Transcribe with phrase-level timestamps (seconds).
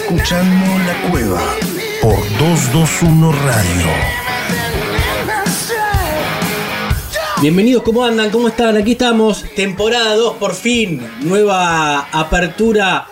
[0.00, 1.42] escuchando La Cueva
[2.00, 3.86] por 221 Radio.
[7.42, 8.30] Bienvenidos, ¿cómo andan?
[8.30, 8.76] ¿Cómo están?
[8.76, 13.08] Aquí estamos, temporada 2 por fin, nueva apertura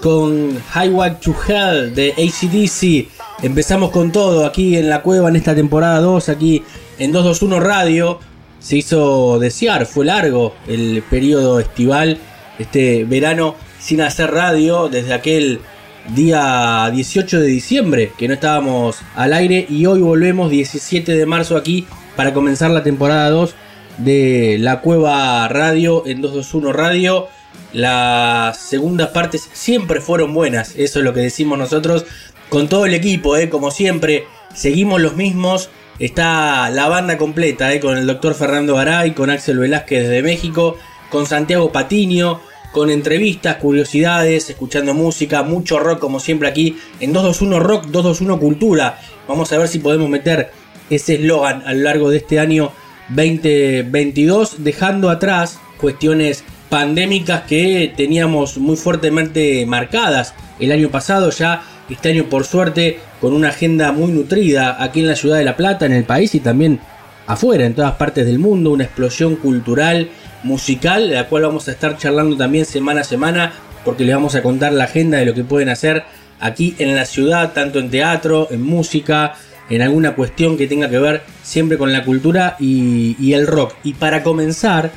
[0.00, 3.44] con Highway to Hell de ACDC.
[3.44, 6.62] Empezamos con todo aquí en la cueva en esta temporada 2, aquí
[6.98, 8.18] en 221 Radio.
[8.60, 12.18] Se hizo desear, fue largo el periodo estival,
[12.58, 15.60] este verano sin hacer radio desde aquel
[16.08, 21.56] día 18 de diciembre que no estábamos al aire y hoy volvemos 17 de marzo
[21.56, 21.86] aquí
[22.16, 23.54] para comenzar la temporada 2
[23.98, 27.28] de la Cueva Radio en 221 Radio.
[27.72, 32.04] Las segundas partes siempre fueron buenas, eso es lo que decimos nosotros
[32.48, 33.48] con todo el equipo, ¿eh?
[33.48, 35.70] como siempre, seguimos los mismos.
[35.98, 37.78] Está la banda completa, ¿eh?
[37.78, 40.76] con el doctor Fernando Garay, con Axel Velázquez desde México,
[41.10, 42.40] con Santiago Patiño,
[42.72, 48.98] con entrevistas, curiosidades, escuchando música, mucho rock como siempre aquí en 221 Rock, 221 Cultura.
[49.26, 50.50] Vamos a ver si podemos meter
[50.88, 52.72] ese eslogan a lo largo de este año
[53.08, 62.10] 2022, dejando atrás cuestiones pandémicas que teníamos muy fuertemente marcadas el año pasado, ya este
[62.10, 65.86] año por suerte con una agenda muy nutrida aquí en la ciudad de La Plata,
[65.86, 66.78] en el país y también
[67.26, 70.10] afuera, en todas partes del mundo, una explosión cultural
[70.42, 73.52] musical, la cual vamos a estar charlando también semana a semana,
[73.84, 76.04] porque les vamos a contar la agenda de lo que pueden hacer
[76.40, 79.34] aquí en la ciudad, tanto en teatro, en música,
[79.68, 83.74] en alguna cuestión que tenga que ver siempre con la cultura y, el rock.
[83.84, 84.90] Y para comenzar,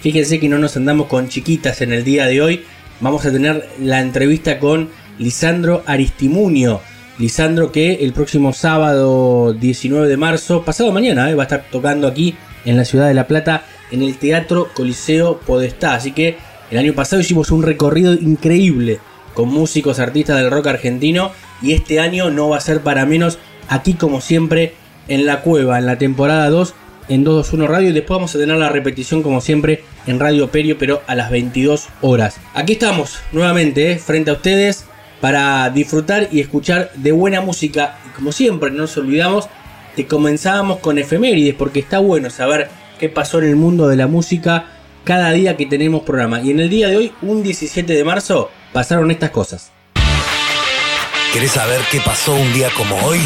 [0.00, 2.64] fíjense que no nos andamos con chiquitas en el día de hoy,
[3.00, 6.80] vamos a tener la entrevista con Lisandro Aristimunio.
[7.18, 12.08] Lisandro que el próximo sábado 19 de marzo, pasado mañana, eh, va a estar tocando
[12.08, 12.34] aquí
[12.64, 15.94] en la ciudad de La Plata en el Teatro Coliseo Podestá.
[15.94, 16.36] Así que
[16.70, 18.98] el año pasado hicimos un recorrido increíble
[19.34, 23.38] con músicos, artistas del rock argentino y este año no va a ser para menos
[23.68, 24.74] aquí como siempre
[25.08, 26.74] en la cueva, en la temporada 2
[27.08, 30.78] en 221 Radio y después vamos a tener la repetición como siempre en Radio Perio
[30.78, 32.38] pero a las 22 horas.
[32.54, 34.86] Aquí estamos nuevamente eh, frente a ustedes
[35.20, 39.48] para disfrutar y escuchar de buena música y como siempre no nos olvidamos
[39.96, 42.68] que comenzábamos con efemérides porque está bueno saber
[43.04, 44.64] qué pasó en el mundo de la música
[45.04, 46.40] cada día que tenemos programa.
[46.40, 49.72] Y en el día de hoy, un 17 de marzo, pasaron estas cosas.
[51.30, 53.18] ¿Querés saber qué pasó un día como hoy?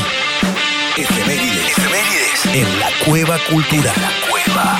[0.96, 3.94] Efemérides, efemérides en la Cueva Cultural.
[4.00, 4.78] La Cueva.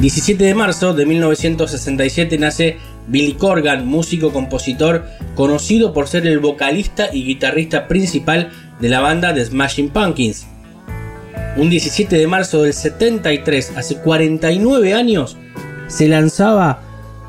[0.00, 2.76] 17 de marzo de 1967 nace
[3.08, 5.04] Billy Corgan, músico compositor
[5.34, 8.50] conocido por ser el vocalista y guitarrista principal
[8.80, 10.46] de la banda The Smashing Pumpkins.
[11.56, 15.36] Un 17 de marzo del 73, hace 49 años,
[15.86, 16.82] se lanzaba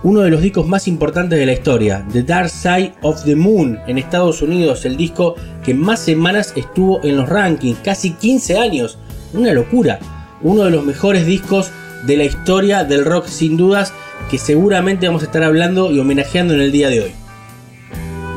[0.04, 3.80] uno de los discos más importantes de la historia, The Dark Side of the Moon,
[3.88, 9.00] en Estados Unidos, el disco que más semanas estuvo en los rankings, casi 15 años,
[9.34, 10.00] una locura,
[10.42, 11.72] uno de los mejores discos
[12.06, 13.94] de la historia del rock sin dudas
[14.30, 17.12] que seguramente vamos a estar hablando y homenajeando en el día de hoy.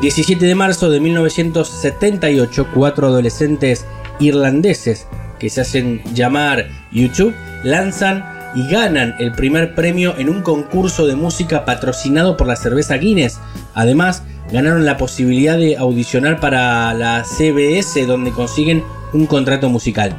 [0.01, 3.85] 17 de marzo de 1978, cuatro adolescentes
[4.19, 5.07] irlandeses
[5.39, 8.23] que se hacen llamar YouTube lanzan
[8.55, 13.39] y ganan el primer premio en un concurso de música patrocinado por la cerveza Guinness.
[13.73, 20.15] Además, ganaron la posibilidad de audicionar para la CBS donde consiguen un contrato musical.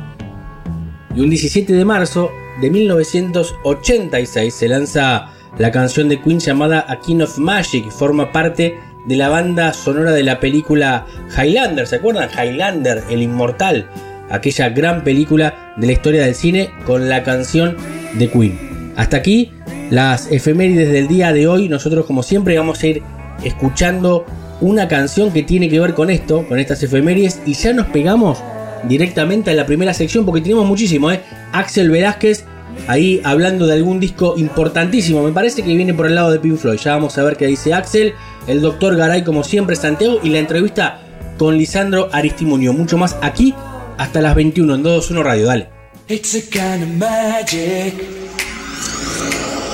[1.14, 7.00] Y un 17 de marzo de 1986 se lanza la canción de Queen llamada A
[7.00, 11.06] King of Magic forma parte de la banda sonora de la película
[11.36, 11.86] Highlander.
[11.86, 12.28] ¿Se acuerdan?
[12.30, 13.86] Highlander, el inmortal.
[14.30, 17.76] Aquella gran película de la historia del cine con la canción
[18.14, 18.92] de Queen.
[18.96, 19.50] Hasta aquí
[19.90, 21.68] las efemérides del día de hoy.
[21.68, 23.02] Nosotros como siempre vamos a ir
[23.42, 24.24] escuchando
[24.60, 27.40] una canción que tiene que ver con esto, con estas efemérides.
[27.46, 28.38] Y ya nos pegamos
[28.84, 31.10] directamente a la primera sección porque tenemos muchísimo.
[31.10, 31.20] ¿eh?
[31.52, 32.44] Axel Velázquez
[32.88, 35.22] ahí hablando de algún disco importantísimo.
[35.22, 36.78] Me parece que viene por el lado de Pink Floyd.
[36.78, 38.14] Ya vamos a ver qué dice Axel,
[38.46, 41.00] el doctor Garay, como siempre, Santiago, y la entrevista
[41.38, 42.72] con Lisandro Aristimunio.
[42.72, 43.54] Mucho más aquí
[43.98, 45.46] hasta las 21 en 221 Radio.
[45.46, 45.68] Dale.
[46.08, 47.94] It's a kind of magic.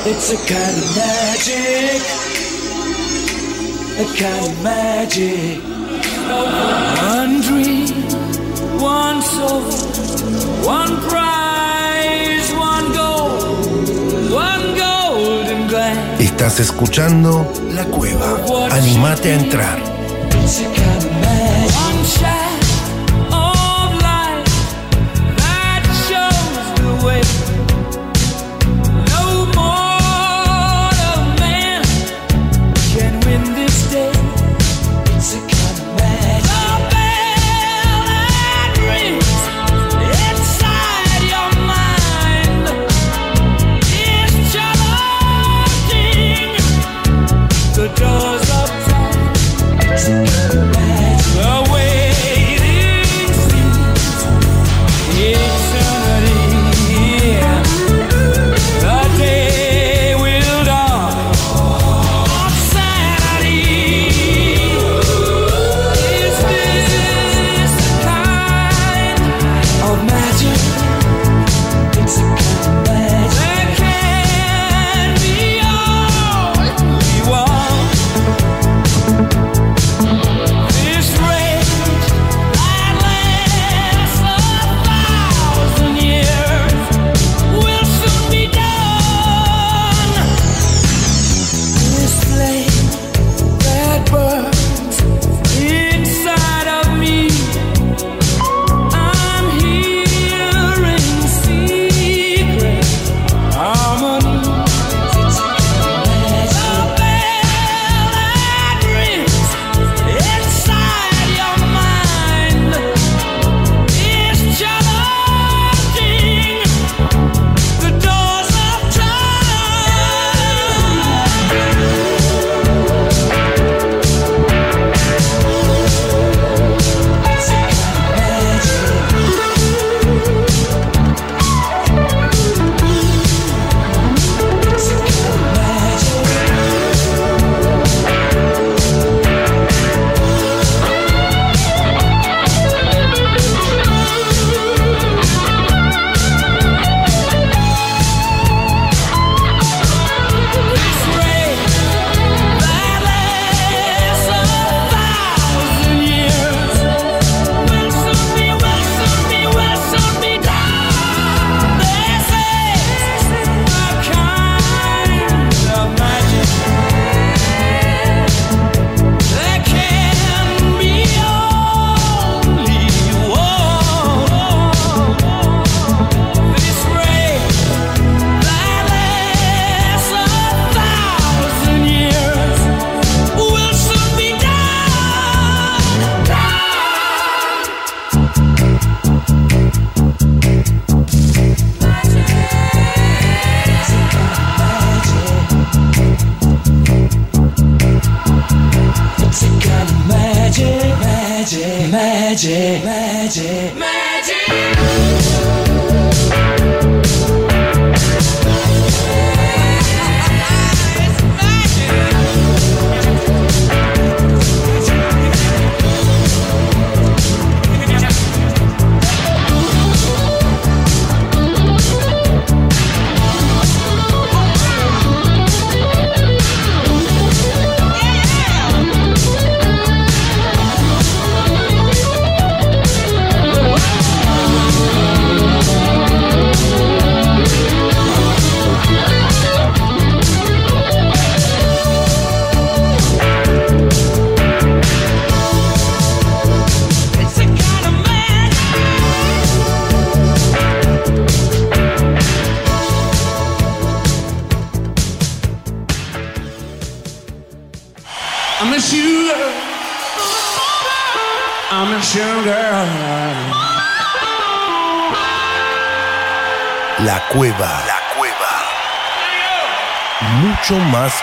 [0.04, 2.02] It's a kind of magic.
[3.98, 5.76] A kind of magic.
[6.28, 7.88] One dream,
[8.80, 9.62] one soul,
[10.64, 11.45] one prize,
[16.36, 18.36] Estás escuchando La Cueva.
[18.70, 19.78] Anímate a entrar.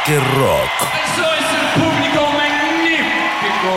[0.05, 0.69] Que rock.
[1.13, 3.71] Eso es el público magnífico.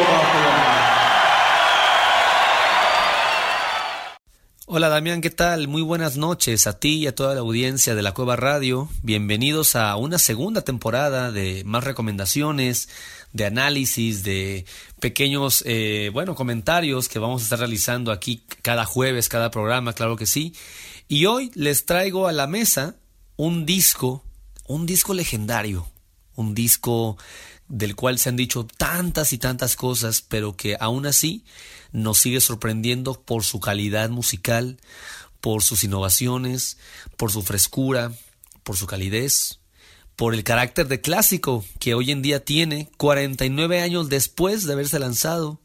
[4.67, 5.69] Hola Damián, ¿qué tal?
[5.69, 8.89] Muy buenas noches a ti y a toda la audiencia de la Cueva Radio.
[9.03, 12.89] Bienvenidos a una segunda temporada de más recomendaciones,
[13.33, 14.65] de análisis, de
[14.99, 20.17] pequeños, eh, bueno, comentarios que vamos a estar realizando aquí cada jueves, cada programa, claro
[20.17, 20.55] que sí.
[21.07, 22.97] Y hoy les traigo a la mesa
[23.37, 24.25] un disco,
[24.67, 25.87] un disco legendario,
[26.37, 27.17] un disco
[27.69, 31.45] del cual se han dicho tantas y tantas cosas, pero que aún así
[31.93, 34.79] nos sigue sorprendiendo por su calidad musical,
[35.41, 36.79] por sus innovaciones,
[37.17, 38.13] por su frescura,
[38.63, 39.59] por su calidez,
[40.15, 44.99] por el carácter de clásico que hoy en día tiene 49 años después de haberse
[44.99, 45.61] lanzado,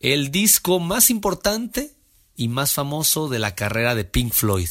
[0.00, 1.94] el disco más importante
[2.36, 4.68] y más famoso de la carrera de Pink Floyd.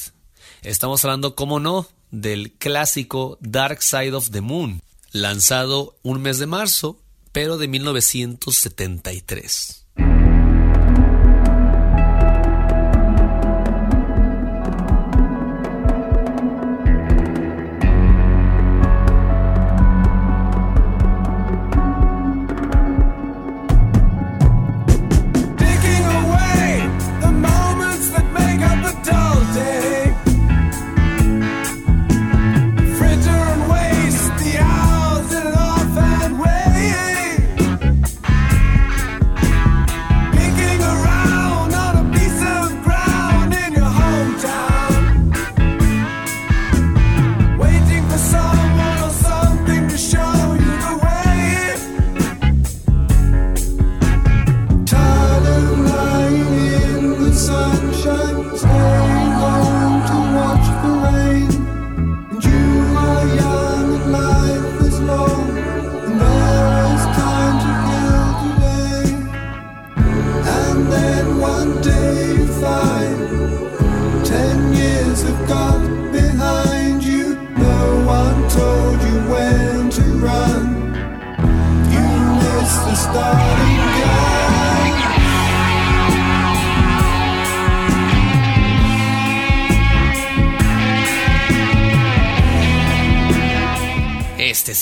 [0.62, 6.48] Estamos hablando, como no, del clásico Dark Side of the Moon, lanzado un mes de
[6.48, 7.02] marzo,
[7.32, 9.81] pero de 1973.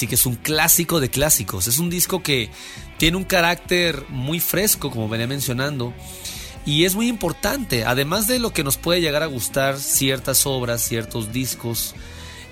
[0.10, 1.68] Que es un clásico de clásicos.
[1.68, 2.50] Es un disco que
[2.98, 5.94] tiene un carácter muy fresco, como venía mencionando.
[6.66, 10.82] Y es muy importante, además de lo que nos puede llegar a gustar ciertas obras,
[10.82, 11.96] ciertos discos,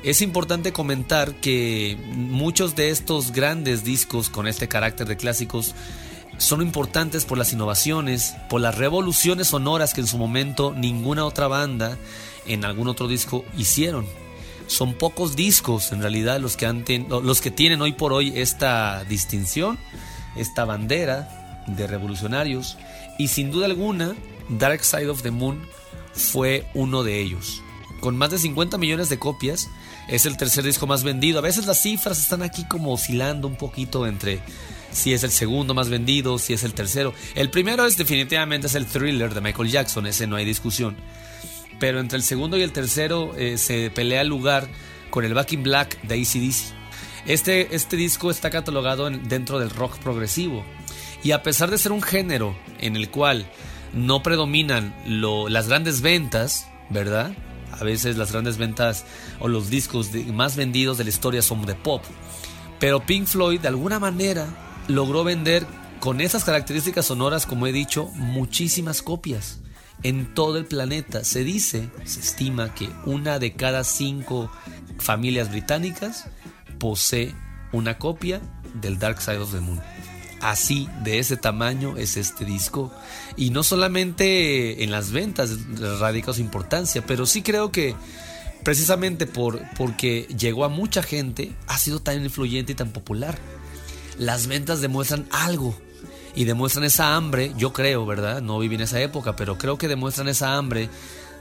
[0.04, 5.74] es importante comentar que muchos de estos grandes discos con este carácter de clásicos
[6.38, 11.48] son importantes por las innovaciones, por las revoluciones sonoras que en su momento ninguna otra
[11.48, 11.98] banda
[12.46, 14.06] en algún otro disco hicieron.
[14.68, 19.80] Son pocos discos en realidad los que, tienen hoy por hoy esta distinción,
[20.36, 22.78] esta bandera de revolucionarios
[23.18, 24.16] y sin duda alguna
[24.50, 25.62] Dark Side of the Moon
[26.14, 27.62] fue uno de ellos.
[28.02, 29.70] Con más de 50 millones de copias,
[30.08, 31.40] es el tercer disco más vendido.
[31.40, 34.42] A veces las cifras están aquí como oscilando un poquito entre
[34.92, 37.14] si es el segundo más vendido, si es el tercero.
[37.36, 40.98] El primero es definitivamente es el Thriller de Michael Jackson, ese no hay discusión.
[41.80, 44.68] Pero entre el segundo y el tercero eh, se pelea el lugar
[45.10, 46.74] con el Back in Black de ACDC.
[47.28, 50.64] Este, este disco está catalogado en- dentro del rock progresivo.
[51.24, 53.50] Y a pesar de ser un género en el cual
[53.94, 57.32] no predominan las grandes ventas, ¿verdad?
[57.72, 59.06] A veces las grandes ventas
[59.40, 62.04] o los discos más vendidos de la historia son de pop.
[62.80, 64.48] Pero Pink Floyd de alguna manera
[64.88, 65.66] logró vender
[66.00, 69.60] con esas características sonoras, como he dicho, muchísimas copias
[70.04, 71.24] en todo el planeta.
[71.24, 74.52] Se dice, se estima que una de cada cinco
[75.00, 76.26] familias británicas
[76.80, 77.34] posee
[77.72, 78.42] una copia
[78.82, 79.82] del Dark Side of the Moon.
[80.42, 82.94] Así, de ese tamaño es este disco.
[83.36, 85.52] Y no solamente en las ventas
[86.00, 87.96] radica su importancia, pero sí creo que
[88.64, 93.38] precisamente por, porque llegó a mucha gente, ha sido tan influyente y tan popular.
[94.20, 95.76] Las ventas demuestran algo.
[96.38, 98.42] Y demuestran esa hambre, yo creo, ¿verdad?
[98.44, 100.88] No viví en esa época, pero creo que demuestran esa hambre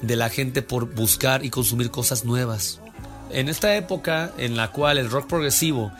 [0.00, 2.80] de la gente por buscar y consumir cosas nuevas.
[3.30, 5.92] En esta época en la cual el rock progresivo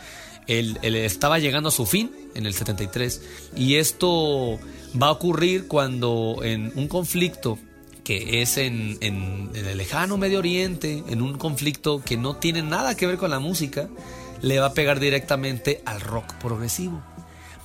[0.47, 3.21] el, estaba llegando a su fin, en el 73,
[3.55, 4.57] y esto
[4.99, 7.59] va a ocurrir cuando en un conflicto
[8.03, 12.95] que es en- en el lejano Medio Oriente, en un conflicto que no tiene nada
[12.95, 13.89] que ver con la música,
[14.41, 17.03] le va a pegar directamente al rock progresivo.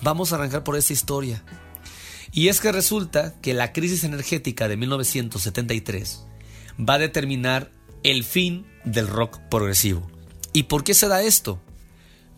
[0.03, 1.43] Vamos a arrancar por esa historia.
[2.33, 6.27] Y es que resulta que la crisis energética de 1973
[6.79, 7.71] va a determinar
[8.03, 10.11] el fin del rock progresivo.
[10.53, 11.61] ¿Y por qué se da esto?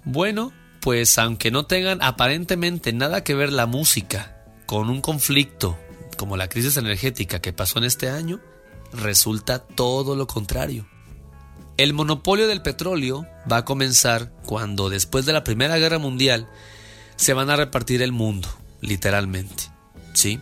[0.04, 5.78] Bueno, pues aunque no tengan aparentemente nada que ver la música con un conflicto
[6.18, 8.40] como la crisis energética que pasó en este año,
[8.92, 10.86] resulta todo lo contrario.
[11.76, 16.48] El monopolio del petróleo va a comenzar cuando después de la Primera Guerra Mundial
[17.16, 18.48] se van a repartir el mundo,
[18.80, 19.64] literalmente.
[20.12, 20.40] ¿Sí?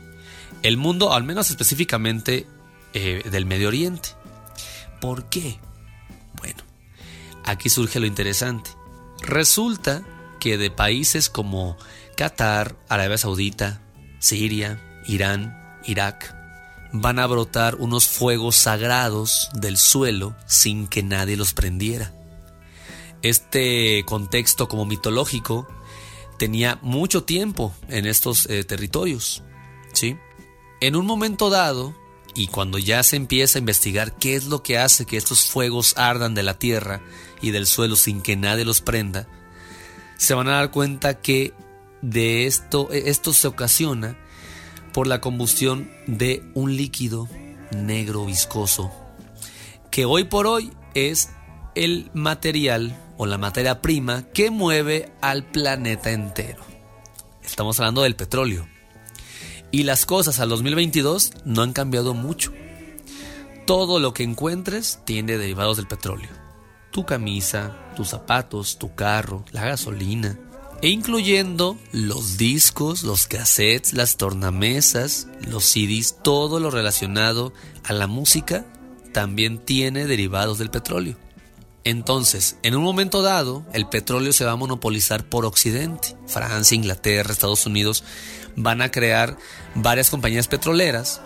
[0.62, 2.46] El mundo, al menos específicamente
[2.94, 4.10] eh, del Medio Oriente.
[5.00, 5.58] ¿Por qué?
[6.36, 6.62] Bueno,
[7.44, 8.70] aquí surge lo interesante.
[9.22, 10.02] Resulta
[10.38, 11.76] que de países como
[12.16, 13.80] Qatar, Arabia Saudita,
[14.18, 16.34] Siria, Irán, Irak,
[16.92, 22.12] van a brotar unos fuegos sagrados del suelo sin que nadie los prendiera.
[23.22, 25.66] Este contexto como mitológico
[26.42, 29.44] tenía mucho tiempo en estos eh, territorios.
[29.92, 30.16] ¿sí?
[30.80, 31.94] En un momento dado,
[32.34, 35.94] y cuando ya se empieza a investigar qué es lo que hace que estos fuegos
[35.96, 37.00] ardan de la tierra
[37.40, 39.28] y del suelo sin que nadie los prenda,
[40.16, 41.54] se van a dar cuenta que
[42.00, 44.18] de esto, esto se ocasiona
[44.92, 47.28] por la combustión de un líquido
[47.70, 48.90] negro viscoso,
[49.92, 51.30] que hoy por hoy es
[51.76, 56.62] el material o la materia prima que mueve al planeta entero.
[57.42, 58.68] Estamos hablando del petróleo.
[59.70, 62.52] Y las cosas al 2022 no han cambiado mucho.
[63.66, 66.30] Todo lo que encuentres tiene derivados del petróleo.
[66.90, 70.38] Tu camisa, tus zapatos, tu carro, la gasolina,
[70.82, 77.52] e incluyendo los discos, los cassettes, las tornamesas, los CDs, todo lo relacionado
[77.84, 78.66] a la música
[79.12, 81.16] también tiene derivados del petróleo.
[81.84, 86.16] Entonces, en un momento dado, el petróleo se va a monopolizar por Occidente.
[86.26, 88.04] Francia, Inglaterra, Estados Unidos
[88.54, 89.36] van a crear
[89.74, 91.20] varias compañías petroleras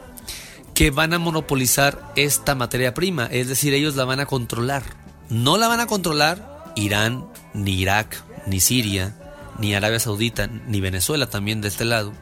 [0.75, 4.83] que van a monopolizar esta materia prima, es decir, ellos la van a controlar.
[5.31, 9.17] No la van a controlar Irán, ni Irak, ni Siria,
[9.59, 12.13] ni Arabia Saudita, ni Venezuela también de este lado.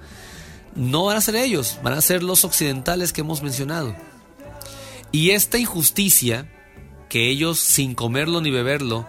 [0.77, 3.95] No van a ser ellos, van a ser los occidentales que hemos mencionado.
[5.11, 6.49] Y esta injusticia,
[7.15, 9.07] que ellos sin comerlo ni beberlo,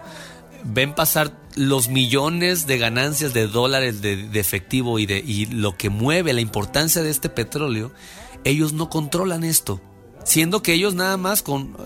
[0.62, 6.32] ven pasar los millones de ganancias de dólares de, efectivo y, de, lo que mueve
[6.32, 7.90] la importancia de este petróleo,
[8.44, 9.80] ellos no controlan esto.
[10.24, 11.76] Siendo que ellos nada más con,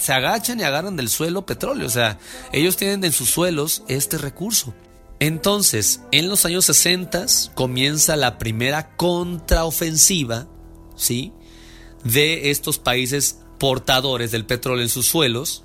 [0.00, 1.88] se agachan y agarran del suelo petróleo.
[1.88, 2.20] O sea,
[2.52, 4.74] ellos tienen en sus suelos este recurso.
[5.18, 10.46] Entonces, en los años 60 comienza la primera contraofensiva,
[10.94, 11.32] ¿sí?
[12.04, 15.63] De estos países portadores del petróleo en sus suelos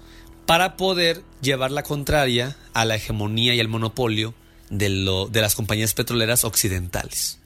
[0.49, 4.33] para poder llevar la contraria a la hegemonía y al monopolio
[4.71, 7.37] de, lo- de las compañías petroleras occidentales.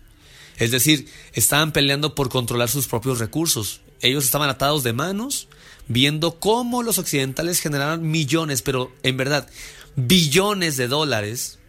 [0.58, 3.82] Es decir, estaban peleando por controlar sus propios recursos.
[4.00, 5.50] Ellos estaban atados de manos,
[5.90, 9.50] viendo cómo los occidentales generaban millones, pero en verdad,
[9.98, 11.60] billones de dólares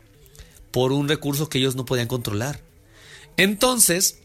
[0.70, 2.60] por un recurso que ellos no podían controlar.
[3.36, 4.20] Entonces,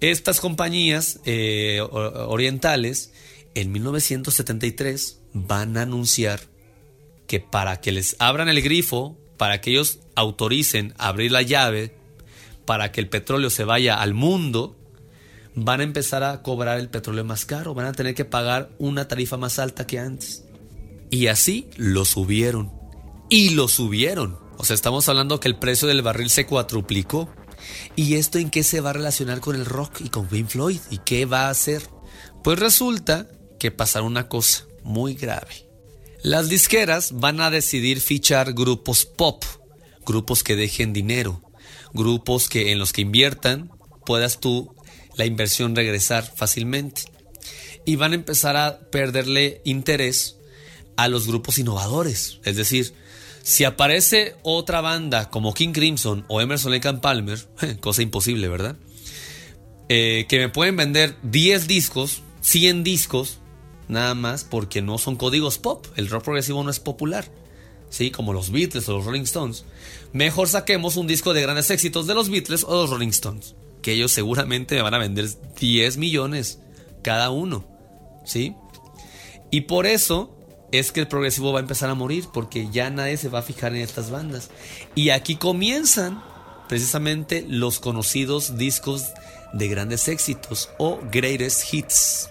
[0.00, 3.12] estas compañías eh, orientales
[3.54, 6.40] en 1973 van a anunciar
[7.26, 11.94] que para que les abran el grifo, para que ellos autoricen abrir la llave,
[12.64, 14.76] para que el petróleo se vaya al mundo,
[15.54, 19.08] van a empezar a cobrar el petróleo más caro, van a tener que pagar una
[19.08, 20.44] tarifa más alta que antes.
[21.10, 22.72] Y así lo subieron.
[23.28, 24.38] Y lo subieron.
[24.56, 27.28] O sea, estamos hablando que el precio del barril se cuatruplicó.
[27.96, 30.80] ¿Y esto en qué se va a relacionar con el rock y con Pink Floyd?
[30.90, 31.82] ¿Y qué va a hacer?
[32.42, 35.66] Pues resulta que pasará una cosa muy grave.
[36.22, 39.42] Las disqueras van a decidir fichar grupos pop,
[40.04, 41.42] grupos que dejen dinero,
[41.94, 43.70] grupos que en los que inviertan
[44.04, 44.74] puedas tú
[45.16, 47.02] la inversión regresar fácilmente.
[47.86, 50.36] Y van a empezar a perderle interés
[50.96, 52.38] a los grupos innovadores.
[52.44, 52.92] Es decir,
[53.42, 57.38] si aparece otra banda como King Crimson o Emerson Lake and Palmer,
[57.80, 58.76] cosa imposible, ¿verdad?
[59.88, 63.39] Eh, que me pueden vender 10 discos, 100 discos,
[63.90, 65.86] nada más porque no son códigos pop.
[65.96, 67.26] El rock progresivo no es popular.
[67.90, 68.10] ¿Sí?
[68.10, 69.64] Como los Beatles o los Rolling Stones.
[70.12, 73.56] Mejor saquemos un disco de grandes éxitos de los Beatles o los Rolling Stones.
[73.82, 76.60] Que ellos seguramente me van a vender 10 millones
[77.02, 77.64] cada uno.
[78.24, 78.54] ¿Sí?
[79.50, 80.36] Y por eso
[80.70, 83.42] es que el progresivo va a empezar a morir porque ya nadie se va a
[83.42, 84.50] fijar en estas bandas.
[84.94, 86.22] Y aquí comienzan
[86.68, 89.06] precisamente los conocidos discos
[89.52, 92.30] de grandes éxitos o greatest hits.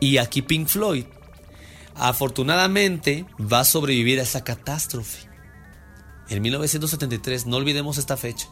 [0.00, 1.04] Y aquí Pink Floyd
[1.94, 5.28] afortunadamente va a sobrevivir a esa catástrofe.
[6.28, 8.48] En 1973, no olvidemos esta fecha.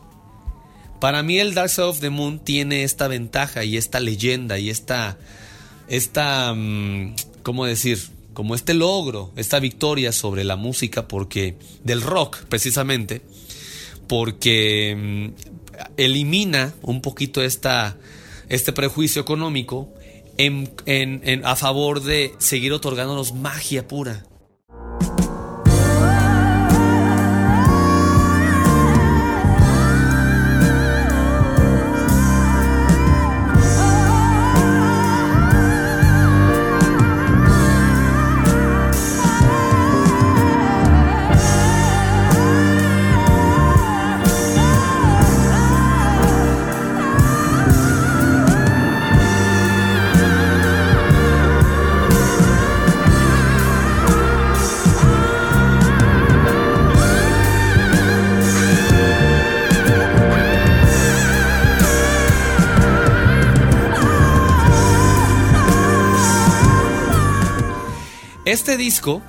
[1.00, 4.70] Para mí el Dark Side of the Moon tiene esta ventaja y esta leyenda y
[4.70, 5.18] esta,
[5.88, 8.00] esta, mm, ¿cómo decir?
[8.32, 13.22] Como este logro, esta victoria sobre la música porque del rock precisamente,
[14.08, 17.96] porque mm, elimina un poquito esta,
[18.48, 19.92] este prejuicio económico
[20.38, 24.24] en, en- en- a favor de seguir otorgándonos magia pura.
[68.56, 69.20] Este disco,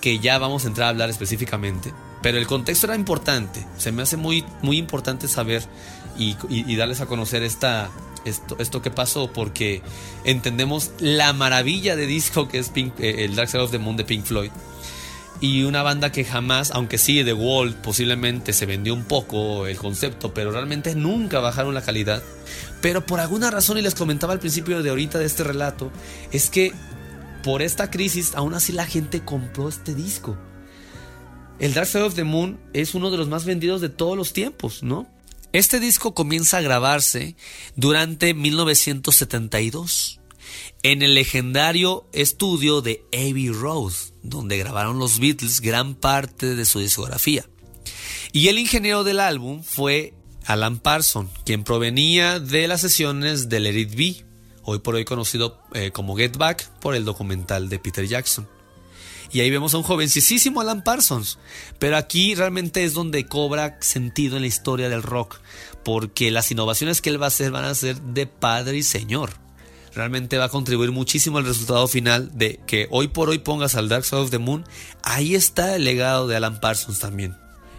[0.00, 3.62] que ya vamos a entrar a hablar específicamente, pero el contexto era importante.
[3.76, 5.62] Se me hace muy, muy importante saber
[6.18, 7.90] y, y- y darles a conocer esta,
[8.24, 9.82] esto, esto que pasó porque
[10.24, 13.98] entendemos la maravilla de disco que es Pink- eh, el Dark Side of the Moon
[13.98, 14.50] de Pink Floyd.
[15.42, 19.76] Y una banda que jamás, aunque sí, The Wall posiblemente se vendió un poco el
[19.76, 22.22] concepto, pero realmente nunca bajaron la calidad.
[22.80, 25.92] Pero por alguna razón, y les comentaba al principio de ahorita de este relato,
[26.32, 26.72] es que
[27.48, 30.36] por esta crisis, aún así la gente compró este disco.
[31.58, 34.34] El Dark Side of the Moon es uno de los más vendidos de todos los
[34.34, 35.10] tiempos, ¿no?
[35.54, 37.36] Este disco comienza a grabarse
[37.74, 40.20] durante 1972
[40.82, 46.80] en el legendario estudio de Abbey Road, donde grabaron los Beatles gran parte de su
[46.80, 47.48] discografía.
[48.30, 50.12] Y el ingeniero del álbum fue
[50.44, 54.27] Alan Parson, quien provenía de las sesiones de Let It
[54.70, 58.46] hoy por hoy conocido eh, como Get Back por el documental de Peter Jackson.
[59.32, 61.38] Y ahí vemos a un jovencísimo Alan Parsons.
[61.78, 65.40] Pero aquí realmente es donde cobra sentido en la historia del rock.
[65.84, 69.30] Porque las innovaciones que él va a hacer van a ser de padre y señor.
[69.94, 73.88] Realmente va a contribuir muchísimo al resultado final de que hoy por hoy pongas al
[73.88, 74.64] Dark Side of the Moon.
[75.02, 77.36] Ahí está el legado de Alan Parsons también.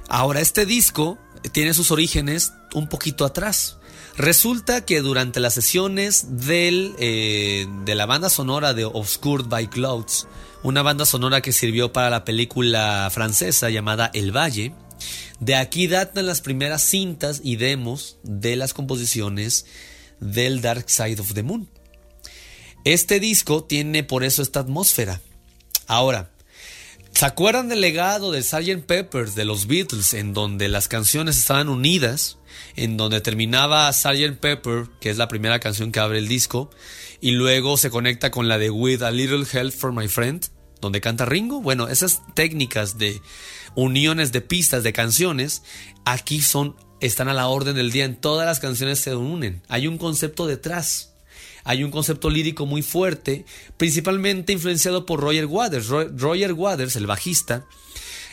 [0.07, 1.19] Ahora, este disco
[1.51, 3.78] tiene sus orígenes un poquito atrás.
[4.19, 10.27] Resulta que durante las sesiones del, eh, de la banda sonora de Obscured by Clouds,
[10.61, 14.73] una banda sonora que sirvió para la película francesa llamada El Valle,
[15.39, 19.65] de aquí datan las primeras cintas y demos de las composiciones
[20.19, 21.69] del Dark Side of the Moon.
[22.83, 25.21] Este disco tiene por eso esta atmósfera.
[25.87, 26.29] Ahora,
[27.13, 28.85] ¿Se acuerdan del legado de Sgt.
[28.85, 32.38] Peppers de los Beatles, en donde las canciones estaban unidas,
[32.75, 34.39] en donde terminaba Sgt.
[34.39, 36.69] Pepper, que es la primera canción que abre el disco,
[37.21, 40.45] y luego se conecta con la de With a Little Help for My Friend,
[40.81, 41.61] donde canta Ringo?
[41.61, 43.21] Bueno, esas técnicas de
[43.75, 45.63] uniones de pistas de canciones,
[46.05, 49.87] aquí son, están a la orden del día, en todas las canciones se unen, hay
[49.87, 51.07] un concepto detrás
[51.65, 53.45] hay un concepto lírico muy fuerte,
[53.77, 55.87] principalmente influenciado por Roger Waters.
[55.87, 57.65] Ro- Roger Waters, el bajista,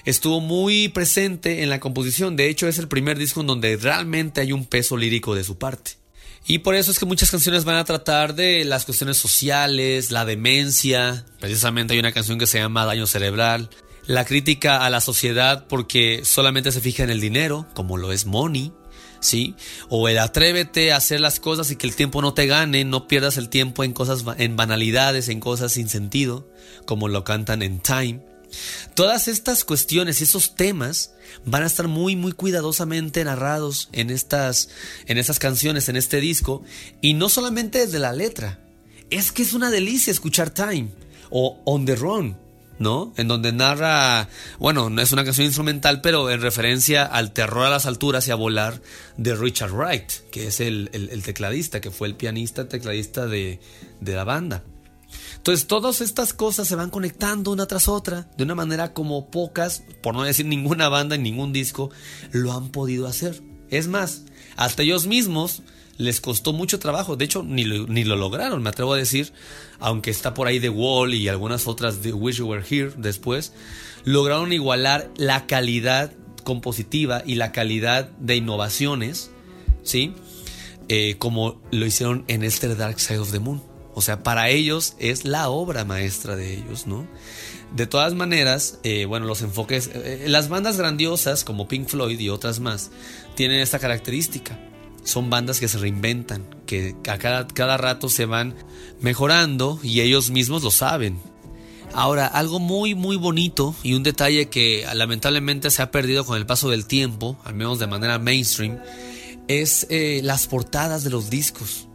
[0.07, 2.37] estuvo muy presente en la composición.
[2.37, 5.59] De hecho, es el primer disco en donde realmente hay un peso lírico de su
[5.59, 5.93] parte.
[6.47, 10.25] Y por eso es que muchas canciones van a tratar de las cuestiones sociales, la
[10.25, 11.27] demencia.
[11.41, 13.69] Precisamente hay una canción que se llama Daño Cerebral.
[14.07, 18.27] La crítica a la sociedad porque solamente se fija en el dinero, como lo es
[18.27, 18.73] Money.
[19.19, 19.57] ¿sí?
[19.89, 23.09] O el atrévete a hacer las cosas y que el tiempo no te gane, no
[23.09, 26.49] pierdas el tiempo en cosas, en banalidades, en cosas sin sentido,
[26.85, 28.21] como lo cantan en Time.
[28.95, 31.13] Todas estas cuestiones y esos temas
[31.45, 34.69] van a estar muy muy cuidadosamente narrados en estas
[35.07, 36.63] en estas canciones, en este disco
[37.01, 38.59] y no solamente desde la letra.
[39.11, 40.89] Es que es una delicia escuchar Time
[41.31, 42.37] o On the Run,
[42.79, 43.13] ¿no?
[43.17, 47.71] En donde narra, bueno, no es una canción instrumental, pero en referencia al terror a
[47.71, 48.81] las alturas y a volar
[49.17, 53.61] de Richard Wright, que es el, el- el tecladista, que fue el pianista tecladista de,
[54.01, 54.65] de la banda.
[55.47, 59.85] Entonces todas estas cosas se van conectando una tras otra de una manera como pocas,
[60.03, 61.89] por no decir ninguna banda ningún disco,
[62.33, 63.41] lo han podido hacer.
[63.71, 64.25] Es más,
[64.57, 65.63] hasta ellos mismos
[65.99, 69.33] les costó mucho trabajo, de hecho ni lo, ni lo lograron, me atrevo a decir,
[69.79, 73.53] aunque está por ahí The Wall y algunas otras de Wish You Were Here después,
[74.03, 79.31] lograron igualar la calidad compositiva y la calidad de innovaciones,
[79.85, 80.13] ¿sí?
[80.89, 83.76] eh, como lo hicieron en este Dark Side of the Moon.
[83.97, 87.07] O sea, para ellos es la obra maestra de ellos, ¿no?
[87.75, 92.29] De todas maneras, eh, bueno, los enfoques, eh, las bandas grandiosas como Pink Floyd y
[92.29, 92.91] otras más
[93.37, 94.61] tienen esta característica.
[95.03, 98.55] Son bandas que se reinventan, que a cada, cada rato se van
[99.01, 101.19] mejorando y ellos mismos lo saben.
[101.95, 106.45] Ahora, algo muy muy bonito y un detalle que lamentablemente se ha perdido con el
[106.45, 108.79] paso del tiempo, al menos de manera mainstream,
[109.49, 111.89] es eh, las portadas de los discos.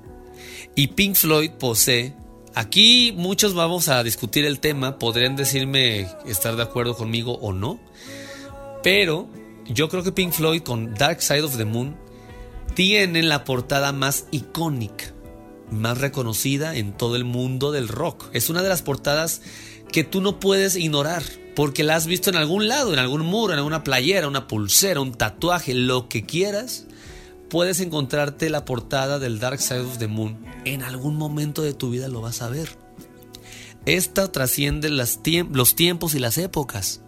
[0.75, 2.15] Y Pink Floyd posee,
[2.55, 7.79] aquí muchos vamos a discutir el tema, podrían decirme estar de acuerdo conmigo o no,
[8.83, 9.27] pero
[9.67, 11.95] yo creo que Pink Floyd con Dark Side of the Moon
[12.73, 15.13] tienen la portada más icónica,
[15.69, 18.29] más reconocida en todo el mundo del rock.
[18.33, 19.41] Es una de las portadas
[19.91, 21.23] que tú no puedes ignorar,
[21.55, 25.01] porque la has visto en algún lado, en algún muro, en alguna playera, una pulsera,
[25.01, 26.87] un tatuaje, lo que quieras.
[27.51, 30.37] Puedes encontrarte la portada del Dark Side of the Moon.
[30.63, 32.69] En algún momento de tu vida lo vas a ver.
[33.85, 37.01] Esta trasciende los tiempos y las épocas.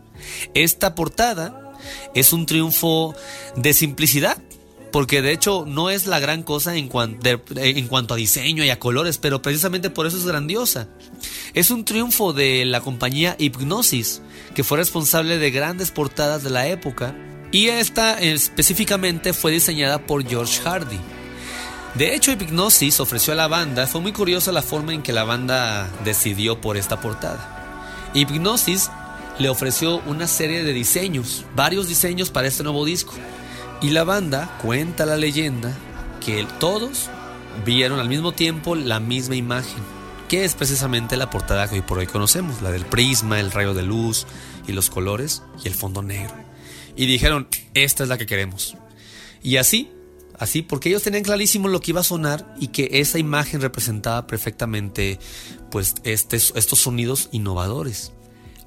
[0.53, 1.73] Esta portada
[2.13, 3.15] es un triunfo
[3.55, 4.37] de simplicidad,
[4.91, 6.89] porque de hecho no es la gran cosa en,
[7.23, 10.89] en cuanto a diseño y a colores, pero precisamente por eso es grandiosa.
[11.53, 14.21] Es un triunfo de la compañía Hypnosis,
[14.53, 17.15] que fue responsable de grandes portadas de la época,
[17.53, 20.99] y esta específicamente fue diseñada por George Hardy.
[21.93, 25.23] De hecho, Hypnosis ofreció a la banda, fue muy curiosa la forma en que la
[25.23, 28.09] banda decidió por esta portada.
[28.15, 28.89] Hypnosis
[29.37, 33.13] le ofreció una serie de diseños, varios diseños para este nuevo disco.
[33.83, 35.77] Y la banda cuenta la leyenda
[36.25, 37.11] que todos
[37.63, 39.83] vieron al mismo tiempo la misma imagen,
[40.27, 43.75] que es precisamente la portada que hoy por hoy conocemos, la del prisma, el rayo
[43.75, 44.25] de luz
[44.67, 46.52] y los colores y el fondo negro.
[46.95, 48.75] Y dijeron, esta es la que queremos.
[49.41, 49.89] Y así,
[50.37, 54.27] así, porque ellos tenían clarísimo lo que iba a sonar y que esa imagen representaba
[54.27, 55.19] perfectamente
[55.71, 58.11] pues este- estos sonidos innovadores.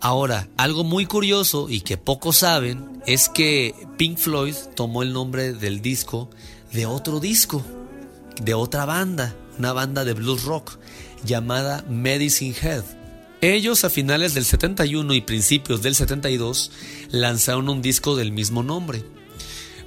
[0.00, 5.52] Ahora, algo muy curioso y que pocos saben es que Pink Floyd tomó el nombre
[5.52, 6.28] del disco
[6.72, 7.64] de otro disco,
[8.42, 10.78] de otra banda, una banda de blues rock
[11.24, 12.84] llamada Medicine Head.
[13.42, 16.70] Ellos a finales del 71 y principios del 72
[17.10, 19.04] lanzaron un disco del mismo nombre.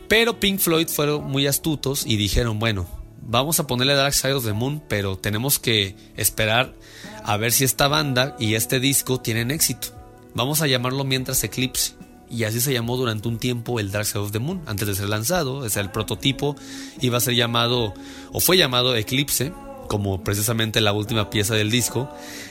[0.07, 2.87] Pero Pink Floyd fueron muy astutos y dijeron, bueno,
[3.21, 6.75] vamos a ponerle Dark Side of the Moon, pero tenemos que esperar
[7.23, 9.89] a ver si esta banda y este disco tienen éxito.
[10.35, 11.93] Vamos a llamarlo mientras Eclipse.
[12.31, 14.93] Y así se llamó durante un tiempo el Dark Side of the Moon, antes de
[14.93, 15.67] ser lanzado.
[15.67, 16.55] Sea, el prototipo
[17.01, 17.95] iba a ser llamado,
[18.31, 19.51] o fue llamado Eclipse,
[19.89, 22.09] como precisamente la última pieza del disco.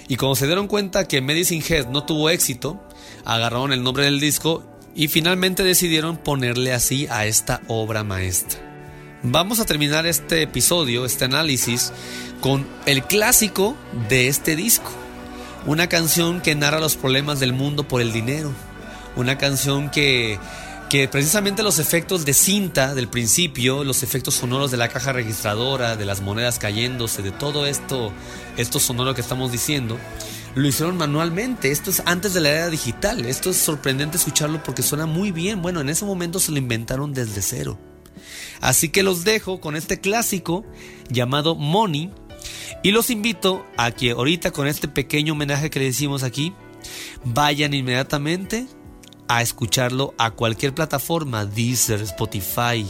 [0.08, 2.78] Y cuando se dieron cuenta que Medicine Head no tuvo éxito,
[3.24, 4.62] agarraron el nombre del disco
[4.94, 8.60] y finalmente decidieron ponerle así a esta obra maestra.
[9.22, 11.92] Vamos a terminar este episodio, este análisis,
[12.40, 13.76] con el clásico
[14.08, 14.90] de este disco.
[15.66, 18.52] Una canción que narra los problemas del mundo por el dinero.
[19.16, 20.38] Una canción que,
[20.88, 25.96] que precisamente los efectos de cinta del principio, los efectos sonoros de la caja registradora,
[25.96, 28.12] de las monedas cayéndose, de todo esto,
[28.56, 29.98] esto sonoro que estamos diciendo,
[30.54, 31.70] lo hicieron manualmente.
[31.70, 33.26] Esto es antes de la era digital.
[33.26, 35.60] Esto es sorprendente escucharlo porque suena muy bien.
[35.60, 37.78] Bueno, en ese momento se lo inventaron desde cero.
[38.60, 40.64] Así que los dejo con este clásico
[41.10, 42.10] llamado Money
[42.82, 46.54] y los invito a que ahorita con este pequeño homenaje que le hicimos aquí,
[47.24, 48.66] vayan inmediatamente
[49.28, 52.86] a escucharlo a cualquier plataforma, Deezer, Spotify,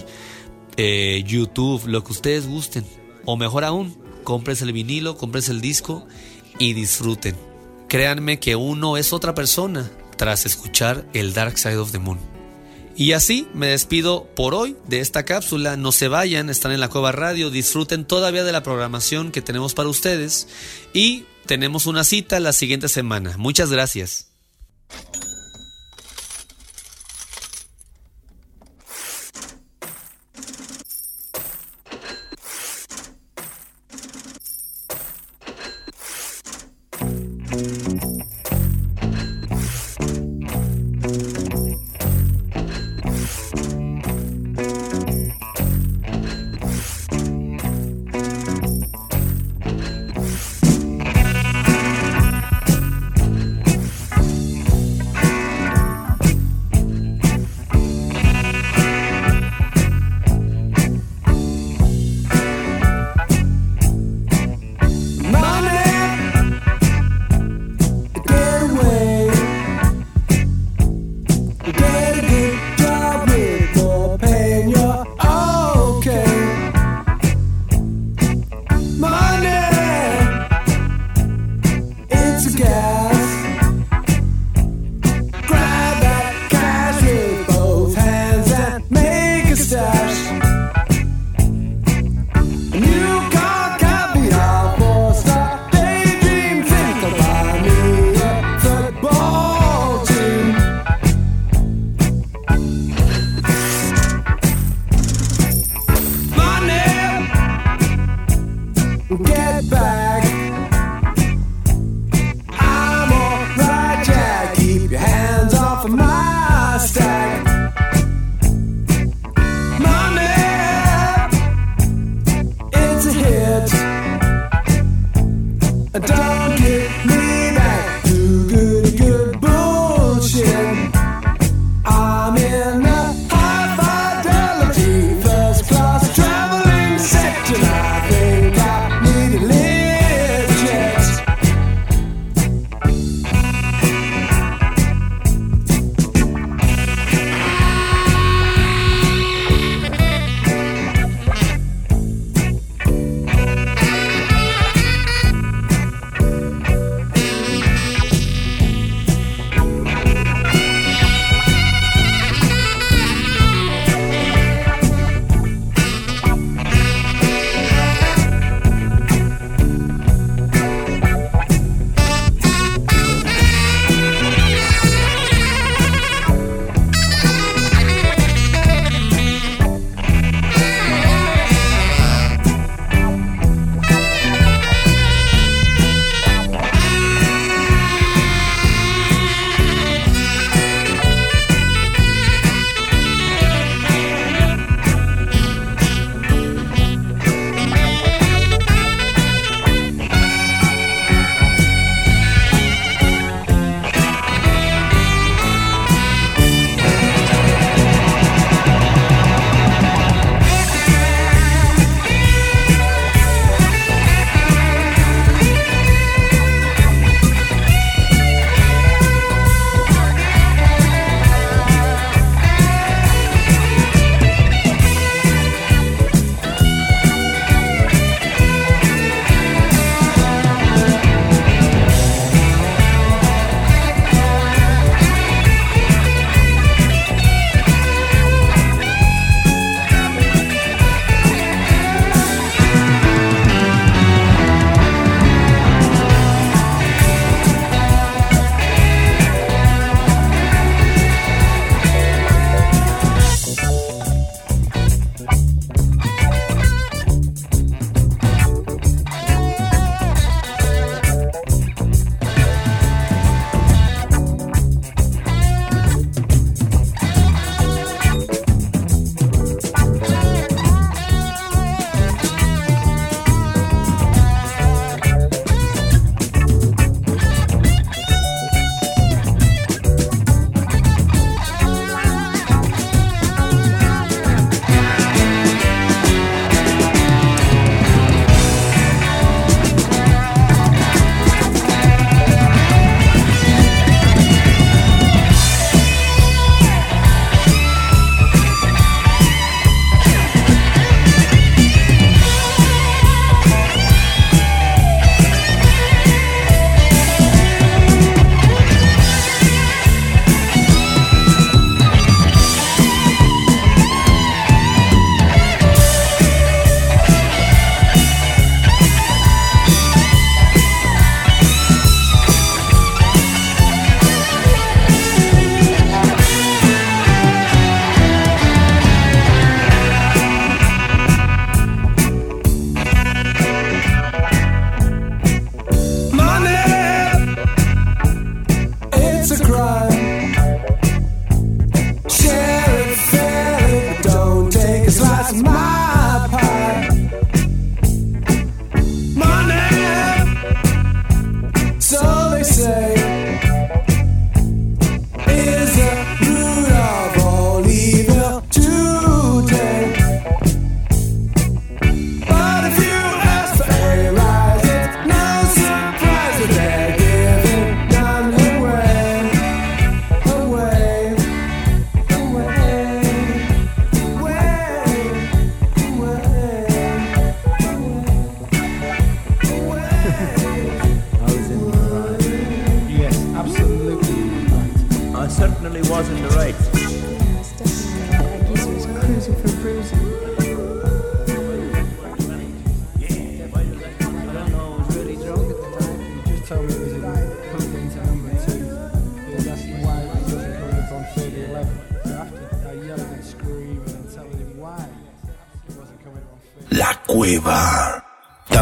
[0.77, 2.85] eh, YouTube, lo que ustedes gusten.
[3.25, 6.07] O mejor aún, compres el vinilo, compres el disco
[6.59, 7.37] y disfruten.
[7.89, 12.19] Créanme que uno es otra persona tras escuchar el Dark Side of the Moon.
[12.97, 15.77] Y así me despido por hoy de esta cápsula.
[15.77, 19.73] No se vayan, están en la Cueva Radio, disfruten todavía de la programación que tenemos
[19.73, 20.49] para ustedes
[20.93, 23.37] y tenemos una cita la siguiente semana.
[23.39, 24.33] Muchas gracias.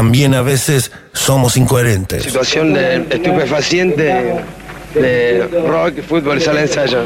[0.07, 2.23] También a veces somos incoherentes.
[2.23, 4.41] Situación de estupefaciente
[4.93, 6.99] de rock, fútbol, sala de ensayo.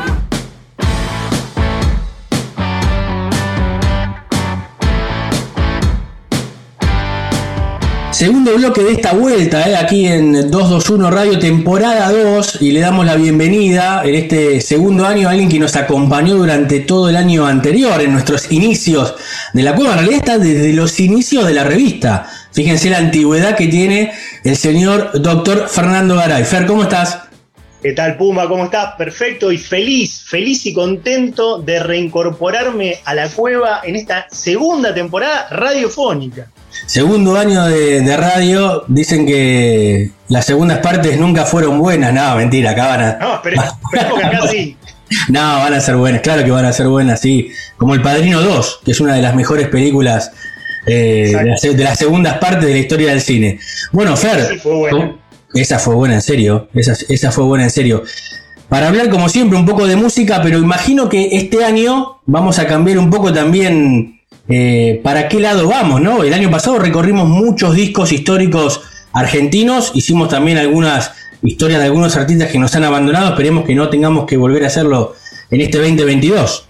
[8.12, 13.04] Segundo bloque de esta vuelta, eh, aquí en 221 Radio, temporada 2, y le damos
[13.04, 17.48] la bienvenida en este segundo año a alguien que nos acompañó durante todo el año
[17.48, 19.16] anterior, en nuestros inicios
[19.54, 19.94] de la cueva.
[19.94, 22.28] En realidad está desde los inicios de la revista.
[22.52, 24.12] Fíjense la antigüedad que tiene
[24.44, 26.44] el señor doctor Fernando Garay.
[26.44, 27.20] Fer, ¿cómo estás?
[27.82, 28.48] ¿Qué tal, Puma?
[28.48, 28.94] ¿Cómo estás?
[28.96, 35.48] Perfecto y feliz, feliz y contento de reincorporarme a la cueva en esta segunda temporada
[35.50, 36.52] radiofónica.
[36.86, 42.14] Segundo año de, de radio, dicen que las segundas partes nunca fueron buenas.
[42.14, 43.18] No, mentira, acá van a.
[43.18, 44.78] No, pero, esperemos que acá sí.
[45.30, 47.50] No, van a ser buenas, claro que van a ser buenas, sí.
[47.78, 50.32] Como El Padrino 2, que es una de las mejores películas
[50.86, 53.60] eh, de, las, de las segundas partes de la historia del cine.
[53.92, 55.16] Bueno, Fer, Sí, fue buena.
[55.54, 58.04] esa fue buena en serio, esa, esa fue buena en serio.
[58.70, 62.66] Para hablar como siempre un poco de música, pero imagino que este año vamos a
[62.68, 66.24] cambiar un poco también eh, para qué lado vamos, ¿no?
[66.24, 68.82] El año pasado recorrimos muchos discos históricos
[69.12, 71.12] argentinos, hicimos también algunas
[71.44, 74.68] historias de algunos artistas que nos han abandonado, esperemos que no tengamos que volver a
[74.68, 75.16] hacerlo
[75.50, 76.68] en este 2022.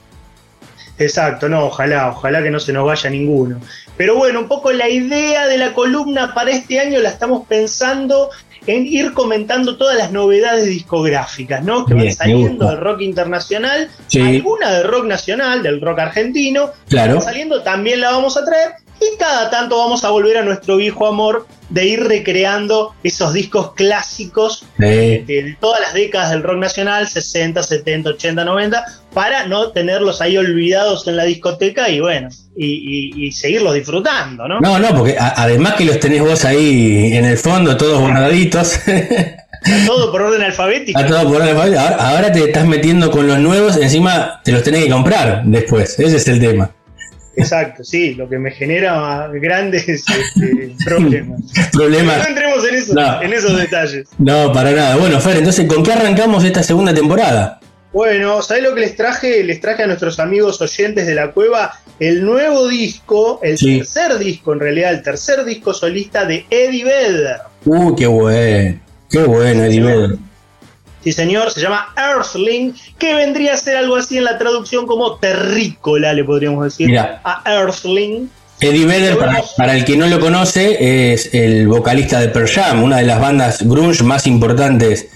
[0.98, 3.60] Exacto, no, ojalá, ojalá que no se nos vaya ninguno.
[3.98, 8.30] Pero bueno, un poco la idea de la columna para este año la estamos pensando
[8.68, 11.86] en ir comentando todas las novedades discográficas, ¿no?
[11.86, 14.22] Que Bien, van saliendo del rock internacional, Sí.
[14.22, 17.16] alguna del rock nacional, del rock argentino, Claro.
[17.16, 18.74] van saliendo, también la vamos a traer.
[19.00, 23.74] Y cada tanto vamos a volver a nuestro viejo amor de ir recreando esos discos
[23.74, 29.48] clásicos Eh, de, de todas las décadas del rock nacional, 60, 70, 80, 90, para
[29.48, 32.66] no tenerlos ahí olvidados en la discoteca y bueno, y,
[33.16, 34.60] y- y seguirlos disfrutando, ¿no?
[34.60, 38.76] no, no, porque a- además que los tenés vos ahí en el fondo, todos guardaditos.
[39.86, 41.00] Todo por orden alfabético.
[41.00, 41.56] A todo por orden.
[41.56, 46.00] ahora, ahora te estás metiendo con los nuevos, encima te los tenés que comprar después.
[46.00, 46.72] Ese es el tema.
[47.36, 51.42] Exacto, sí, lo que me genera grandes este, problemas.
[51.72, 52.18] Problema.
[52.18, 53.22] No entremos en, eso- No.
[53.22, 54.08] en esos detalles.
[54.18, 54.96] No, para nada.
[54.98, 57.60] Bueno, Fer, entonces, ¿con qué arrancamos esta segunda temporada?
[57.94, 59.44] Bueno, ¿sabés lo que les traje?
[59.44, 63.78] Les traje a nuestros amigos oyentes de la cueva el nuevo disco, el Sí.
[63.80, 67.38] tercer disco, en realidad, el tercer disco solista de Eddie Vedder.
[67.66, 68.80] Uh, qué bueno.
[69.10, 70.16] Qué bueno, Eddie Vedder.
[71.04, 75.16] Sí, señor, se llama Earthling, que vendría a ser algo así en la traducción como
[75.18, 76.88] terrícola, le podríamos decir.
[76.88, 77.22] Mira.
[77.24, 78.30] A Earthling.
[78.60, 82.84] Eddie Vedder, para, para el que no lo conoce, es el vocalista de Pearl Jam,
[82.84, 85.08] una de las bandas grunge más importantes.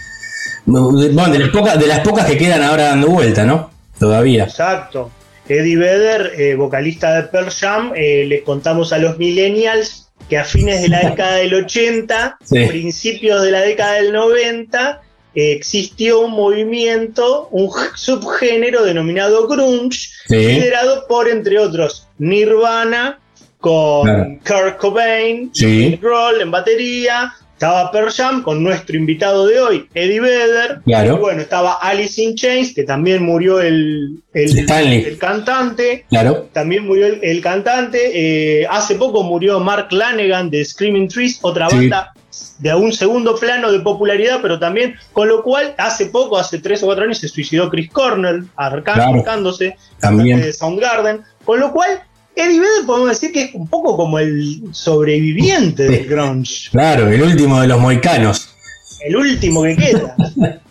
[0.65, 3.69] Bueno, de las pocas, de las pocas que quedan ahora dando vuelta, ¿no?
[3.99, 4.45] Todavía.
[4.45, 5.11] Exacto.
[5.47, 10.43] Eddie Vedder, eh, vocalista de Pearl Jam, eh, les contamos a los millennials que a
[10.43, 12.65] fines de la década del 80, Sí.
[12.65, 15.01] principios de la década del 90,
[15.35, 20.35] eh, existió un movimiento, un subgénero denominado grunge, Sí.
[20.35, 23.19] liderado por, entre otros, Nirvana,
[23.59, 24.03] con
[24.43, 24.65] Claro.
[24.71, 25.97] Kurt Cobain, Sí.
[26.01, 31.15] Grohl en batería, estaba Pearl Jam con nuestro invitado de hoy, Eddie Vedder, Claro.
[31.15, 36.49] y bueno, estaba Alice in Chains, que también murió el, el, el cantante, Claro.
[36.53, 38.11] también murió el, el cantante,
[38.61, 41.75] eh, hace poco murió Mark Lanegan de Screaming Trees, otra Sí.
[41.77, 42.13] banda
[42.59, 46.81] de un segundo plano de popularidad, pero también, con lo cual, hace poco, hace tres
[46.83, 49.23] o cuatro años, se suicidó Chris Cornell, arca- Claro.
[50.01, 52.01] de Soundgarden, con lo cual,
[52.35, 57.21] Eddie Vedder podemos decir que es un poco como el sobreviviente del grunge, Claro, el
[57.21, 58.49] último de los moicanos.
[59.05, 60.15] el último que queda.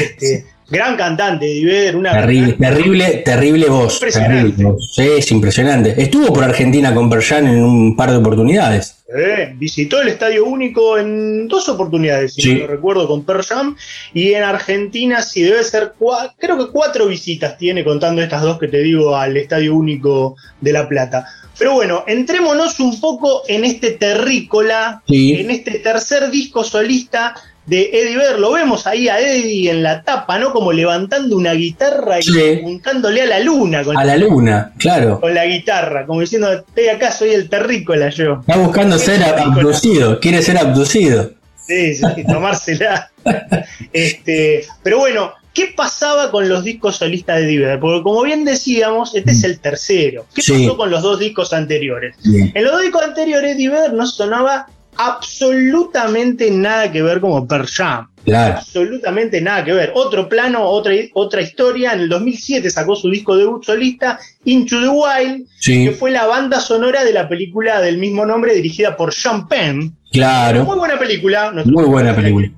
[0.00, 3.94] Este, gran cantante, Eddie una Terrible, terrible, terrible voz.
[3.96, 4.64] Impresionante.
[4.96, 5.94] Terrible es impresionante.
[6.02, 8.96] Estuvo por Argentina con Pearl Jam en un par de oportunidades.
[9.14, 12.54] Eh, visitó el Estadio Único en dos oportunidades, si Sí.
[12.54, 13.76] no lo recuerdo, con Pearl Jam.
[14.14, 18.58] Y en Argentina sí debe ser, cua- creo que cuatro visitas tiene, contando estas dos
[18.58, 21.26] que te digo, al Estadio Único de La Plata.
[21.58, 25.34] Pero bueno, entrémonos un poco en este terrícola, Sí.
[25.34, 27.34] en este tercer disco solista
[27.66, 28.38] de Eddie Vedder.
[28.40, 30.52] Lo vemos ahí a Eddie en la tapa, ¿no?
[30.52, 32.58] Como levantando una guitarra y Sí.
[32.60, 35.20] apuntándole a la luna con, A la luna, claro.
[35.20, 38.38] con la guitarra, como diciendo, estoy acá, soy el terrícola yo.
[38.40, 41.30] Está buscando ser abducido, quiere ser abducido.
[41.66, 43.10] Sí, sí, tomársela.
[43.92, 47.80] este, pero bueno, ¿qué pasaba con los discos solistas de Eddie Vedder?
[47.80, 50.26] Porque como bien decíamos, este es el tercero.
[50.34, 50.52] ¿Qué Sí.
[50.64, 52.16] pasó con los dos discos anteriores?
[52.24, 52.50] Bien.
[52.54, 54.66] En los dos discos anteriores, Eddie Vedder no sonaba
[54.96, 58.08] absolutamente nada que ver como Pearl Jam.
[58.24, 58.58] Claro.
[58.58, 59.92] Absolutamente nada que ver.
[59.94, 61.92] Otro plano, otra, otra historia.
[61.92, 65.86] En el 2007 sacó su disco debut solista, Into the Wild, Sí.
[65.86, 69.78] que fue la banda sonora de la película del mismo nombre dirigida por Sean Penn.
[69.80, 70.64] Muy Claro.
[70.64, 71.52] buena película.
[71.64, 72.48] Muy buena película.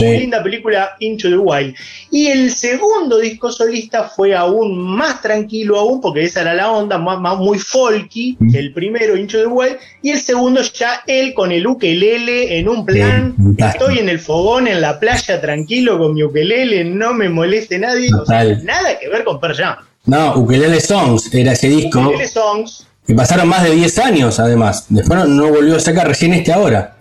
[0.00, 0.18] Muy Sí.
[0.18, 1.74] linda película Into the Wild.
[2.10, 6.98] Y el segundo disco solista fue aún más tranquilo aún, porque esa era la onda,
[6.98, 8.56] más, más- muy folky, Mm.
[8.56, 12.84] el primero Into the Wild, y el segundo ya él con el ukelele en un
[12.84, 17.28] plan, Sí, estoy en el fogón, en la playa, tranquilo con mi ukelele, no me
[17.28, 19.76] moleste nadie, o sea, nada que ver con Pearl Jam.
[20.06, 22.00] No, Ukelele Songs era ese disco.
[22.00, 24.86] Ukelele Songs, Que pasaron más de 10 años, además.
[24.88, 26.96] Después no, no volvió a sacar recién este ahora.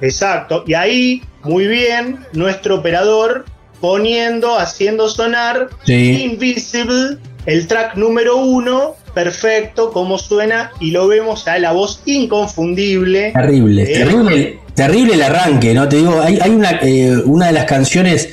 [0.00, 0.64] Exacto.
[0.66, 3.44] Y ahí, muy bien, nuestro operador
[3.80, 6.22] poniendo, haciendo sonar Sí.
[6.22, 13.32] Invisible, el track número uno, perfecto, como suena, y lo vemos a la voz inconfundible.
[13.32, 15.88] Terrible, Eh, terrible, terrible el arranque, ¿no?
[15.88, 18.28] Te digo, hay, hay una, eh, una de las canciones,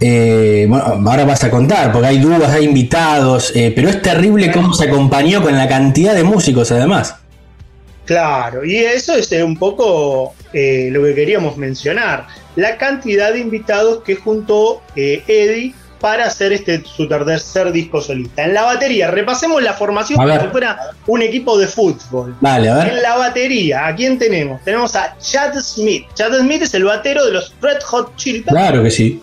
[0.00, 4.50] eh, bueno, ahora vas a contar, porque hay dúos, hay invitados, eh, pero es terrible
[4.50, 7.16] cómo se acompañó con la cantidad de músicos además.
[8.04, 12.26] Claro, y eso es eh, un poco eh, lo que queríamos mencionar.
[12.56, 18.44] La cantidad de invitados que juntó eh, Eddie para hacer este su tercer disco solista.
[18.44, 22.36] En la batería, repasemos la formación como si fuera un equipo de fútbol.
[22.40, 22.88] Dale, a ver.
[22.88, 24.60] En la batería, ¿a quién tenemos?
[24.64, 26.06] Tenemos a Chad Smith.
[26.14, 28.56] Chad Smith es el batero de los Red Hot Chili Peppers.
[28.56, 29.22] Claro que sí.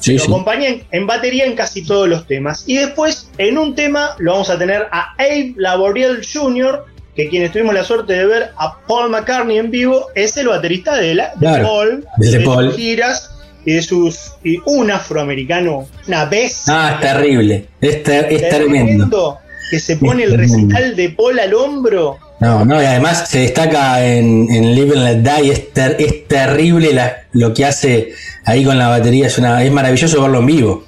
[0.00, 0.26] Sí, lo sí.
[0.26, 2.64] acompaña en, en batería en casi todos los temas.
[2.66, 7.52] Y después, en un tema, lo vamos a tener a Abe Laboriel Jr., que quienes
[7.52, 11.30] tuvimos la suerte de ver a Paul McCartney en vivo, es el baterista de, la,
[11.36, 13.30] de Claro, Paul, de sus giras
[13.64, 14.32] y de sus.
[14.42, 16.64] Y un afroamericano, una vez.
[16.68, 19.38] Ah, es terrible, es, ter- es tremendo.
[19.70, 22.18] Que se pone el recital de Paul al hombro.
[22.40, 26.26] No, no, y además se destaca en, en Live and Let Die, es, ter- es
[26.28, 28.12] terrible la- lo que hace
[28.44, 30.84] ahí con la batería, es, una, es maravilloso verlo en vivo.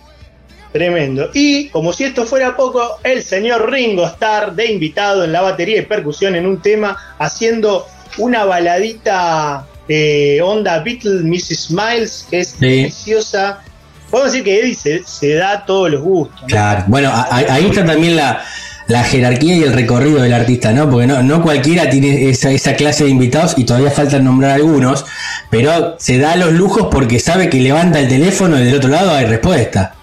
[0.72, 1.30] Tremendo.
[1.32, 5.78] Y como si esto fuera poco, el señor Ringo Starr de invitado en la batería
[5.78, 7.86] y percusión en un tema, haciendo
[8.18, 11.70] una baladita eh, onda Beatles Mrs.
[11.70, 12.66] Miles, que es Sí.
[12.66, 13.60] deliciosa.
[14.10, 16.42] Podemos decir que Eddie se, se da todos los gustos.
[16.42, 16.46] ¿no?
[16.48, 18.42] Claro, bueno, ahí está también la,
[18.86, 20.88] la jerarquía y el recorrido del artista, ¿no?
[20.88, 25.04] Porque no, no cualquiera tiene esa, esa clase de invitados y todavía falta nombrar algunos,
[25.50, 29.10] pero se da los lujos porque sabe que levanta el teléfono y del otro lado
[29.12, 29.95] hay respuesta.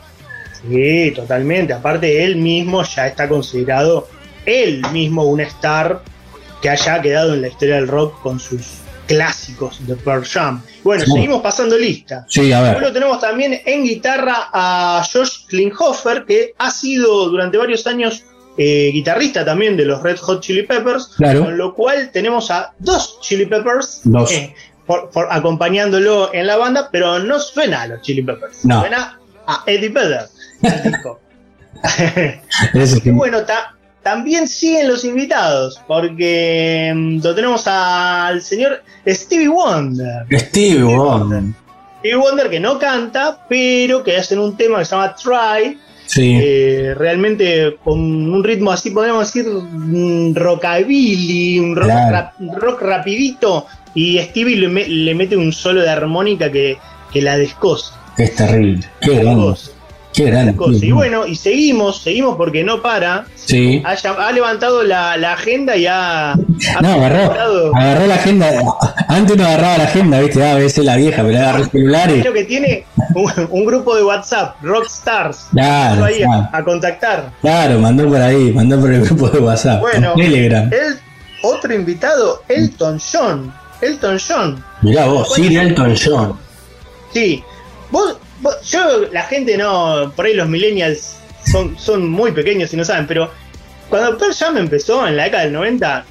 [0.70, 1.74] Sí, totalmente.
[1.74, 4.07] Aparte, él mismo ya está considerado
[4.45, 6.01] él mismo un star
[6.61, 8.61] que haya quedado en la historia del rock con sus
[9.07, 10.61] clásicos de Pearl Jam.
[10.84, 11.11] Bueno, Sí.
[11.11, 12.26] seguimos pasando lista.
[12.30, 12.80] Sí, a ver.
[12.80, 18.24] Luego tenemos también en guitarra a Josh Klinghoffer, que ha sido durante varios años
[18.57, 21.45] eh, guitarrista también de los Red Hot Chili Peppers, Claro.
[21.45, 24.32] con lo cual tenemos a dos Chili Peppers Dos.
[24.32, 24.53] eh,
[24.86, 28.82] por- por- acompañándolo en la banda, pero no suena a los Chili Peppers, No.
[28.82, 30.28] suena a Eddie Vedder.
[30.62, 31.20] el disco.
[32.74, 39.48] Ese Y bueno, ta- también siguen los invitados, porque mm, lo tenemos al señor Stevie
[39.50, 40.26] Wonder.
[40.32, 41.44] Steve Wonder.
[42.00, 46.38] Stevie Wonder que no canta, pero que hacen un tema que se llama Try, Sí.
[46.44, 52.12] eh, realmente con un ritmo así, podríamos decir, mm, rockabilly, un rock, Claro.
[52.12, 56.78] rap- rock rapidito, y Stevie le mete un solo de armónica que,
[57.12, 58.00] que la descosa.
[58.18, 58.88] Es terrible.
[59.01, 59.55] Qué grande.
[60.14, 60.55] Qué grande.
[60.80, 63.26] Y bueno, y seguimos, seguimos porque no para.
[63.36, 63.82] Sí.
[63.84, 66.36] Ha, levantado la, la agenda y ha, ha
[66.82, 67.34] No, agarró,
[67.76, 68.51] agarró la agenda.
[69.07, 72.22] Antes no agarraba la agenda, viste, a veces la vieja, pero agarró el celular y.
[72.22, 72.86] Creo que tiene
[73.16, 75.47] un, un grupo de WhatsApp, Rockstars.
[75.51, 76.49] Claro, ahí a- claro.
[76.53, 77.32] a contactar.
[77.41, 79.82] Claro, mandó por ahí, mandó por el grupo de WhatsApp.
[79.82, 80.72] Bueno, en Telegram.
[80.72, 80.99] el
[81.41, 83.51] otro invitado, Elton John.
[83.82, 84.64] Elton John.
[84.84, 86.38] Mirá vos, Sir Elton John.
[87.11, 87.43] Sí.
[87.94, 91.18] Vos, vos- yo, la gente no, por ahí los millennials
[91.52, 93.30] son, son muy pequeños y no saben, pero
[93.89, 96.04] cuando Pearl Jam empezó en la década del 90,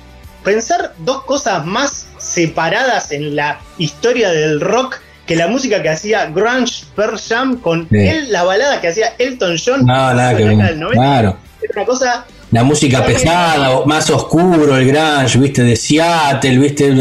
[0.44, 6.26] pensar dos cosas más separadas en la historia del rock que la música que hacía
[6.26, 7.96] Grunge Pearl Jam con Sí.
[7.98, 11.36] él, la balada que hacía Elton John No, en la década del 90, Claro.
[11.62, 16.92] era una cosa La música pesada, más oscuro, el grunge, viste, de Seattle, viste,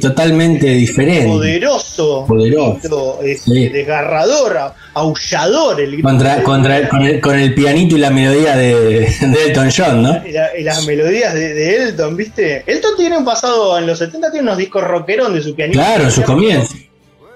[0.00, 1.26] totalmente diferente.
[1.26, 3.18] poderoso, Poderoso.
[3.44, 3.68] Sí.
[3.68, 6.00] desgarrador, aullador el.
[6.00, 8.74] Contra, contra el- con, el, con el pianito y la melodía de,
[9.20, 10.22] de Elton John, ¿no?
[10.26, 12.62] Y, la- y las melodías de, de Elton, ¿viste?
[12.66, 15.84] Elton tiene un pasado en los 70, tiene unos discos rockeros de su pianista.
[15.84, 16.76] Claro, en sus comienzos.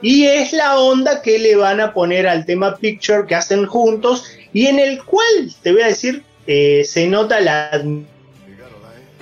[0.00, 4.24] Y es la onda que le van a poner al tema Picture que hacen juntos
[4.52, 5.26] y en el cual,
[5.62, 7.82] te voy a decir, eh, se nota la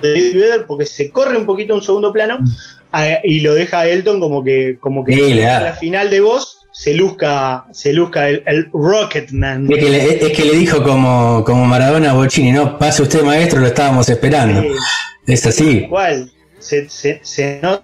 [0.01, 2.39] de porque se corre un poquito a un segundo plano,
[2.91, 6.59] a- y lo deja a Elton como que, como que Sí, la final de voz
[6.71, 9.71] se luzca, se luzca el, el Rocketman.
[9.71, 13.23] Es que, le, es que le dijo como, como Maradona a Bocini, no, pase usted
[13.23, 14.61] maestro, lo estábamos esperando.
[14.61, 14.67] Sí.
[15.27, 15.69] Es así.
[15.85, 17.83] Igual, se, se, se nota.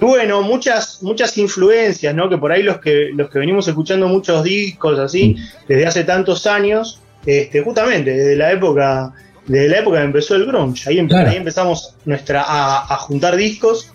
[0.00, 2.28] Bueno, muchas, muchas influencias, ¿no?
[2.28, 5.36] Que por ahí los que, los que venimos escuchando muchos discos así,
[5.68, 9.12] desde hace tantos años, este, justamente desde la época,
[9.46, 10.88] desde la época que empezó el grunge.
[10.88, 11.30] Ahí, empe- Claro.
[11.30, 13.92] ahí empezamos nuestra, a, a juntar discos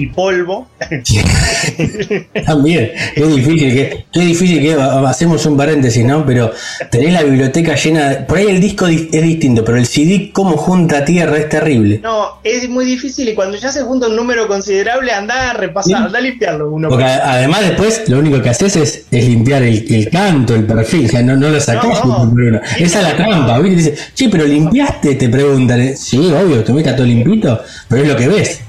[0.00, 0.68] y polvo.
[2.46, 6.24] También, qué difícil que, qué difícil que hacemos un paréntesis, ¿no?
[6.24, 6.52] Pero
[6.90, 10.30] tenés la biblioteca llena, de- por ahí el disco di- es distinto, pero el CD
[10.32, 12.00] como junta tierra es terrible.
[12.02, 16.02] No, es muy difícil y cuando ya se junta un número considerable, anda a repasar,
[16.04, 19.24] anda a limpiarlo uno Porque por a- además después lo único que haces es, es
[19.28, 22.60] limpiar el, el canto, el perfil, o sea, no, no lo sacás No, no.
[22.78, 23.76] Esa es la trampa, ¿viste?
[23.76, 25.80] Dice, che, pero limpiaste, te preguntan.
[25.80, 25.94] ¿eh?
[25.96, 28.60] Sí, obvio, te está todo limpito, pero es lo que ves.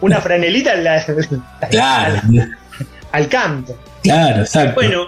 [0.00, 1.04] Una franelita en la-
[1.70, 2.20] Claro,
[3.12, 3.76] al canto.
[4.02, 4.74] claro, exacto.
[4.74, 5.06] Bueno,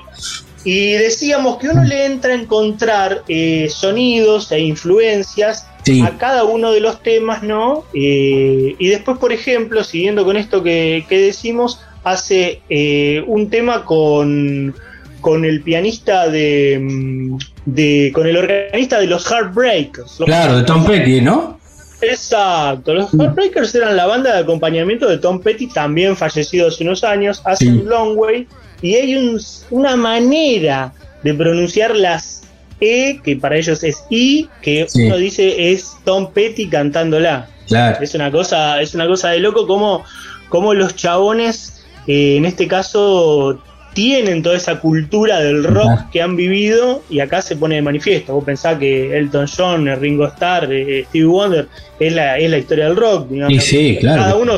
[0.64, 6.02] y decíamos que uno le entra a encontrar eh, sonidos e influencias Sí.
[6.02, 7.84] a cada uno de los temas, ¿no?
[7.94, 13.84] Eh, y después, por ejemplo, siguiendo con esto que, que decimos, hace eh, un tema
[13.86, 14.74] con,
[15.22, 18.10] con el pianista de, mm, de.
[18.14, 20.20] con el organista de los Heartbreakers.
[20.20, 21.59] Los Claro, de Tom Petty, ¿no?
[22.02, 27.04] Exacto, los Heartbreakers eran la banda de acompañamiento de Tom Petty, también fallecido hace unos
[27.04, 27.70] años, hace Sí.
[27.70, 28.46] un long way,
[28.82, 29.40] y hay un-
[29.70, 30.92] una manera
[31.22, 32.38] de pronunciar las
[32.82, 35.04] E, que para ellos es I, que Sí.
[35.04, 37.46] uno dice es Tom Petty cantándola.
[37.68, 37.98] Claro.
[38.02, 40.02] Es una cosa, es una cosa de loco como,
[40.48, 43.62] como los chabones, eh, en este caso,
[43.92, 48.34] tienen toda esa cultura del rock que han vivido y acá se pone de manifiesto.
[48.34, 51.68] Vos pensás que Elton John, Ringo Starr, eh, Stevie Wonder
[51.98, 53.28] es la, es la historia del rock.
[53.28, 53.64] digamos.
[53.64, 54.22] Sí, sí, claro.
[54.22, 54.56] Cada uno,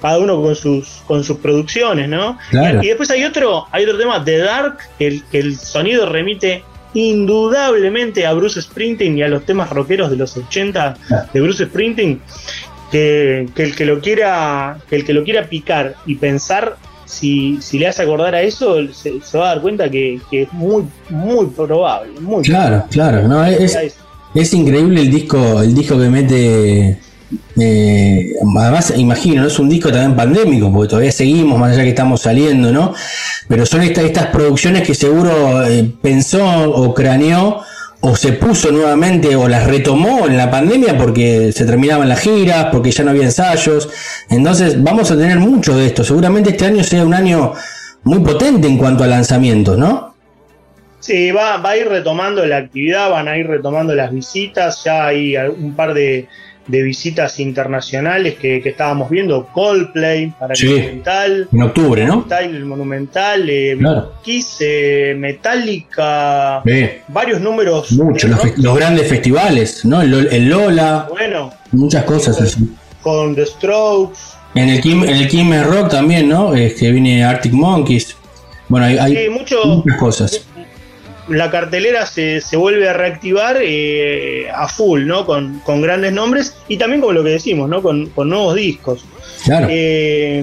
[0.00, 2.38] cada uno con sus, con sus producciones, ¿no?
[2.50, 2.82] Claro.
[2.82, 6.06] Y, y después hay otro, hay otro tema, The Dark, que el, que el sonido
[6.06, 6.62] remite
[6.94, 10.96] indudablemente a Bruce Springsteen y a los temas rockeros de los 80
[11.32, 12.20] de Bruce Springsteen,
[12.90, 16.76] que, que el que lo quiera, que el que lo quiera picar y pensar
[17.08, 20.42] si, si le hace acordar a eso, se, se va a dar cuenta que, que
[20.42, 22.20] es muy, muy probable.
[22.20, 23.26] Muy Claro, claro.
[23.26, 23.92] No, es, probable.
[24.34, 26.98] es increíble el disco, el disco que mete.
[27.58, 29.48] eh, además, imagino, ¿no?
[29.48, 32.94] es un disco también pandémico, porque todavía seguimos, más allá que estamos saliendo, ¿no?
[33.48, 37.60] Pero son esta- estas producciones que seguro eh, pensó o craneó
[38.00, 42.68] o se puso nuevamente o las retomó en la pandemia porque se terminaban las giras,
[42.70, 43.88] porque ya no había ensayos.
[44.30, 46.04] Entonces, vamos a tener mucho de esto.
[46.04, 47.54] Seguramente este año sea un año
[48.04, 50.14] muy potente en cuanto a lanzamientos, ¿no?
[51.00, 55.06] Sí, va, va a ir retomando la actividad, van a ir retomando las visitas, ya
[55.06, 56.28] hay un par de,
[56.68, 60.66] de visitas internacionales que, que estábamos viendo, Coldplay para Sí.
[60.66, 62.26] el Monumental, En octubre, ¿no?
[62.40, 64.12] El Monumental, eh, Claro.
[64.22, 66.62] Kiss, eh, Metallica,
[67.08, 67.92] varios números.
[67.92, 70.02] Mucho, de los, grandes festivales, ¿no?
[70.02, 72.68] El, el Lola, Bueno, muchas cosas así.
[73.02, 74.18] con The Strokes.
[74.54, 76.54] En el Kim, en el Kim Rock también, ¿no?
[76.54, 78.16] Es que viene Arctic Monkeys.
[78.68, 80.46] Bueno, hay, hay mucho, muchas cosas.
[81.28, 85.26] La cartelera se, se vuelve a reactivar eh, a full, ¿no?
[85.26, 87.82] Con, con grandes nombres y también con lo que decimos, ¿no?
[87.82, 89.04] Con, con nuevos discos.
[89.44, 89.66] Claro.
[89.70, 90.42] Eh,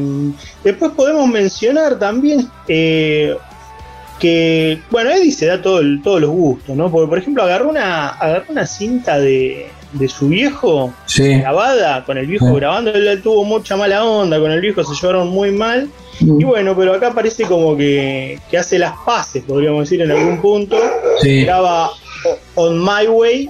[0.63, 3.35] después podemos mencionar también eh,
[4.19, 6.89] que, bueno, Eddie se da todo el- todos los gustos, ¿no?
[6.89, 9.67] Porque, por ejemplo, agarró una, agarró una cinta de,
[9.97, 11.39] de su viejo Sí.
[11.39, 12.55] grabada, con el viejo Sí.
[12.55, 15.89] grabando, él tuvo mucha mala onda, con el viejo se llevaron muy mal.
[16.19, 16.41] Mm.
[16.41, 20.41] Y bueno, pero acá parece como que, que hace las paces, podríamos decir, en algún
[20.41, 20.77] punto.
[21.21, 21.43] Sí.
[21.45, 21.89] Graba
[22.55, 23.49] On My Way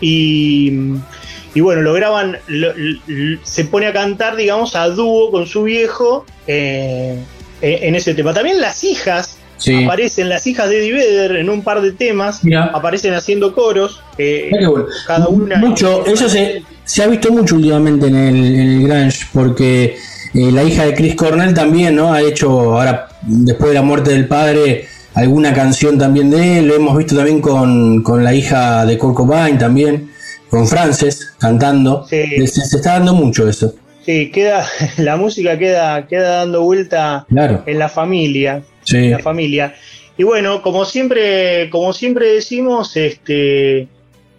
[0.00, 0.72] y,
[1.54, 2.72] y bueno, lo graban, lo-
[3.42, 7.18] se pone a cantar, digamos, a dúo con su viejo eh,
[7.60, 8.34] eh, en ese tema.
[8.34, 9.84] También las hijas Sí.
[9.84, 12.40] aparecen, las hijas de Eddie Vedder en un par de temas,
[12.72, 14.00] aparecen haciendo coros.
[14.18, 14.86] eh, bueno.
[15.06, 15.56] cada una.
[15.56, 19.96] Mucho, eso se, se ha visto mucho últimamente en el, en el Grange, porque
[20.34, 22.12] eh, la hija de Chris Cornell también, ¿no?
[22.12, 26.66] Ha hecho, ahora, después de la muerte del padre, alguna canción también de él.
[26.66, 30.10] Lo hemos visto también con, con la hija de Kurt Cobain también,
[30.50, 32.06] con Frances, cantando.
[32.08, 32.22] Sí.
[32.46, 33.74] Se, se está dando mucho eso.
[34.04, 37.62] Sí, queda, la música queda, queda dando vuelta Claro.
[37.66, 38.62] en la familia.
[38.84, 39.08] Sí.
[39.08, 39.74] la familia.
[40.18, 43.88] Y bueno, como siempre, como siempre decimos, este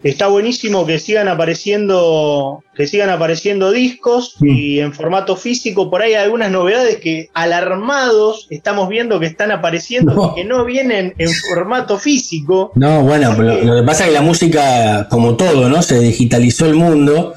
[0.03, 4.47] está buenísimo que sigan apareciendo, que sigan apareciendo discos Mm.
[4.49, 5.89] y en formato físico.
[5.89, 10.31] Por ahí hay algunas novedades que alarmados estamos viendo que están apareciendo No.
[10.31, 12.71] y que no vienen en formato físico.
[12.75, 15.81] No, bueno, pero lo, lo que pasa es que la música, como todo, ¿no?
[15.81, 17.33] Se digitalizó el mundo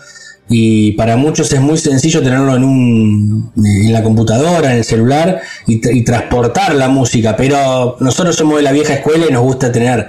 [0.49, 5.41] y para muchos es muy sencillo tenerlo en un en la computadora, en el celular
[5.67, 9.43] y, tra- y transportar la música, pero nosotros somos de la vieja escuela y nos
[9.43, 10.07] gusta tener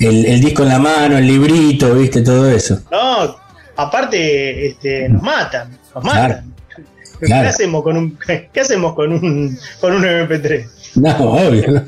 [0.00, 2.80] el, el disco en la mano, el librito, viste, todo eso.
[2.90, 3.36] No,
[3.76, 6.52] aparte este, nos matan, nos Claro, matan.
[7.18, 8.18] ¿Qué hacemos con un
[8.52, 10.66] qué hacemos con un con un MP3?
[10.96, 11.70] No, obvio.
[11.72, 11.82] ¿no?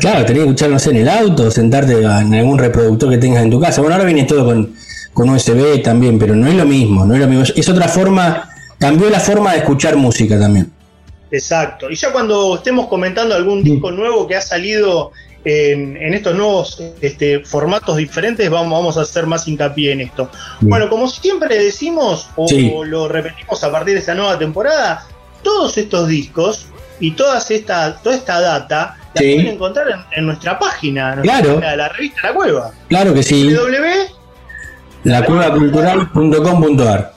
[0.00, 3.42] Claro, tenés que escucharlo no sé, en el auto, sentarte en algún reproductor que tengas
[3.44, 3.80] en tu casa.
[3.80, 4.74] Bueno, ahora viene todo con,
[5.14, 7.44] con USB también, pero no es lo mismo, no es lo mismo.
[7.56, 8.48] Es otra forma,
[8.78, 10.70] cambió la forma de escuchar música también.
[11.30, 11.90] Exacto.
[11.90, 15.12] Y ya cuando estemos comentando algún disco nuevo que ha salido
[15.44, 20.30] en, en estos nuevos este, formatos diferentes, vamos, vamos a hacer más hincapié en esto.
[20.60, 20.70] Bien.
[20.70, 22.72] Bueno, como siempre decimos, o, Sí.
[22.86, 25.06] lo repetimos a partir de esta nueva temporada,
[25.42, 26.66] todos estos discos
[27.00, 29.34] y todas esta, toda esta data la Sí.
[29.34, 31.54] pueden encontrar en, en nuestra página, nuestra Claro.
[31.56, 32.70] página de la revista La Cueva.
[32.88, 34.23] Claro que sí, www.
[35.04, 37.12] lacuevacultural.com.ar.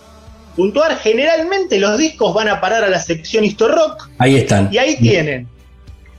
[0.55, 4.69] Puntuar, generalmente los discos van a parar a la sección Histo Rock Ahí están.
[4.71, 5.47] y ahí tienen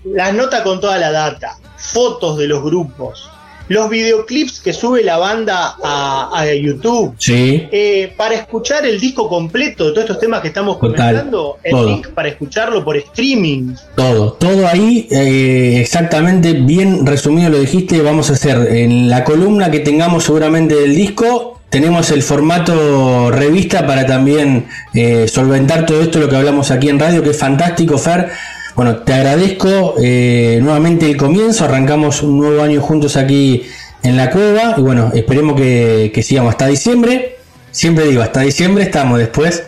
[0.04, 3.28] las notas con toda la data, fotos de los grupos,
[3.66, 7.16] los videoclips que sube la banda a, a YouTube.
[7.18, 11.56] Sí, Eh, para escuchar el disco completo de todos estos temas que estamos Total, comentando,
[11.64, 11.86] el todo.
[11.88, 13.74] link para escucharlo por streaming.
[13.96, 18.00] todo, todo ahí, eh, exactamente bien resumido lo dijiste.
[18.00, 21.57] Vamos a hacer en la columna que tengamos seguramente del disco.
[21.70, 26.98] Tenemos el formato revista para también eh, solventar todo esto, lo que hablamos aquí en
[26.98, 28.30] radio, que es fantástico, Fer.
[28.74, 31.66] Bueno, te agradezco eh, nuevamente el comienzo.
[31.66, 33.66] Arrancamos un nuevo año juntos aquí
[34.02, 34.76] en la cueva.
[34.78, 37.36] Y bueno, esperemos que, que sigamos hasta diciembre.
[37.70, 39.64] Siempre digo, hasta diciembre estamos después.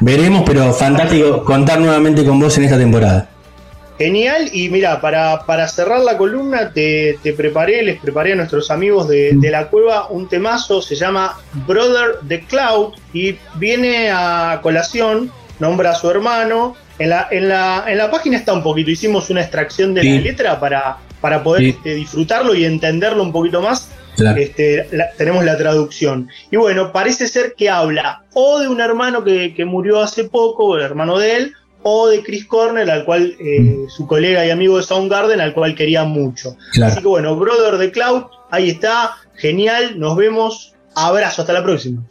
[0.00, 3.31] Veremos, pero fantástico contar nuevamente con vos en esta temporada.
[3.98, 8.70] Genial, y mira, para, para cerrar la columna te, te preparé, les preparé a nuestros
[8.70, 14.58] amigos de, de la cueva un temazo, se llama Brother the Cloud y viene a
[14.62, 15.30] colación,
[15.60, 16.74] nombra a su hermano.
[16.98, 20.14] En la, en la, en la página está un poquito, hicimos una extracción de Sí.
[20.16, 21.68] la letra para, para poder Sí.
[21.70, 23.90] este, disfrutarlo y entenderlo un poquito más.
[24.16, 24.38] Claro.
[24.40, 26.28] Este, la- tenemos la traducción.
[26.50, 30.76] Y bueno, parece ser que habla o de un hermano que, que murió hace poco,
[30.76, 31.52] el hermano de él,
[31.82, 35.74] o de Chris Cornell, al cual eh, su colega y amigo de Soundgarden, al cual
[35.74, 36.56] quería mucho.
[36.72, 36.92] Claro.
[36.92, 42.02] Así que bueno, Brother de Cloud, ahí está, genial, nos vemos, abrazo, hasta la próxima.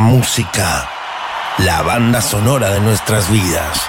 [0.00, 0.88] Música,
[1.58, 3.88] la banda sonora de nuestras vidas.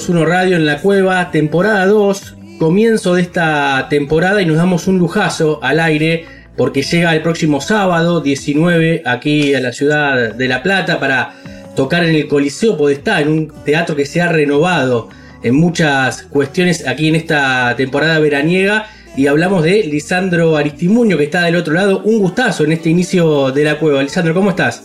[0.00, 4.98] 2.1 Radio en la Cueva, temporada 2, comienzo de esta temporada y nos damos un
[4.98, 6.24] lujazo al aire
[6.56, 11.34] porque llega el próximo sábado 19 aquí a la ciudad de La Plata para
[11.76, 15.10] tocar en el Coliseo Podestá, en un teatro que se ha renovado
[15.42, 18.86] en muchas cuestiones aquí en esta temporada veraniega.
[19.18, 22.00] Y hablamos de Lisandro Aristimuño, que está del otro lado.
[22.04, 24.02] Un gustazo en este inicio de la cueva.
[24.02, 24.84] Lisandro, ¿cómo estás?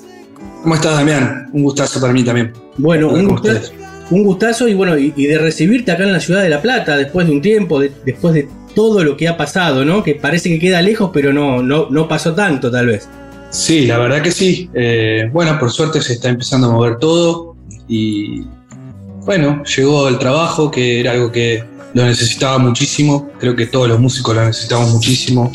[0.61, 1.47] ¿Cómo estás, Damián?
[1.53, 2.51] Un gustazo para mí también.
[2.78, 3.72] Bueno, un gustazo,
[4.12, 6.95] un gustazo y bueno, y, y de recibirte acá en la ciudad de La Plata
[6.97, 10.03] después de un tiempo, de- después de todo lo que ha pasado, ¿no?
[10.03, 13.08] Que parece que queda lejos, pero no, no, no pasó tanto tal vez.
[13.49, 14.70] Sí, la verdad que sí.
[14.74, 17.56] Eh, bueno, por suerte se está empezando a mover todo
[17.88, 18.43] y
[19.26, 23.30] bueno, llegó el trabajo que era algo que lo necesitaba muchísimo.
[23.39, 25.51] Creo que todos los músicos lo necesitamos muchísimo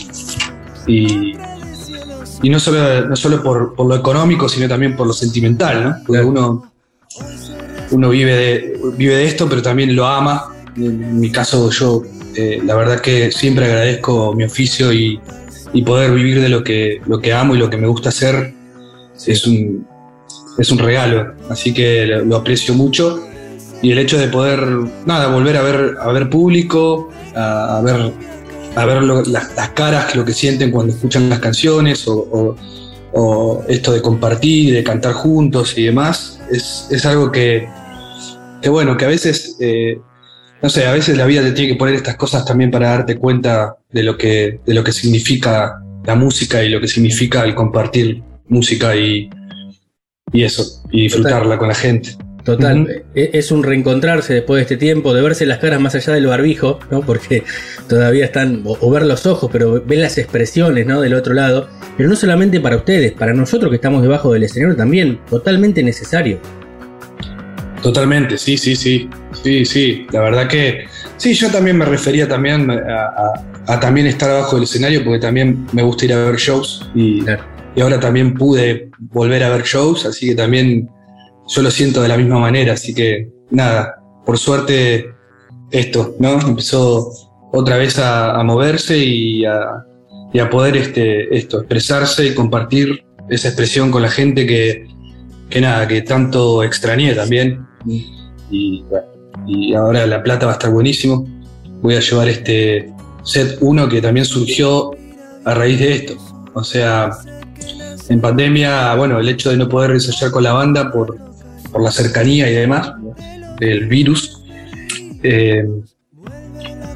[0.87, 1.35] y,
[2.43, 5.97] y no solo, no solo por, por lo económico, sino también por lo sentimental, ¿no?
[6.07, 6.73] Porque uno,
[7.91, 10.55] uno vive, de, vive de esto, pero también lo ama.
[10.77, 12.03] En mi caso, yo
[12.37, 15.21] eh, la verdad que siempre agradezco mi oficio y,
[15.73, 18.55] y poder vivir de lo que, lo que amo y lo que me gusta hacer
[19.27, 19.87] es, un,
[20.59, 21.35] es un regalo.
[21.49, 23.21] Así que lo, lo aprecio mucho.
[23.83, 24.61] Y el hecho de poder,
[25.07, 28.13] nada, volver a ver, a ver público, a, a ver,
[28.77, 32.57] a ver lo- las, las caras, lo que sienten cuando escuchan las canciones, o, o-
[33.13, 37.67] o esto de compartir, de cantar juntos y demás, es, es algo que,
[38.61, 39.99] que bueno, que a veces, eh,
[40.63, 43.17] no sé, a veces la vida te tiene que poner estas cosas también para darte
[43.17, 47.55] cuenta de lo que, de lo que significa la música y lo que significa el
[47.55, 49.31] compartir música y,
[50.33, 52.11] y eso, y disfrutarla con la gente.
[52.45, 56.15] Total, e- es un reencontrarse después de este tiempo, de verse las caras más allá
[56.15, 57.03] del barbijo, ¿no?
[57.03, 57.45] Porque
[57.87, 61.03] todavía están, o, o ver los ojos, pero ven las expresiones, ¿no?
[61.03, 61.69] Del otro lado.
[61.97, 66.41] Pero no solamente para ustedes, para nosotros que estamos debajo del escenario también, totalmente necesario.
[67.83, 69.09] Totalmente, sí, sí, sí,
[69.43, 70.07] sí, sí.
[70.13, 70.85] La verdad que
[71.17, 75.21] sí, yo también me refería también a, a- a también estar abajo del escenario porque
[75.21, 77.23] también me gusta ir a ver shows y,
[77.77, 80.91] y ahora también pude volver a ver shows, así que también
[81.49, 85.11] yo lo siento de la misma manera, así que nada, por suerte
[85.71, 86.41] esto, ¿no?
[86.41, 87.11] Empezó
[87.53, 89.63] otra vez a, a moverse y a,
[90.33, 94.87] y a poder este, esto, expresarse y compartir esa expresión con la gente que,
[95.49, 97.67] que nada, que tanto extrañé también.
[97.87, 98.85] Y,
[99.47, 101.27] y ahora La Plata va a estar buenísimo.
[101.83, 104.91] Voy a llevar este set 1 que también surgió
[105.45, 106.17] a raíz de esto.
[106.55, 107.11] O sea,
[108.09, 111.17] en pandemia, bueno, el hecho de no poder ensayar con la banda por,
[111.71, 112.93] por la cercanía y demás
[113.59, 114.43] del virus,
[115.23, 115.65] eh,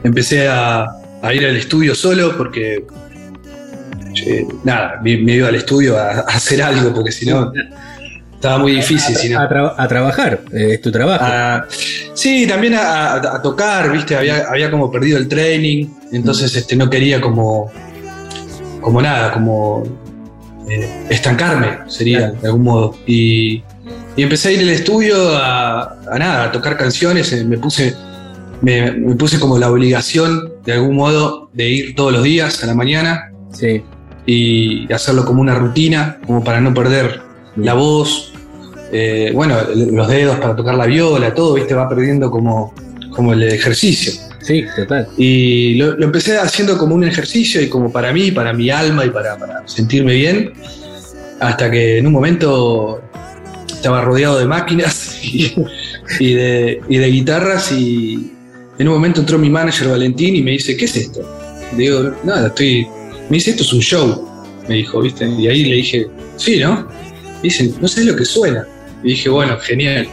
[0.02, 0.86] empecé a,
[1.32, 2.84] ir al estudio solo porque,
[4.26, 7.52] eh, nada, me, iba al estudio a hacer algo porque si no
[8.44, 9.34] estaba muy difícil.
[9.36, 11.24] A, tra- a trabajar, eh, es tu trabajo.
[11.26, 11.64] Ah,
[12.12, 17.22] sí, también a, tocar, viste, había, había como perdido el training, entonces este, no quería
[17.22, 17.72] como,
[18.82, 19.82] como nada, como
[20.68, 22.96] eh, estancarme, sería, de algún modo.
[23.06, 23.62] Y,
[24.14, 27.94] y empecé a ir al estudio a, nada, a tocar canciones, eh, me puse,
[28.60, 32.66] me, me puse como la obligación, de algún modo, de ir todos los días a
[32.66, 33.30] la mañana.
[34.26, 37.20] Y hacerlo como una rutina, como para no perder
[37.56, 38.33] la voz,
[38.96, 42.72] eh, bueno, los dedos para tocar la viola, todo, viste, va perdiendo como,
[43.10, 44.12] como el ejercicio.
[44.40, 45.08] Sí, total.
[45.16, 49.04] Y lo, lo empecé haciendo como un ejercicio y como para mí, para mi alma
[49.04, 50.52] y para, para sentirme bien,
[51.40, 53.02] hasta que en un momento
[53.66, 55.52] estaba rodeado de máquinas y,
[56.20, 58.30] y de, y de guitarras y
[58.78, 61.20] en un momento entró mi manager Valentín y me dice, ¿qué es esto?
[61.76, 62.86] Digo, nada, estoy...
[63.28, 64.28] Me dice, esto es un show,
[64.68, 65.26] me dijo, ¿viste?
[65.26, 66.86] Y ahí le dije, sí, ¿no?
[67.42, 68.64] Dice, no sé lo que suena.
[69.04, 70.08] Y dije, bueno, genial.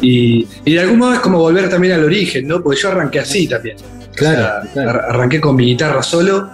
[0.00, 2.62] Y, y de algún modo es como volver también al origen, ¿no?
[2.62, 3.76] Porque yo arranqué así también.
[4.16, 6.48] Claro, O sea, ar- Arranqué con mi guitarra solo.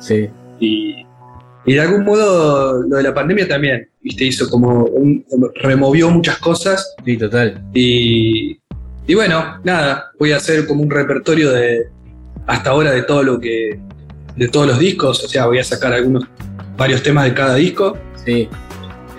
[0.00, 0.28] Sí.
[0.60, 1.04] Y,
[1.66, 4.24] y de algún modo lo de la pandemia también, ¿viste?
[4.24, 5.24] Hizo como un,
[5.56, 6.94] removió muchas cosas.
[7.04, 7.62] Sí, total.
[7.74, 8.58] Y,
[9.06, 11.86] y bueno, nada, voy a hacer como un repertorio de,
[12.46, 13.78] hasta ahora de todo lo que.
[14.36, 15.24] de todos los discos.
[15.24, 16.24] O sea, voy a sacar algunos,
[16.76, 17.96] varios temas de cada disco.
[18.24, 18.48] Sí.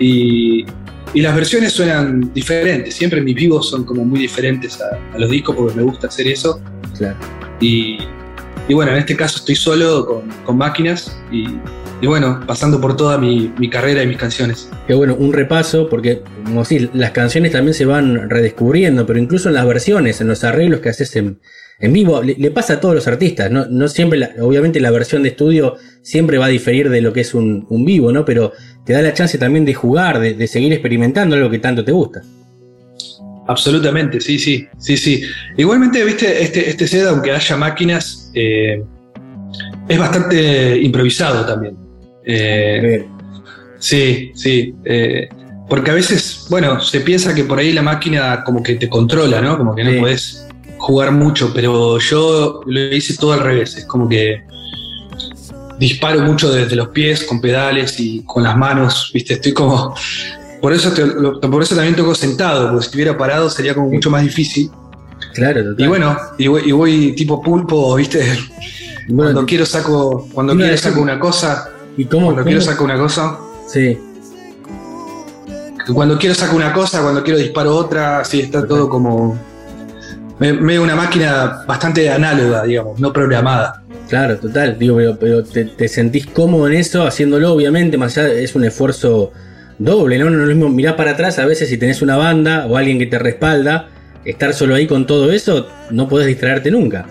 [0.00, 0.64] Y,
[1.14, 2.94] y las versiones suenan diferentes.
[2.94, 6.28] Siempre mis vivos son como muy diferentes a, a los discos porque me gusta hacer
[6.28, 6.60] eso.
[6.96, 7.16] Claro.
[7.60, 7.98] Y,
[8.68, 11.46] y bueno, en este caso estoy solo con, con máquinas y,
[12.00, 14.70] y bueno, pasando por toda mi, mi carrera y mis canciones.
[14.86, 19.48] Que bueno, un repaso, porque como decís, las canciones también se van redescubriendo, pero incluso
[19.48, 21.40] en las versiones, en los arreglos que haces en,
[21.80, 23.66] en vivo, le, le pasa a todos los artistas, ¿no?
[23.66, 27.20] No siempre, la- obviamente la versión de estudio siempre va a diferir de lo que
[27.20, 28.24] es un, un vivo, ¿no?
[28.24, 28.52] Pero
[28.84, 31.92] te da la chance también de jugar, de, de seguir experimentando algo que tanto te
[31.92, 32.22] gusta.
[33.46, 35.22] Absolutamente, sí, sí, sí, sí.
[35.56, 38.82] Igualmente, viste, este, este set, aunque haya máquinas, eh,
[39.88, 41.74] es bastante improvisado también.
[42.26, 43.06] Eh,
[43.78, 44.74] sí, sí.
[44.84, 45.28] eh,
[45.66, 49.40] porque a veces, bueno, se piensa que por ahí la máquina como que te controla,
[49.40, 49.56] ¿no?
[49.56, 49.98] Como que no Sí.
[49.98, 50.47] podés
[50.88, 53.76] jugar mucho, pero yo lo hice todo al revés.
[53.76, 54.42] Es como que
[55.78, 59.34] disparo mucho desde los pies, con pedales y con las manos, ¿viste?
[59.34, 59.94] Estoy como.
[60.62, 63.90] Por eso, te- lo- por eso también toco sentado, porque si estuviera parado sería como
[63.90, 64.70] mucho más difícil.
[65.34, 65.84] Claro, total.
[65.84, 68.38] Y bueno, y voy, y voy tipo pulpo, ¿viste?
[69.14, 72.26] cuando quiero saco, cuando quiero saco una cosa, ¿Y cómo?
[72.26, 73.98] cuando quiero saco una cosa, Sí,
[75.94, 79.38] cuando quiero saco una cosa, cuando quiero disparo otra, sí, está todo como
[80.38, 83.82] medio una máquina bastante análoga, digamos, no programada.
[84.08, 84.78] claro, total.
[84.78, 88.64] Digo, pero, pero te, te sentís cómodo en eso, haciéndolo, obviamente, más allá es un
[88.64, 89.32] esfuerzo
[89.78, 90.30] doble, ¿no?
[90.30, 92.98] No es lo mismo mirar para atrás, a veces si tenés una banda o alguien
[92.98, 93.88] que te respalda,
[94.24, 97.06] estar solo ahí con todo eso, no podés distraerte nunca.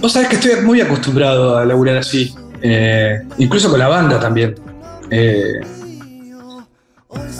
[0.00, 4.54] Vos sabés que estoy muy acostumbrado a laburar así, eh, incluso con la banda también.
[5.10, 5.60] Eh,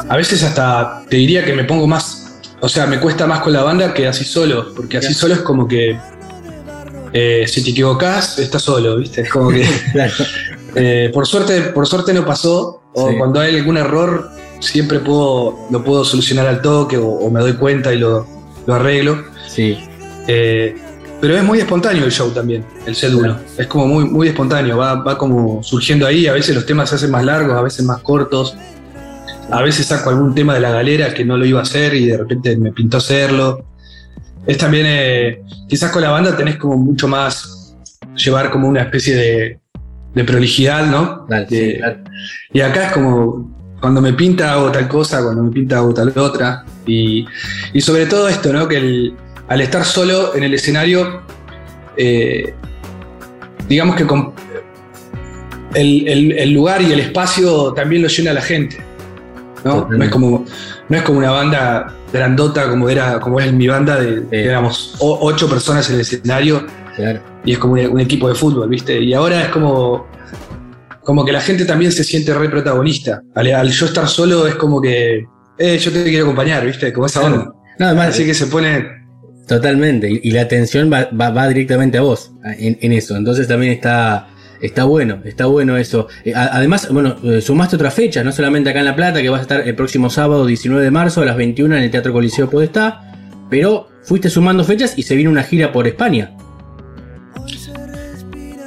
[0.09, 2.20] a veces hasta te diría que me pongo más,
[2.61, 5.41] o sea, me cuesta más con la banda que así solo, porque así solo es
[5.41, 5.99] como que
[7.13, 9.23] eh, si te equivocás, estás solo, ¿viste?
[9.23, 9.65] Es como que
[10.75, 13.17] eh, por suerte, por suerte no pasó, o Sí.
[13.19, 14.31] cuando hay algún error
[14.61, 18.27] siempre puedo, lo puedo solucionar al toque o, o me doy cuenta y lo,
[18.67, 19.25] lo arreglo.
[19.49, 19.79] Sí,
[20.29, 20.77] Eh,
[21.21, 23.39] pero es muy espontáneo el show también, el set 1.
[23.59, 26.27] Es como muy, muy espontáneo, va, va como surgiendo ahí.
[26.27, 28.57] A veces los temas se hacen más largos, a veces más cortos.
[29.51, 32.07] A veces saco algún tema de la galera que no lo iba a hacer y
[32.07, 33.65] de repente me pintó hacerlo.
[34.47, 37.75] Es también, eh, quizás con la banda tenés como mucho más,
[38.17, 39.59] llevar como una especie de,
[40.15, 41.27] de prolijidad, ¿no?
[41.29, 41.99] dale, De- sí, claro.
[42.53, 46.13] y acá es como, cuando me pinta hago tal cosa, cuando me pinta hago tal
[46.17, 46.65] otra.
[46.87, 47.25] Y,
[47.73, 48.67] y sobre todo esto, ¿no?
[48.69, 49.15] Que el-
[49.49, 51.23] al estar solo en el escenario,
[51.97, 52.55] eh,
[53.69, 54.33] digamos que con-
[55.75, 58.79] el, el- el lugar y el espacio también lo llena la gente.
[59.65, 59.87] ¿No?
[59.91, 60.45] No, es como,
[60.89, 65.49] no es como una banda grandota como era como es mi banda, de, éramos ocho
[65.49, 67.21] personas en el escenario Claro.
[67.45, 69.01] y es como un, un equipo de fútbol, ¿viste?
[69.01, 70.07] Y ahora es como,
[71.03, 73.23] como que la gente también se siente re protagonista.
[73.35, 75.25] Al, al yo estar solo es como que,
[75.59, 76.93] eh, yo te quiero acompañar, ¿viste?
[76.93, 77.53] Como esa onda.
[77.79, 78.09] Nada más.
[78.09, 78.87] Así que se pone,
[79.49, 83.49] Totalmente, y, y la atención va, va- va directamente a vos en, en eso, entonces
[83.49, 84.29] también está,
[84.61, 86.09] está bueno, está bueno eso.
[86.25, 89.29] Eh, a- además, bueno, eh, sumaste otra fecha, no solamente acá en La Plata, que
[89.29, 92.13] vas a estar el próximo sábado 19 de marzo a las 21 en el Teatro
[92.13, 93.01] Coliseo Podestá,
[93.49, 96.33] pero fuiste sumando fechas y se viene una gira por España.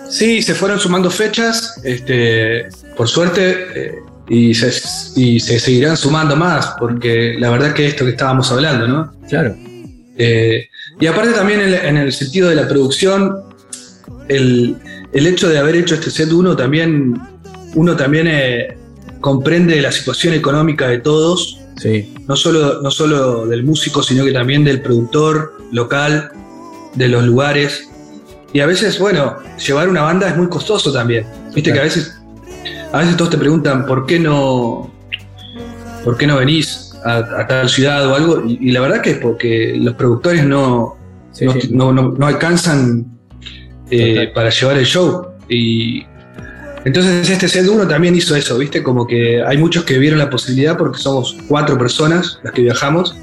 [0.10, 3.96] Sí, se fueron sumando fechas, este, por suerte, eh,
[4.30, 4.72] y, se,
[5.20, 9.12] y se seguirán sumando más, porque la verdad que esto que estábamos hablando, ¿no?
[9.28, 9.56] Claro.
[11.00, 13.36] Y aparte también en, en el sentido de la producción,
[14.30, 14.78] el,
[15.14, 17.20] el hecho de haber hecho este set uno también,
[17.76, 18.78] uno también eh,
[19.22, 24.32] comprende la situación económica de todos, Sí, no solo, no solo del músico, sino que
[24.32, 26.32] también del productor local,
[26.94, 27.90] de los lugares.
[28.54, 31.26] Y a veces, bueno, llevar una banda es muy costoso también.
[31.54, 32.16] Viste que a veces,
[32.92, 34.94] a veces todos te preguntan por qué no,
[36.04, 38.44] por qué no venís a, a tal ciudad o algo.
[38.46, 40.96] Y, y la verdad que es porque los productores no,
[41.32, 41.70] Sí, no, sí.
[41.72, 43.13] no- no- no alcanzan
[43.94, 45.28] eh, para llevar el show.
[45.50, 46.04] Y
[46.86, 48.82] entonces este set 1 también hizo eso, ¿viste?
[48.84, 53.16] Como que hay muchos que vieron la posibilidad porque somos cuatro personas las que viajamos.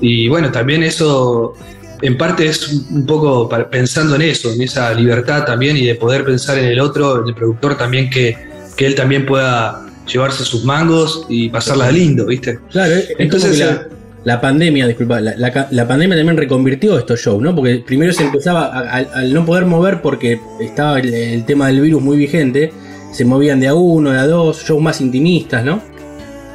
[0.00, 1.54] Y bueno, también eso
[2.00, 6.24] en parte es un poco pensando en eso, en esa libertad también y de poder
[6.24, 8.36] pensar en el otro, en el productor también, que,
[8.76, 12.58] que él también pueda llevarse sus mangos y pasarla lindo, ¿viste?
[12.70, 13.88] Claro, es, es Entonces, como que la,
[14.24, 17.54] la pandemia, disculpa, la, la ca- la pandemia también reconvirtió estos shows, ¿no?
[17.54, 22.00] Porque primero se empezaba al- no poder mover porque estaba el, el tema del virus
[22.02, 22.72] muy vigente,
[23.12, 25.80] se movían de a uno, de a dos, shows más intimistas, ¿no?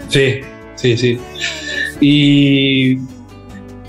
[0.09, 0.39] Sí,
[0.76, 1.20] sí, sí.
[1.99, 2.97] Y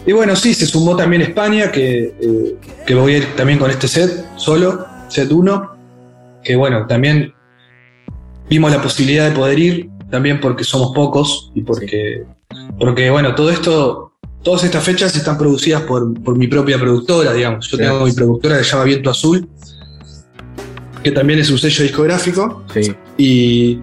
[0.07, 2.57] Y bueno, sí, se sumó también España, que, eh,
[2.87, 5.77] que voy a ir también con este set, solo, set 1,
[6.43, 7.33] que bueno, también
[8.49, 12.25] vimos la posibilidad de poder ir, también porque somos pocos y porque,
[12.79, 14.13] porque bueno, todo esto,
[14.43, 17.69] todas estas fechas están producidas por, por mi propia productora, digamos.
[17.71, 19.49] Yo tengo mi productora que se llama Viento Azul,
[21.03, 22.65] que también es un sello discográfico.
[22.73, 22.95] Sí.
[23.17, 23.81] Y,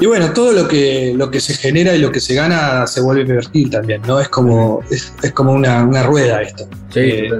[0.00, 3.00] y bueno, todo lo que, lo que se genera y lo que se gana se
[3.00, 4.20] vuelve a invertir también, ¿no?
[4.20, 6.68] Es como, es, es como una, una rueda esto.
[6.92, 7.30] Sí, Eh,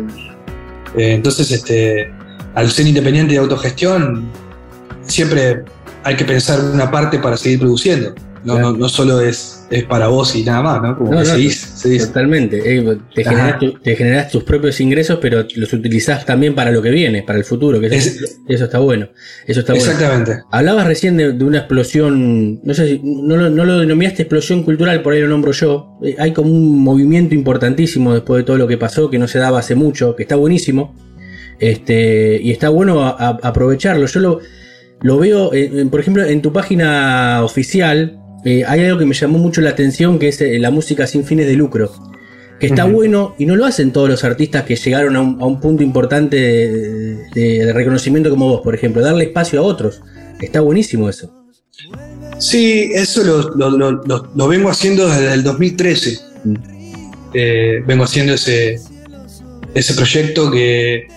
[0.97, 2.11] eh, entonces, este,
[2.55, 4.31] al ser independiente de autogestión,
[5.07, 5.65] siempre
[6.05, 8.15] hay que pensar una parte para seguir produciendo.
[8.45, 10.97] No, no, no solo es, es para vos y nada más, ¿no?
[10.99, 12.07] Como No, que seguís, seguís.
[12.07, 12.59] Totalmente.
[12.79, 16.81] Eh, te, generás tu- te generás tus propios ingresos, pero los utilizás también para lo
[16.83, 17.81] que viene, para el futuro.
[17.81, 19.09] Que eso, eso está bueno.
[19.47, 19.91] Eso está bueno.
[19.91, 20.43] Exactamente.
[20.53, 24.63] Hablabas recién de, de una explosión, no sé si no, lo- no lo denominaste explosión
[24.63, 25.99] cultural, por ahí lo nombro yo.
[26.05, 29.39] Eh, hay como un movimiento importantísimo después de todo lo que pasó, que no se
[29.39, 30.95] daba hace mucho, que está buenísimo.
[31.59, 34.07] Este, y está bueno a- a- aprovecharlo.
[34.07, 34.41] Yo lo,
[35.01, 39.39] lo veo, eh, por ejemplo, en tu página oficial, eh, hay algo que me llamó
[39.39, 41.93] mucho la atención, que es eh, la música sin fines de lucro.
[42.59, 45.45] Que está bueno y no lo hacen todos los artistas que llegaron a un, a
[45.45, 50.01] un punto importante de, de- de reconocimiento como vos, por ejemplo, darle espacio a otros.
[50.41, 51.31] Está buenísimo eso.
[52.39, 56.19] Sí, eso lo, lo- lo- lo- lo vengo haciendo desde el 2013.
[57.35, 58.79] Eh, vengo haciendo ese,
[59.75, 61.09] ese proyecto que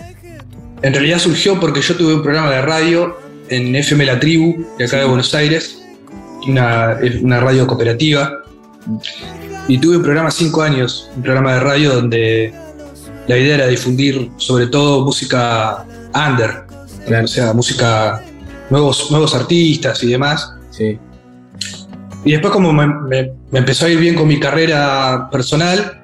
[0.82, 3.16] en realidad surgió porque yo tuve un programa de radio
[3.48, 5.79] en FM La Tribu, de acá de Buenos Aires,
[6.48, 8.42] una, radio cooperativa.
[9.68, 12.54] Y tuve un programa cinco años, un programa de radio donde
[13.28, 15.84] la idea era difundir sobre todo música
[16.14, 16.64] under,
[17.22, 18.22] o sea, música,
[18.70, 20.52] nuevos, nuevos artistas y demás.
[20.70, 20.98] Sí.
[22.24, 26.02] Y después como me, me- me empezó a ir bien con mi carrera personal,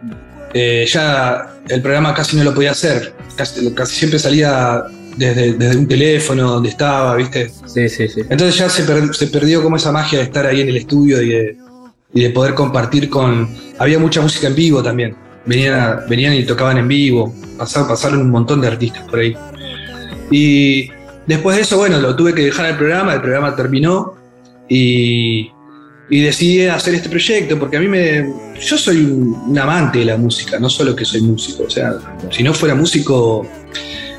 [0.54, 3.14] eh, ya el programa casi no lo podía hacer.
[3.36, 4.84] Casi, casi siempre salía
[5.16, 7.50] desde, desde un teléfono donde estaba, ¿viste?
[7.66, 8.20] Sí, sí, sí.
[8.28, 11.20] Entonces ya se, per- se perdió como esa magia de estar ahí en el estudio
[11.22, 11.56] y de,
[12.14, 13.48] y de poder compartir con...
[13.78, 15.16] Había mucha música en vivo también.
[15.44, 17.34] Venían, venían y tocaban en vivo.
[17.58, 19.36] Pasaron, pasaron un montón de artistas por ahí.
[20.30, 20.90] Y
[21.26, 24.14] después de eso, bueno, lo tuve que dejar el programa, el programa terminó
[24.68, 25.50] y,
[26.10, 28.32] y decidí hacer este proyecto porque a mí me...
[28.60, 31.92] Yo soy un, un amante de la música, no solo que soy músico, o sea,
[32.30, 33.46] si no fuera músico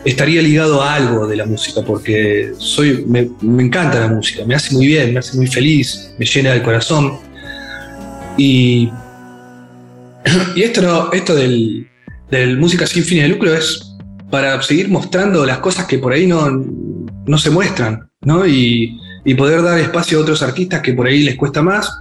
[0.07, 4.55] estaría ligado a algo de la música porque soy, me, me encanta la música, me
[4.55, 7.19] hace muy bien, me hace muy feliz, me llena el corazón.
[8.37, 8.89] Y,
[10.55, 11.89] y esto, no, esto del,
[12.31, 13.97] del música sin fines de lucro es
[14.31, 16.49] para seguir mostrando las cosas que por ahí no,
[17.25, 18.47] no se muestran, ¿no?
[18.47, 21.91] Y, y poder dar espacio a otros artistas que por ahí les cuesta más,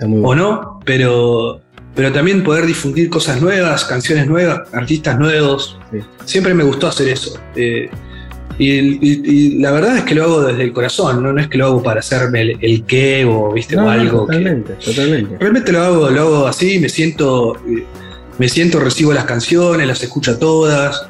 [0.00, 1.60] o no, pero,
[1.96, 5.78] pero también poder difundir cosas nuevas, canciones nuevas, artistas nuevos.
[6.24, 7.36] Siempre me gustó hacer eso.
[7.56, 7.88] Eh,
[8.58, 11.48] y, y- y la verdad es que lo hago desde el corazón, no, no es
[11.48, 13.76] que lo hago para hacerme el, el qué o, ¿viste?
[13.76, 14.26] No, o no, algo.
[14.26, 15.36] que- totalmente, totalmente.
[15.40, 17.60] Realmente lo hago, lo hago así, me siento,
[18.38, 21.06] me siento, recibo las canciones, las escucho todas.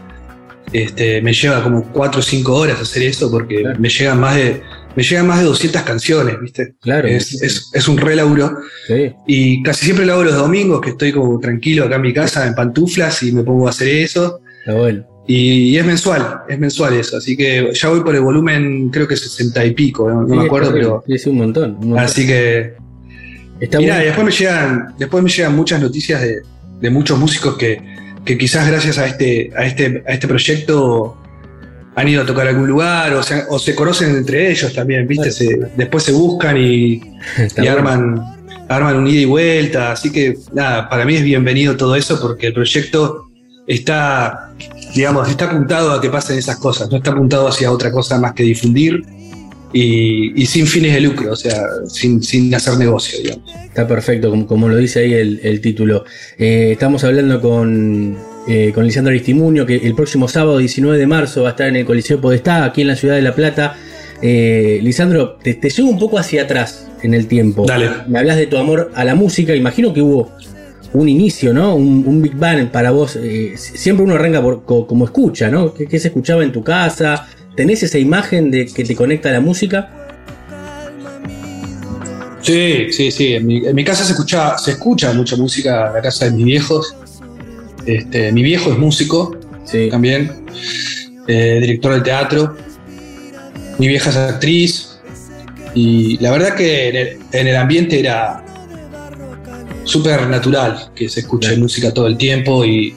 [0.72, 4.62] Este, me lleva como 4 o 5 horas hacer eso porque me llegan más de,
[4.96, 6.74] me llegan más de 200 canciones, ¿viste?
[6.80, 7.06] Claro.
[7.06, 8.58] Es, es- es un re laburo.
[8.86, 9.12] Sí.
[9.26, 12.46] Y casi siempre lo hago los domingos, que estoy como tranquilo acá en mi casa,
[12.46, 14.40] en pantuflas, y me pongo a hacer eso.
[14.60, 15.06] Está bueno.
[15.28, 17.16] Y, y es mensual, es mensual eso.
[17.16, 20.72] Así que ya voy por el volumen, creo que 60 y pico, no, me acuerdo,
[20.72, 21.04] pero.
[21.06, 21.70] Es un montón.
[21.72, 21.98] un montón.
[21.98, 22.74] Así que.
[23.60, 26.42] Está y después me llegan, después me llegan muchas noticias de,
[26.80, 27.80] de muchos músicos que,
[28.24, 31.16] que quizás gracias a este, a este, a este proyecto
[31.96, 35.06] han ido a tocar a algún lugar o se, o se conocen entre ellos también,
[35.08, 35.30] ¿viste?
[35.32, 37.00] Se- después se buscan y,
[37.68, 38.20] arman,
[38.68, 39.92] arman un ida y vuelta.
[39.92, 43.24] Así que nada, para mí es bienvenido todo eso porque el proyecto
[43.66, 44.52] está,
[44.94, 48.32] digamos, está apuntado a que pasen esas cosas, no está apuntado hacia otra cosa más
[48.34, 49.02] que difundir
[49.72, 53.50] y, y sin fines de lucro, o sea, sin, sin hacer negocio, digamos.
[53.64, 56.04] Está perfecto, como, como lo dice ahí el, el título.
[56.38, 58.16] Eh, estamos hablando con,
[58.48, 61.76] eh, con Lisandro Aristimuño, que el próximo sábado 19 de marzo va a estar en
[61.76, 63.76] el Coliseo Podestá, aquí en la ciudad de La Plata.
[64.22, 67.66] Eh, Lisandro, te, te llevo un poco hacia atrás en el tiempo.
[67.66, 67.90] Dale.
[68.08, 70.32] Me hablas de tu amor a la música, imagino que hubo
[70.92, 71.74] un inicio, ¿no?
[71.74, 73.16] Un, un Big Bang para vos.
[73.16, 75.74] eh, siempre uno arranca por, co- como escucha, ¿no?
[75.74, 77.26] ¿Qué, qué se escuchaba en tu casa?
[77.54, 79.90] ¿Tenés esa imagen de que te conecta a la música?
[82.40, 83.34] Sí, sí, sí.
[83.34, 86.30] En mi, en mi casa se escucha, se escucha mucha música en la casa de
[86.32, 86.94] mis viejos.
[87.86, 89.36] Este, mi viejo es músico
[89.90, 90.44] también,
[91.26, 92.56] eh, director de teatro.
[93.78, 94.98] Mi vieja es actriz.
[95.74, 98.42] Y la verdad que en el, en el ambiente era,
[99.86, 102.94] súper natural que se escuche música todo el tiempo y,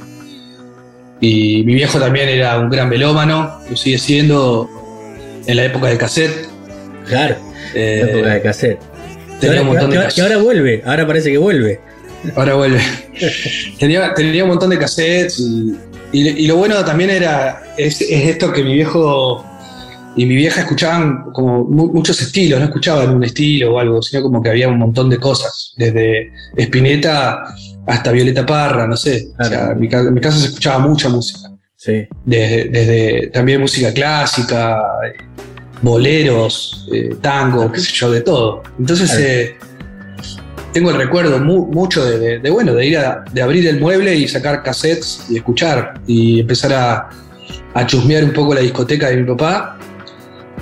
[1.22, 4.68] y mi viejo también era un gran melómano, lo sigue siendo
[5.45, 6.48] en la época del cassette.
[7.07, 7.36] Claro,
[7.74, 8.80] Eh, la época de cassette.
[9.40, 11.80] tenía un montón de que ahora vuelve, ahora parece que vuelve.
[12.36, 12.82] Ahora vuelve.
[13.80, 15.74] tenía, tenía un montón de cassettes y,
[16.12, 19.46] y- y lo bueno también era es, es esto que mi viejo
[20.16, 24.22] y mi vieja escuchaban como mu- muchos estilos, no escuchaban un estilo o algo, sino
[24.24, 27.44] como que había un montón de cosas, desde Spinetta
[27.88, 29.30] hasta Violeta Parra, no sé.
[29.40, 31.50] O sea, en mi, ca- en mi casa se escuchaba mucha música.
[31.76, 32.06] Sí.
[32.26, 34.82] Desde, desde también música clásica,
[35.82, 38.64] boleros, eh, tango, qué sé yo, de todo.
[38.78, 39.26] Entonces Claro.
[39.26, 39.56] eh,
[40.74, 43.80] tengo el recuerdo mu- mucho de, de- de, bueno, de ir a de abrir el
[43.80, 47.10] mueble y sacar cassettes y escuchar y empezar a,
[47.74, 49.78] a chusmear un poco la discoteca de mi papá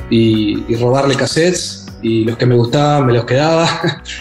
[0.10, 3.68] y, y robarle cassettes y los que me gustaban me los quedaba,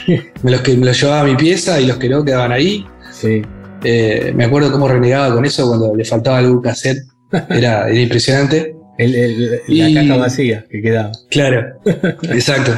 [0.43, 2.87] me los que me los llevaba a mi pieza y los que no quedaban ahí.
[3.13, 3.43] Sí.
[3.85, 7.03] Eh, me acuerdo cómo renegaba con eso cuando le faltaba algún cassette,
[7.51, 8.73] era, era impresionante.
[8.99, 11.13] El- el- la Y- caja vacía que quedaba.
[11.31, 11.67] Claro,
[12.33, 12.73] exacto.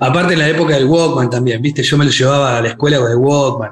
[0.00, 2.98] Aparte en la época del Walkman también, viste, yo me lo llevaba a la escuela
[2.98, 3.70] con el Walkman.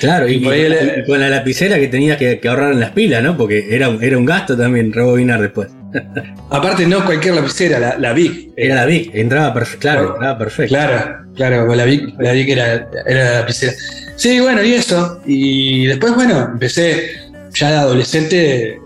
[0.00, 3.36] Claro, y, Y con la lapicera que tenías que, que ahorrar en las pilas, ¿no?
[3.36, 5.68] Porque era, un- era un gasto también rebobinar después.
[6.50, 8.50] Aparte no cualquier lapicera, la, la Vic.
[8.56, 9.80] Era la Vic, entraba perfecto.
[9.82, 10.68] Claro, entraba perfecto.
[10.74, 13.72] Claro, claro, la Vic, la Vic era, era la lapicera.
[14.16, 15.20] Sí, bueno, y eso.
[15.26, 17.10] Y después, bueno, empecé
[17.54, 18.78] ya de adolescente,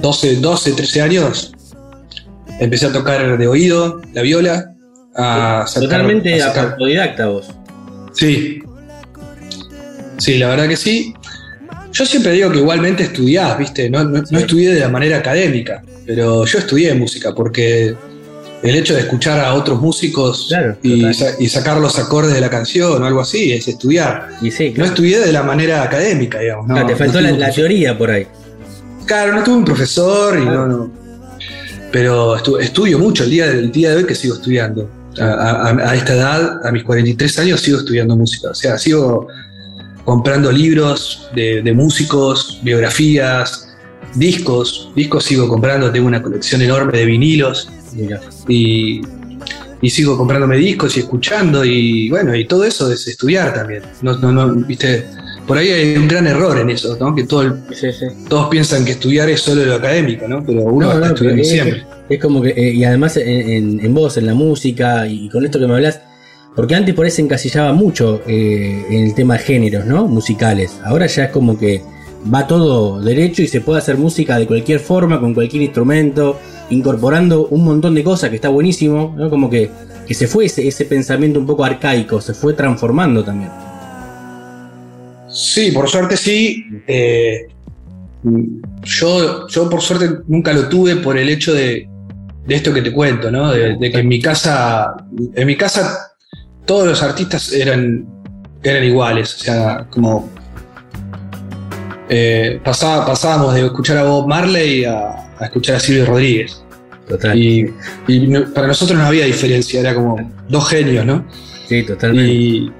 [0.00, 1.52] 12, 12, 13 años,
[2.60, 4.71] empecé a tocar de oído la viola.
[5.14, 7.48] A sacar- Totalmente a sacar- autodidacta vos.
[8.12, 8.62] Sí.
[10.18, 11.14] Sí, la verdad que sí.
[11.92, 13.90] Yo siempre digo que igualmente estudiás, ¿viste?
[13.90, 17.94] No, no- no estudié de la manera académica, pero yo estudié música porque
[18.62, 20.48] el hecho de escuchar a otros músicos
[20.82, 24.28] y, sa- y sacar los acordes de la canción o algo así es estudiar.
[24.78, 26.68] No estudié de la manera académica, digamos.
[26.68, 28.26] no- Claro, te faltó la, teoría por ahí.
[29.04, 30.92] Claro, no tuve un profesor y no, no.
[31.90, 34.88] Pero estu- estudio mucho el día, el día de hoy que sigo estudiando.
[35.20, 35.24] A,
[35.68, 38.50] a- a esta edad, a mis 43 años, sigo estudiando música.
[38.50, 39.26] O sea, sigo
[40.04, 43.68] comprando libros de, de músicos, biografías,
[44.14, 44.90] discos.
[44.96, 47.68] Discos sigo comprando, tengo una colección enorme de vinilos.
[48.48, 49.00] Y,
[49.80, 51.64] y sigo comprándome discos y escuchando.
[51.64, 53.82] Y bueno, y todo eso es estudiar también.
[54.02, 55.06] No, no, no, viste.
[55.46, 57.14] Por ahí hay un gran error en eso, ¿no?
[57.14, 57.54] Que todo el-
[58.28, 60.42] todos piensan que estudiar es solo lo académico, ¿no?
[60.44, 61.82] Pero uno No, está no, estudiando es, siempre.
[62.08, 65.44] es como que, eh, y además en, en- en vos, en la música y con
[65.44, 66.00] esto que me hablas,
[66.54, 70.06] porque antes por ahí se encasillaba mucho eh, en el tema de géneros, ¿no?
[70.06, 70.78] Musicales.
[70.84, 71.82] Ahora ya es como que
[72.32, 76.38] va todo derecho y se puede hacer música de cualquier forma, con cualquier instrumento,
[76.70, 79.28] incorporando un montón de cosas que está buenísimo, ¿no?
[79.28, 79.70] Como que,
[80.06, 83.50] que se fue ese, ese pensamiento un poco arcaico, se fue transformando también.
[85.32, 86.64] Sí, por suerte sí.
[86.86, 87.46] Eh,
[88.82, 91.88] yo, yo por suerte nunca lo tuve por el hecho de,
[92.46, 93.50] de esto que te cuento, ¿no?
[93.50, 94.94] De, de que en mi casa,
[95.34, 96.12] en mi casa
[96.66, 98.06] todos los artistas eran,
[98.62, 100.28] eran iguales, o sea, como
[102.08, 106.62] eh, pasaba- pasábamos de escuchar a Bob Marley a, a escuchar a Silvio Rodríguez.
[107.34, 107.66] Y,
[108.06, 110.16] y para nosotros no había diferencia, era como
[110.48, 111.26] dos genios, ¿no?
[111.68, 112.32] Sí, totalmente.
[112.32, 112.72] Y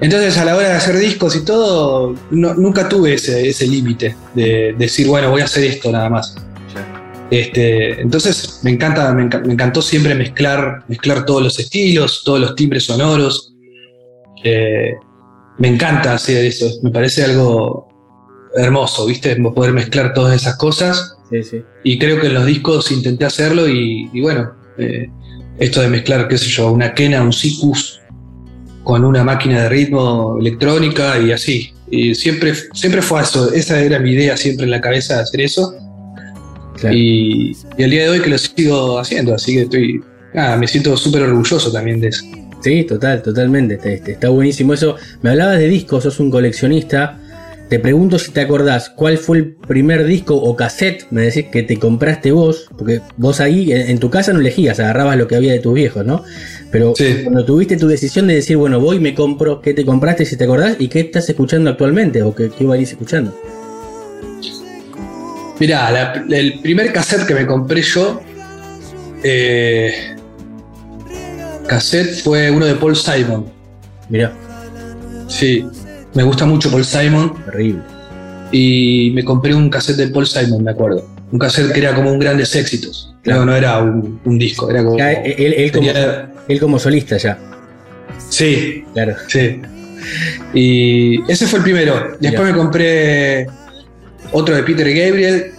[0.00, 4.16] entonces a la hora de hacer discos y todo, no- nunca tuve ese, ese límite
[4.34, 6.34] de decir, bueno, voy a hacer esto nada más.
[7.30, 12.56] Este, entonces me encanta, me, me encantó siempre mezclar, mezclar todos los estilos, todos los
[12.56, 13.54] timbres sonoros.
[14.42, 14.94] Eh,
[15.58, 17.88] me encanta hacer eso, me parece algo
[18.56, 19.36] hermoso, ¿viste?
[19.36, 21.16] Poder mezclar todas esas cosas.
[21.30, 21.62] Sí, sí.
[21.84, 25.08] Y creo que en los discos intenté hacerlo y, y bueno, eh,
[25.58, 27.99] esto de mezclar, qué sé yo, una quena, un sicus
[28.84, 31.72] con una máquina de ritmo electrónica y así.
[31.90, 35.40] Y siempre, siempre fue eso, esa era mi idea siempre en la cabeza de hacer
[35.40, 35.74] eso.
[36.92, 40.00] Y, y el día de hoy que lo sigo haciendo, así que estoy,
[40.32, 42.24] nada, me siento súper orgulloso también de eso.
[42.62, 43.74] Sí, total, totalmente.
[43.74, 44.96] Está, está- está buenísimo eso.
[45.22, 47.18] Me hablabas de discos, sos un coleccionista.
[47.70, 51.62] Te pregunto si te acordás cuál fue el primer disco o cassette, me decís que
[51.62, 55.52] te compraste vos, porque vos ahí en, tu casa no elegías, agarrabas lo que había
[55.52, 56.24] de tus viejos, ¿no?
[56.72, 60.24] Pero cuando tuviste tu decisión de decir, bueno, voy y me compro, ¿qué te compraste
[60.24, 60.78] si te acordás?
[60.80, 62.22] ¿Y qué estás escuchando actualmente?
[62.22, 63.38] ¿O qué, qué venís escuchando?
[65.60, 68.20] Mirá, la- el primer cassette que me compré yo,
[69.22, 70.16] eh,
[71.68, 73.46] cassette fue uno de Paul Simon.
[74.08, 74.32] Mirá.
[75.28, 75.64] Sí,
[76.14, 77.34] me gusta mucho Paul Simon.
[77.44, 77.80] Terrible.
[78.52, 81.06] Y me compré un cassette de Paul Simon, me acuerdo.
[81.32, 83.14] Un cassette que era como un grandes éxitos.
[83.24, 84.98] No, no era un, un disco, era como.
[84.98, 87.38] Ya, él, él como, tenía- él como solista ya.
[88.28, 89.14] Sí, Claro.
[89.28, 89.60] sí.
[90.54, 92.16] Y ese fue el primero.
[92.18, 93.46] Después me compré
[94.32, 95.52] otro de Peter Gabriel,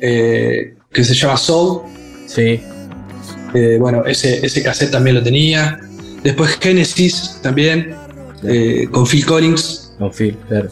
[0.00, 1.82] eh, que se llama Soul.
[2.26, 2.60] Sí.
[3.54, 5.78] Eh, bueno, ese, ese cassette también lo tenía.
[6.22, 7.94] Después Genesis también,
[8.48, 9.94] eh, con Phil Collins.
[9.98, 10.68] Con Phil, claro.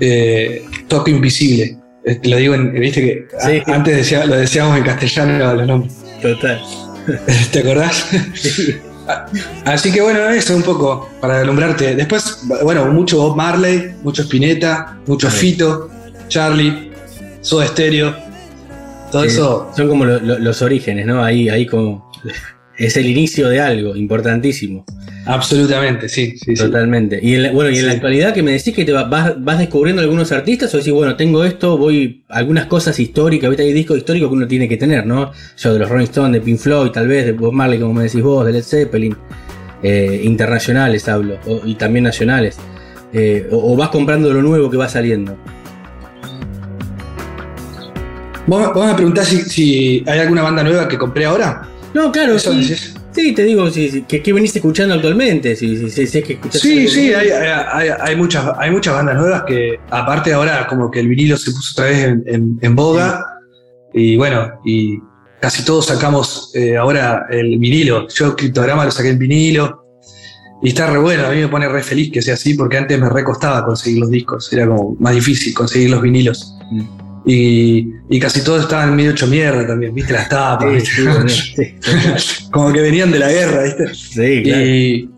[0.00, 1.76] Eh, Toque Invisible.
[2.04, 3.26] Eh, Lo digo en, viste que
[3.66, 5.94] a- antes decía- lo decíamos en castellano los nombres.
[6.22, 6.60] Total.
[7.52, 8.06] ¿Te acordás?
[9.64, 11.94] Así que bueno, eso un poco para alumbrarte.
[11.96, 15.90] Después, bueno, mucho Bob Marley, mucho Spinetta, mucho Fito,
[16.28, 16.90] Charlie,
[17.40, 18.14] Soda Stereo.
[19.10, 19.70] Todo Sí, eso.
[19.74, 21.22] Son como lo- lo- los orígenes, ¿no?
[21.24, 22.10] Ahí, ahí como.
[22.78, 24.84] Es el inicio de algo importantísimo.
[25.30, 26.64] Absolutamente, sí, sí, sí.
[26.64, 27.20] Totalmente.
[27.22, 29.34] Y en la, bueno, y en la actualidad que me decís que te va- vas,
[29.44, 33.62] vas descubriendo algunos artistas o decís, bueno, tengo esto, voy algunas cosas históricas, ¿viste?
[33.64, 35.30] Hay discos históricos que uno tiene que tener, ¿no?
[35.58, 38.04] Yo de los Rolling Stones, de Pink Floyd, tal vez, de Bob Marley, como me
[38.04, 39.14] decís vos, de Led Zeppelin,
[39.82, 42.56] eh, internacionales hablo, o- y también nacionales.
[43.12, 45.36] Eh, o, o vas comprando lo nuevo que va saliendo.
[48.46, 51.68] ¿Vos, vos me preguntás si, si hay alguna banda nueva que compré ahora?
[51.92, 52.94] No, claro, Eso sí, decís.
[53.12, 56.88] Sí, te digo, sí, sí, que, que venís escuchando actualmente, si- si es que Sí,
[56.88, 61.00] sí, hay, hay- hay- hay muchas, hay muchas bandas nuevas que, aparte ahora, como que
[61.00, 63.24] el vinilo se puso otra vez en, en- en boga.
[63.94, 64.98] Y bueno, y
[65.40, 68.06] casi todos sacamos eh, ahora el vinilo.
[68.08, 69.84] Yo, Criptograma, lo saqué en vinilo.
[70.62, 72.98] Y está re bueno, a mí me pone re feliz que sea así, porque antes
[73.00, 74.52] me recostaba conseguir los discos.
[74.52, 76.54] Era como más difícil conseguir los vinilos.
[76.70, 76.97] Mm.
[77.30, 80.14] Y, y casi todos estaban medio hecho mierda también, ¿viste?
[80.14, 80.90] Las tapas, Sí, ¿viste?
[80.94, 81.28] sí, bueno,
[82.18, 83.94] sí, como que venían de la guerra, ¿viste?
[83.94, 84.64] sí, claro.
[84.64, 85.10] Y,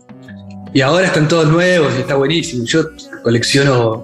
[0.73, 2.65] y ahora están todos nuevos y está buenísimo.
[2.65, 2.83] Yo
[3.23, 4.03] colecciono,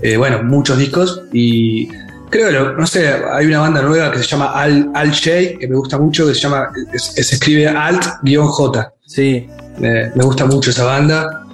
[0.00, 1.88] eh, bueno, muchos discos y
[2.30, 5.74] creo, no sé, hay una banda nueva que se llama Al, Al J, que me
[5.74, 8.92] gusta mucho, que se llama, se escribe Alt-J.
[9.06, 11.44] Sí, Me, me gusta mucho esa banda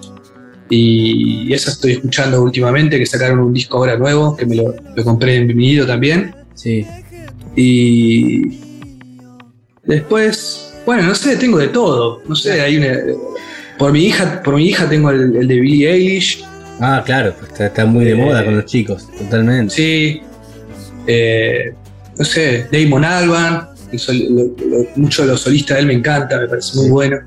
[0.71, 5.05] y esa estoy escuchando últimamente, que sacaron un disco ahora nuevo, que me lo, lo
[5.05, 6.35] compré en vinilo también.
[6.55, 6.87] sí.
[7.57, 8.59] Y
[9.85, 12.23] después, bueno, no sé, tengo de todo.
[12.29, 12.99] No sé, hay una.
[13.79, 16.45] Por mi hija, por mi hija tengo el, el de Billie Eilish.
[16.81, 19.73] Ah, claro, pues está, está muy de Eh, moda con los chicos, totalmente.
[19.75, 20.21] Sí.
[21.07, 21.73] Eh,
[22.19, 23.69] no sé, Damon Alban.
[23.93, 26.91] el sol- lo- lo- mucho de los solistas de él me encanta, me parece muy
[26.91, 27.19] bueno.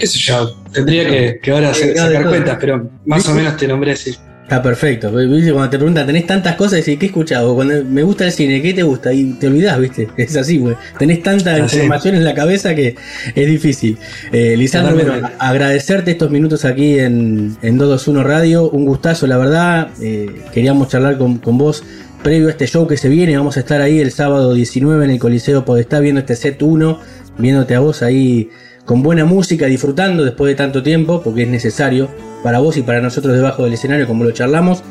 [0.00, 3.68] Qué sé yo, tendría que, que ahora Sí, sacar cuentas, pero más o menos te
[3.68, 4.16] nombré así.
[4.50, 5.12] Está perfecto.
[5.12, 5.52] ¿viste?
[5.52, 7.44] Cuando te preguntan, tenés tantas cosas, decís, ¿qué escuchás?
[7.44, 9.12] O cuando me gusta el cine, ¿qué te gusta?
[9.12, 10.08] Y te olvidás, ¿viste?
[10.16, 10.74] Es así, güey.
[10.98, 11.76] Tenés tanta Así.
[11.76, 12.96] información en la cabeza que
[13.32, 13.96] es difícil.
[14.32, 18.68] Eh, Lisandro, bueno, agradecerte estos minutos aquí en, en 221 Radio.
[18.70, 19.90] Un gustazo, la verdad.
[20.02, 21.84] Eh, queríamos charlar con, con vos
[22.24, 23.36] previo a este show que se viene.
[23.36, 26.98] Vamos a estar ahí el sábado 19 en el Coliseo Podestá viendo este set 1,
[27.38, 28.50] viéndote a vos ahí
[28.90, 32.08] con buena música, disfrutando después de tanto tiempo, porque es necesario
[32.42, 34.82] para vos y para nosotros debajo del escenario, como lo charlamos.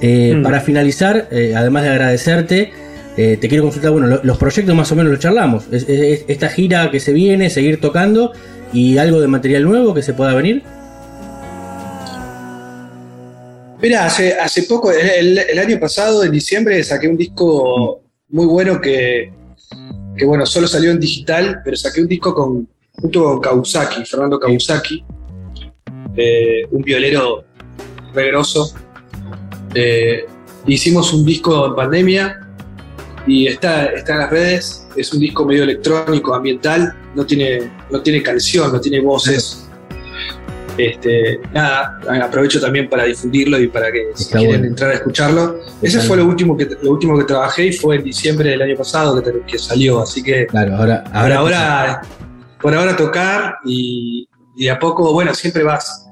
[0.00, 0.42] Eh, Mm.
[0.42, 2.72] Para finalizar, eh, además de agradecerte,
[3.16, 5.66] eh, te quiero consultar, bueno, lo- los proyectos más o menos los charlamos.
[5.70, 8.32] Es- es- es- esta gira que se viene, seguir tocando
[8.72, 10.64] y algo de material nuevo que se pueda venir.
[13.80, 18.00] Mira, hace, hace poco, el, el- el año pasado, en diciembre, saqué un disco
[18.30, 19.30] muy bueno que,
[20.16, 22.66] que, bueno, solo salió en digital, pero saqué un disco con,
[23.00, 25.04] junto con Kawasaki, Fernando Kawasaki,
[26.16, 27.44] eh, un violero
[28.12, 28.72] regroso.
[29.74, 30.26] Eh,
[30.66, 32.40] hicimos un disco en pandemia
[33.26, 34.86] y está, está en las redes.
[34.96, 39.60] Es un disco medio electrónico, ambiental, no tiene, no tiene canción, no tiene voces.
[40.76, 44.66] Este, nada, aprovecho también para difundirlo y para que si Está quieren bueno.
[44.70, 45.60] entrar a escucharlo.
[45.80, 48.76] Ese fue lo último que lo último que trabajé y fue en diciembre del año
[48.76, 51.04] pasado que, que salió, así que Claro, ahora.
[51.12, 52.02] ahora,
[52.64, 54.26] por ahora tocar y,
[54.56, 56.06] y de a poco, bueno, siempre vas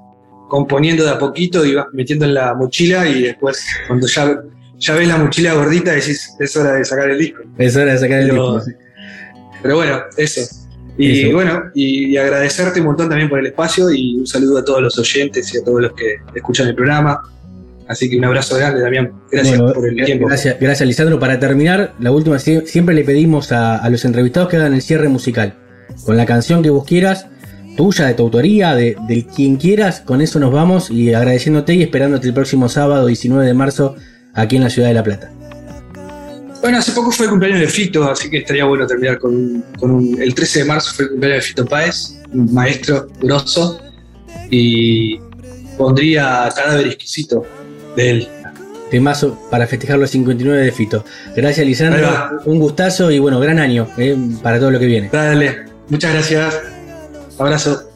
[0.50, 4.38] componiendo de a poquito y vas metiendo en la mochila y después cuando ya,
[4.78, 7.40] ya ves la mochila gordita decís, es hora de sacar el disco.
[7.56, 8.66] Es hora de sacar el Pero- disco.
[8.66, 8.72] sí.
[9.62, 10.40] Pero bueno, eso.
[10.98, 11.34] Y Eso.
[11.34, 14.82] bueno, y, y agradecerte un montón también por el espacio y un saludo a todos
[14.82, 17.22] los oyentes y a todos los que escuchan el programa.
[17.88, 19.10] Así que un abrazo grande, Damián.
[19.30, 20.26] Gracias Bueno, por el tiempo.
[20.28, 21.18] Gracias, gracias, Lisandro.
[21.18, 24.82] Para terminar, la última, sie- siempre le pedimos a, a los entrevistados que hagan el
[24.82, 25.54] cierre musical.
[26.04, 27.26] Con la canción que vos quieras,
[27.76, 28.96] tuya, de tu autoría, de,
[29.34, 33.54] quien quieras, con eso nos vamos y agradeciéndote y esperándote el próximo sábado 19 de
[33.54, 33.94] marzo
[34.34, 35.30] aquí en la ciudad de La Plata.
[36.60, 39.64] Bueno, hace poco fue el cumpleaños de Fito, así que estaría bueno terminar con un,
[39.78, 43.80] con un- El 13 de marzo fue el cumpleaños de Fito Páez, un maestro grosso,
[44.50, 45.18] y
[45.76, 47.44] pondría Cadáver Exquisito
[47.96, 48.28] de él.
[48.90, 51.04] Temazo para festejar los 59 de Fito.
[51.34, 52.08] Gracias, Lisandro.
[52.44, 55.08] Un gustazo y bueno, gran año eh, para todo lo que viene.
[55.10, 56.54] Dale, muchas gracias.
[57.38, 57.91] Abrazo.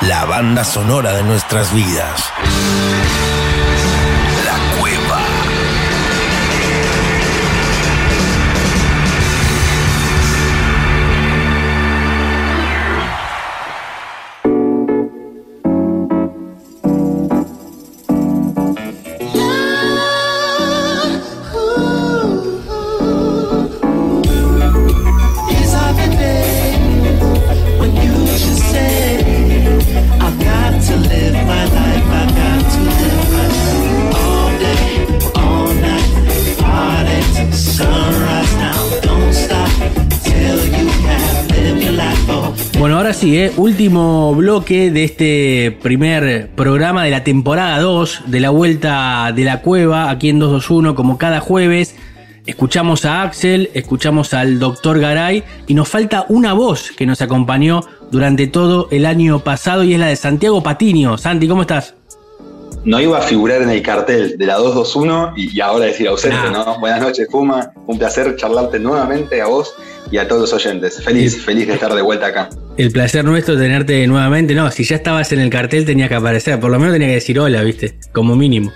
[0.00, 2.32] la banda sonora de nuestras vidas.
[43.20, 43.52] sí, ¿eh?
[43.58, 49.60] último bloque de este primer programa de la temporada 2 de la Vuelta de la
[49.60, 51.96] Cueva, aquí en 221, como cada jueves.
[52.46, 57.82] Escuchamos a Axel, escuchamos al doctor Garay y nos falta una voz que nos acompañó
[58.10, 61.18] durante todo el año pasado y es la de Santiago Patiño.
[61.18, 61.94] Santi, ¿cómo estás?
[62.84, 66.80] no iba a figurar en el cartel de la 221 y, ahora decir ausente, ¿no?
[66.80, 67.72] Buenas noches, Puma.
[67.86, 69.74] Un placer charlarte nuevamente a vos
[70.10, 71.02] y a todos los oyentes.
[71.02, 72.50] Feliz, feliz de estar de vuelta acá.
[72.76, 74.54] El placer nuestro tenerte nuevamente.
[74.54, 76.58] No, si ya estabas en el cartel tenías que aparecer.
[76.60, 77.98] Por lo menos tenía que decir hola, ¿viste?
[78.12, 78.72] Como mínimo.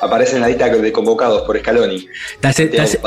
[0.00, 2.06] Aparece en la lista de convocados por Scaloni.
[2.34, 2.98] Estás- estás-.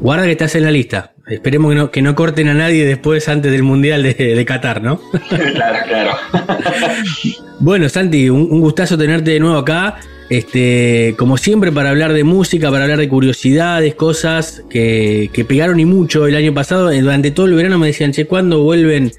[0.00, 1.12] Guarda que estás en la lista.
[1.26, 4.82] Esperemos que no, que no corten a nadie después, antes del Mundial de, de Qatar,
[4.82, 5.00] ¿no?
[5.28, 6.12] claro, claro.
[7.60, 9.96] Bueno, Santi, un, un gustazo tenerte de nuevo acá.
[10.30, 15.78] Este, como siempre, para hablar de música, para hablar de curiosidades, cosas que, que pegaron
[15.80, 16.90] y mucho el año pasado.
[16.90, 19.12] Eh, Durante todo el verano me decían, che, ¿cuándo vuelven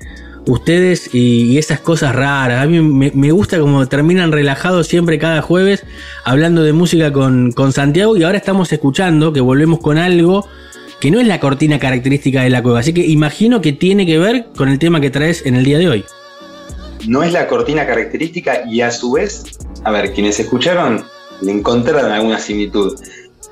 [0.48, 1.14] ustedes?
[1.14, 2.64] Y, esas cosas raras.
[2.64, 5.84] A mí me, me gusta como terminan relajados siempre cada jueves
[6.24, 8.18] hablando de música con, con Santiago.
[8.18, 10.48] Y ahora estamos escuchando que volvemos con algo
[11.00, 12.80] que no es la cortina característica de la cueva.
[12.80, 15.78] Así que imagino que tiene que ver con el tema que traes en el día
[15.78, 16.06] de hoy.
[17.08, 19.44] No es la cortina característica y a su vez,
[19.86, 21.06] a ver, quienes escucharon
[21.42, 22.98] le encontraron alguna similitud.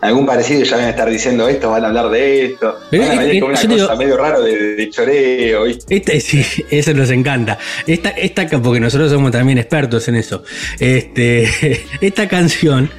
[0.02, 2.78] Algún parecido ya van a estar diciendo esto, van a hablar de esto.
[2.92, 5.64] Pero van a venir es- con una cosa digo- medio raro de, de choreo.
[5.64, 5.96] ¿viste?
[5.96, 7.58] Esta, sí, eso nos encanta.
[7.88, 10.44] Esta, esta, porque nosotros somos también expertos en eso.
[10.80, 11.48] Este,
[12.02, 12.90] esta canción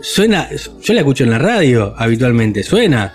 [0.00, 0.48] suena,
[0.82, 3.14] yo la escucho en la radio habitualmente, suena.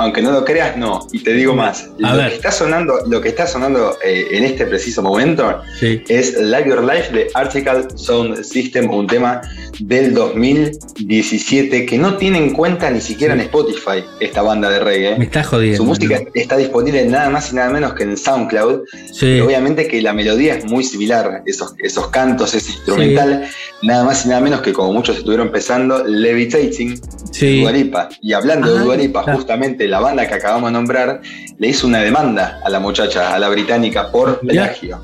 [0.00, 1.06] Aunque no lo creas, no.
[1.12, 1.90] Y te digo más.
[2.02, 2.30] A lo, ver.
[2.30, 6.02] Que está sonando, lo que está sonando eh, en este preciso momento Sí.
[6.08, 9.42] es Live Your Life de Article Sound System, un tema
[9.78, 15.18] del 2017 que no tiene en cuenta ni siquiera en Spotify esta banda de reggae.
[15.18, 15.76] Me está jodiendo.
[15.78, 16.26] Su música ¿no?
[16.34, 18.80] está disponible nada más y nada menos que en SoundCloud.
[19.12, 19.26] Sí.
[19.36, 23.46] Y obviamente que la melodía es muy similar, esos, esos cantos, ese instrumental,
[23.82, 27.00] nada más y nada menos que como muchos estuvieron empezando, Levitating
[27.40, 28.08] de Dua Lipa.
[28.22, 29.34] Y hablando de Dua Lipa, está.
[29.34, 31.20] justamente la banda que acabamos de nombrar
[31.58, 35.02] le hizo una demanda a la muchacha, a la británica, por plagio.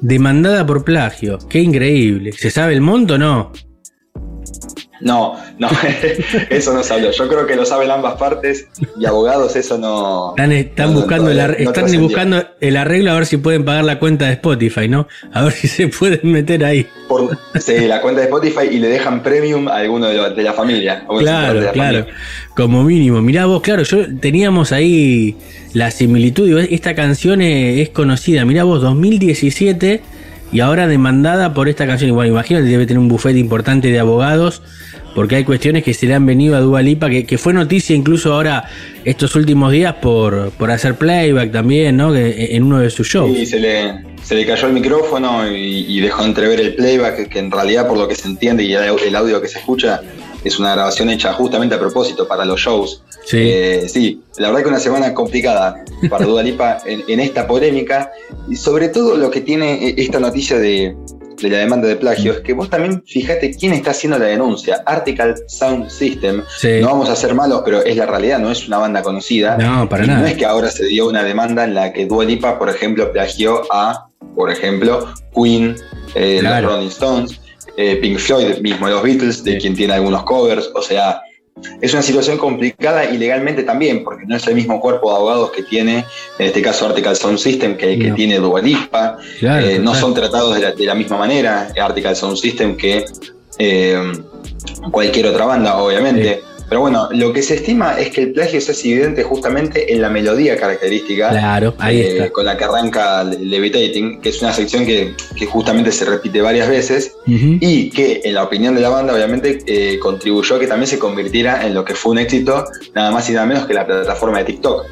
[0.00, 1.38] Demandada por plagio.
[1.48, 2.32] Qué increíble.
[2.32, 3.52] ¿Se sabe el monto o no?
[5.02, 5.68] No, no,
[6.50, 7.10] eso no se habló.
[7.10, 8.68] Yo creo que lo saben ambas partes
[8.98, 10.30] y abogados eso no.
[10.30, 13.26] Están, están no, no, buscando, el, todavía ar- no están buscando el arreglo a ver
[13.26, 15.08] si pueden pagar la cuenta de Spotify, ¿no?
[15.32, 16.86] A ver si se pueden meter ahí.
[17.08, 20.42] Por, sí, la cuenta de Spotify y le dejan premium a alguno de, la- de
[20.42, 21.04] la familia.
[21.18, 21.98] Claro, de la claro.
[22.04, 22.20] familia.
[22.54, 23.20] Como mínimo.
[23.22, 25.36] Mirá vos, claro, yo teníamos ahí
[25.72, 26.58] la similitud.
[26.70, 28.44] Esta canción es, es conocida.
[28.44, 30.00] Mirá vos, 2017
[30.52, 32.10] y ahora demandada por esta canción.
[32.10, 34.62] Igual, imagínate, debe tener un bufete importante de abogados.
[35.14, 37.94] Porque hay cuestiones que se le han venido a Dua Lipa, que, que fue noticia
[37.94, 38.64] incluso ahora
[39.04, 42.12] estos últimos días por, por hacer playback también, ¿no?
[42.12, 43.36] Que- en uno de sus shows.
[43.36, 47.50] Sí, se le, se le cayó el micrófono y, dejó entrever el playback, que en
[47.50, 50.00] realidad, por lo que se entiende y el, el audio que se escucha,
[50.44, 53.02] es una grabación hecha justamente a propósito para los shows.
[53.24, 53.38] Sí.
[53.40, 58.10] Eh, sí, la verdad que una semana complicada para Dua Lipa en, en esta polémica.
[58.48, 60.96] Y sobre todo lo que tiene eh, esta noticia de,
[61.40, 64.82] de la demanda de plagio es que vos también fíjate quién está haciendo la denuncia.
[64.86, 66.42] Article Sound System.
[66.58, 66.80] Sí.
[66.80, 69.56] No vamos a ser malos, pero es la realidad, no es una banda conocida.
[69.56, 70.20] No, para Y nada.
[70.20, 73.12] No es que ahora se dio una demanda en la que Dua Lipa, por ejemplo,
[73.12, 75.76] plagió a, por ejemplo, Queen,
[76.14, 76.66] eh, Claro.
[76.66, 77.40] los Rolling Stones,
[77.76, 80.70] eh, Pink Floyd, mismo los Beatles, de quien tiene algunos covers.
[80.74, 81.20] O sea,
[81.80, 85.50] es una situación complicada y legalmente también, porque no es el mismo cuerpo de abogados
[85.52, 86.04] que tiene,
[86.38, 88.14] en este caso, Article Sound System, que, que No.
[88.14, 89.18] tiene Dua Lipa.
[89.38, 93.04] Claro, Eh, no son tratados de la, de la misma manera, Article Sound System, que
[93.58, 94.12] eh,
[94.90, 96.42] cualquier otra banda, obviamente.
[96.68, 100.00] Pero bueno, lo que se estima es que el plagio se hace evidente justamente en
[100.00, 102.30] la melodía característica Claro, ahí eh, está.
[102.30, 106.68] con la que arranca Levitating, que es una sección que, que justamente se repite varias
[106.68, 110.86] veces y que en la opinión de la banda obviamente eh, contribuyó a que también
[110.86, 112.64] se convirtiera en lo que fue un éxito,
[112.94, 114.86] nada más y nada menos que la plataforma de TikTok.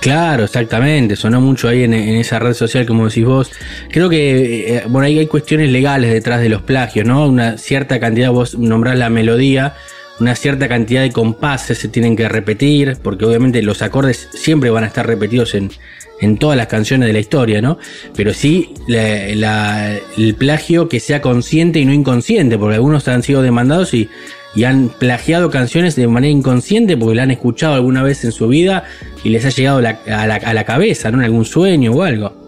[0.00, 1.16] Claro, exactamente.
[1.16, 3.50] Sonó mucho ahí en, en esa red social, como decís vos.
[3.90, 7.26] Creo que, eh, bueno, ahí hay cuestiones legales detrás de los plagios, ¿no?
[7.26, 9.74] Una cierta cantidad, vos nombrás la melodía,
[10.20, 14.84] una cierta cantidad de compases se tienen que repetir, porque obviamente los acordes siempre van
[14.84, 15.70] a estar repetidos en,
[16.20, 17.78] en todas las canciones de la historia, ¿no?
[18.14, 23.42] Pero sí la- el plagio que sea consciente y no inconsciente, porque algunos han sido
[23.42, 24.08] demandados y,
[24.54, 28.46] y han plagiado canciones de manera inconsciente porque la han escuchado alguna vez en su
[28.46, 28.84] vida
[29.24, 31.18] y les ha llegado la- a, la, a la cabeza, ¿no?
[31.18, 32.43] En algún sueño o algo.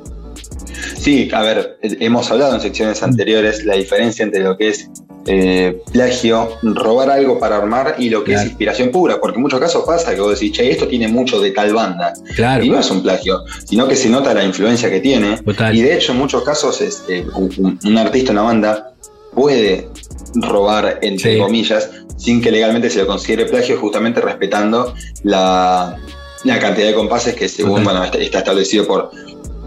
[1.06, 4.90] Sí, a ver, hemos hablado en secciones anteriores la diferencia entre lo que es
[5.26, 8.40] eh, plagio, robar algo para armar y lo que Claro.
[8.42, 11.40] es inspiración pura, porque en muchos casos pasa que vos decís, che, esto tiene mucho
[11.40, 12.12] de tal banda.
[12.34, 12.64] Claro.
[12.64, 15.36] Y no es un plagio, sino que se nota la influencia que tiene.
[15.38, 15.76] Total.
[15.76, 18.92] Y de hecho, en muchos casos, este, un, un- artista, una banda,
[19.32, 19.86] puede
[20.34, 21.38] robar, entre Sí.
[21.38, 24.92] comillas, sin que legalmente se lo considere plagio, justamente respetando
[25.22, 25.98] la,
[26.42, 29.10] la cantidad de compases que, según bueno, está, está establecido por,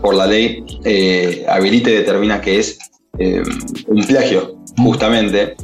[0.02, 2.78] por la ley, eh, habilita y determina que es
[3.18, 3.42] eh,
[3.88, 5.56] un plagio, justamente.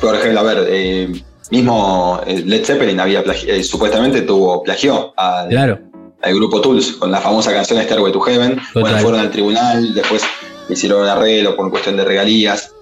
[0.00, 1.12] Por ejemplo, a ver, eh,
[1.50, 5.78] mismo eh, Led Zeppelin había eh, supuestamente tuvo plagio al, Claro.
[6.22, 8.58] al grupo Tools con la famosa canción Stairway to Heaven.
[8.74, 10.22] Bueno, fueron al tribunal, después
[10.68, 12.72] hicieron un arreglo por cuestión de regalías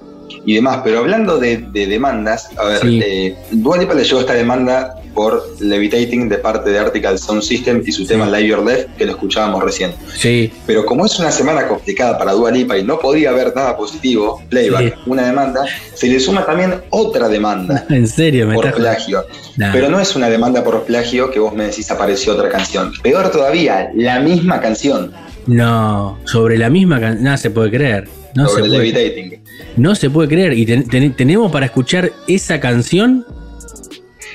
[0.46, 0.80] y demás.
[0.84, 3.00] Pero hablando de, de demandas, a ver, Sí.
[3.04, 7.82] eh, Dua Lipa le llegó esta demanda por Levitating de parte de Article Sound System
[7.84, 9.90] y su tema Live Your Death, que lo escuchábamos recién.
[10.14, 13.76] Sí, Pero como es una semana complicada para Dua Lipa y no podía haber nada
[13.76, 15.62] positivo, playback, una demanda,
[15.94, 19.24] se le suma también otra demanda en serio, me por plagio.
[19.56, 19.72] Nah.
[19.72, 22.92] Pero no es una demanda por plagio que vos me decís apareció otra canción.
[23.02, 25.12] Peor todavía, la misma canción
[25.48, 27.24] No, sobre la misma canción.
[27.24, 28.08] No se puede creer.
[28.36, 29.40] No sobre se puede, Levitating.
[29.78, 30.52] no se puede creer.
[30.52, 33.26] Y ten- ten- tenemos para escuchar esa canción.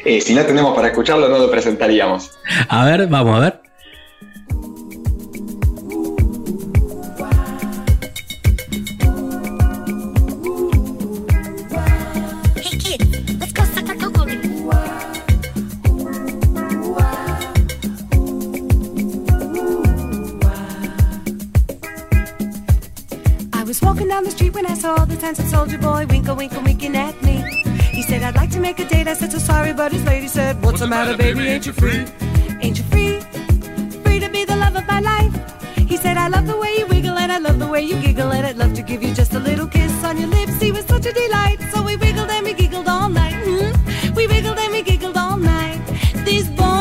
[0.05, 2.29] Eh, si no tenemos para escucharlo, no lo presentaríamos.
[2.67, 3.61] A ver, vamos a ver.
[12.57, 14.43] Hey kid, let's go suck a coconut.
[23.53, 26.61] I was walking down the street when I saw the handsome soldier boy winkle, winkle,
[26.61, 27.41] winking at me.
[27.93, 29.07] He said, I'd like to make a date.
[29.07, 31.47] I said, so sorry, but his lady said, What's the matter, baby?
[31.47, 32.05] Ain't you free?
[32.61, 33.19] Ain't you free?
[34.03, 35.33] Free to be the love of my life.
[35.77, 38.31] He said, I love the way you wiggle and I love the way you giggle
[38.31, 40.59] and I'd love to give you just a little kiss on your lips.
[40.59, 41.59] He was such a delight.
[41.71, 43.35] So we wiggled and we giggled all night.
[43.45, 44.13] Hmm?
[44.15, 45.63] We wiggled and we giggled all night.
[46.57, 46.72] Boy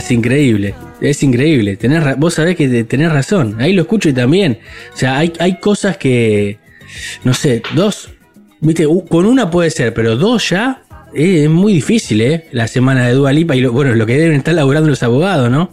[0.00, 0.74] es increíble.
[1.00, 1.76] Es increíble.
[1.76, 3.56] Tenés, vos sabés que te- tenés razón.
[3.60, 4.58] Ahí lo escucho y también.
[4.92, 6.58] O sea, hay, hay cosas que.
[7.24, 8.10] No sé, dos.
[8.60, 10.82] Viste, con una puede ser, pero dos ya.
[11.14, 12.46] eh, es muy difícil, ¿eh?
[12.52, 15.50] La semana de Dua Lipa y lo, bueno, lo que deben estar laburando los abogados,
[15.50, 15.72] ¿no?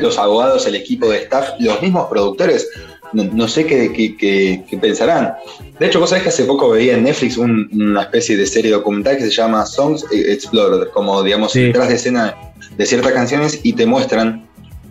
[0.00, 2.68] Los abogados, el equipo de staff, los mismos productores,
[3.12, 5.34] no, no sé qué, qué- qué- qué pensarán.
[5.78, 8.70] De hecho, vos sabés que hace poco veía en Netflix un- una especie de serie
[8.70, 11.64] documental que se llama Songs Explored, como digamos, Sí.
[11.64, 12.34] detrás de escena
[12.76, 14.48] de ciertas canciones y te muestran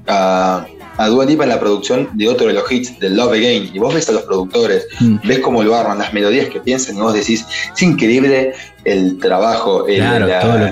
[0.08, 0.66] a,
[1.03, 3.72] a Dua Lipa en la producción de otro de los hits, de Love Again.
[3.73, 5.18] Y vos ves a los productores, Mm.
[5.28, 7.45] ves cómo lo arman, las melodías que piensan, y vos decís,
[7.76, 8.53] es increíble
[8.84, 10.72] el trabajo, el, Claro, la- todo lo el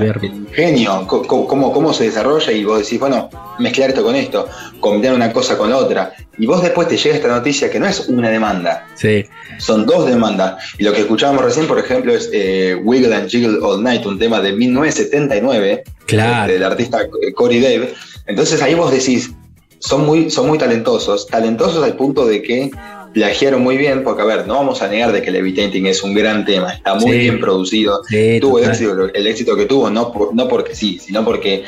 [1.28, 3.30] co- cómo, cómo se desarrolla, y vos decís, bueno,
[3.60, 4.48] mezclar esto con esto,
[4.80, 6.14] combinar una cosa con la otra.
[6.38, 9.26] Y vos después te llega esta noticia que no es una demanda, Sí.
[9.60, 10.64] son dos demandas.
[10.80, 14.18] Y lo que escuchábamos recién, por ejemplo, es eh, Wiggle and Jiggle All Night, un
[14.18, 16.52] tema de 1979 Claro.
[16.52, 17.94] del artista eh, Corey Dave.
[18.26, 19.32] Entonces ahí vos decís,
[19.80, 22.70] son muy, son muy talentosos, talentosos al punto de que
[23.14, 26.14] plagiaron muy bien, porque a ver, no vamos a negar de que Levitating es un
[26.14, 27.18] gran tema, está muy Sí.
[27.20, 31.00] bien producido, Sí, tuvo el éxito, el éxito que tuvo, no, por- no porque sí,
[31.00, 31.64] sino porque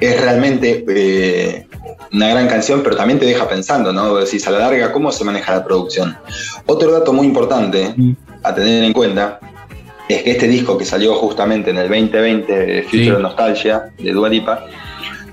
[0.00, 1.66] es realmente eh,
[2.12, 4.14] una gran canción, pero también te deja pensando, ¿no?
[4.16, 6.16] Decís, a la larga, ¿cómo se maneja la producción?
[6.66, 8.12] Otro dato muy importante Mm.
[8.42, 9.40] a tener en cuenta
[10.08, 13.22] es que este disco que salió justamente en el 2020, Future Sí.
[13.22, 14.66] Nostalgia, de Dua Lipa,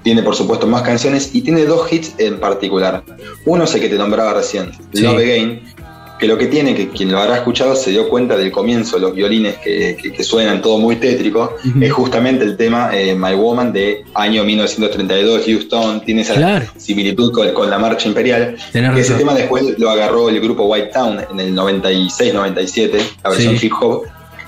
[0.05, 3.03] tiene por supuesto más canciones y tiene dos hits en particular.
[3.45, 5.01] Uno es el que te nombraba recién, Sí.
[5.01, 5.61] Love Again,
[6.19, 9.13] que lo que tiene, que quien lo habrá escuchado se dio cuenta del comienzo, los
[9.13, 13.73] violines que, que- que suenan todo muy tétrico, es justamente el tema eh, My Woman
[13.73, 16.65] de año 1932, Houston, tiene esa Claro.
[16.77, 18.55] similitud con, con la marcha imperial.
[18.71, 22.91] Tenés Ese tema después lo agarró el grupo White Town en el 96-97,
[23.23, 23.65] la versión Sí.
[23.65, 24.03] hip hop.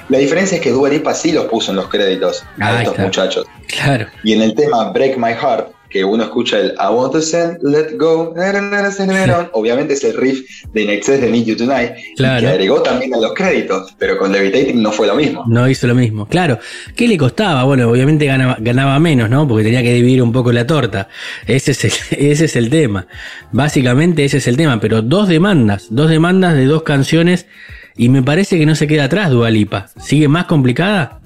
[0.10, 3.46] La diferencia es que Dua Lipa sí los puso en los créditos a estos muchachos.
[3.68, 4.08] Claro.
[4.24, 7.58] Y en el tema Break My Heart, que uno escucha el I want to send,
[7.64, 8.34] let go,
[9.54, 12.42] obviamente es el riff de In Excess de Need You Tonight, Claro.
[12.42, 15.44] que agregó también a los créditos, pero con Levitating no fue lo mismo.
[15.48, 16.26] No hizo lo mismo.
[16.28, 16.60] Claro.
[16.96, 17.64] ¿Qué le costaba?
[17.64, 19.48] Bueno, obviamente ganaba, ganaba menos, ¿no?
[19.48, 21.08] Porque tenía que dividir un poco la torta.
[21.46, 21.92] Ese es, el,
[22.32, 23.08] ese es el tema.
[23.52, 24.80] Básicamente ese es el tema.
[24.80, 25.88] Pero dos demandas.
[25.90, 27.46] Dos demandas de dos canciones.
[27.98, 29.88] Y me parece que no se queda atrás Dualipa.
[30.00, 31.20] ¿Sigue más complicada?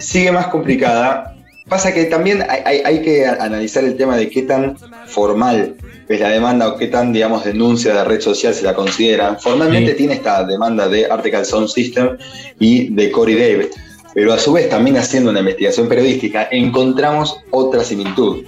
[0.00, 1.34] sigue más complicada.
[1.68, 5.76] Pasa que también hay, hay- hay que analizar el tema de qué tan formal
[6.08, 9.36] es la demanda o qué tan, digamos, denuncia de red social se la considera.
[9.36, 9.96] Formalmente Sí.
[9.98, 12.18] tiene esta demanda de Article Sound System
[12.60, 13.68] y de Corey David,
[14.14, 18.44] pero a su vez también haciendo una investigación periodística encontramos otra similitud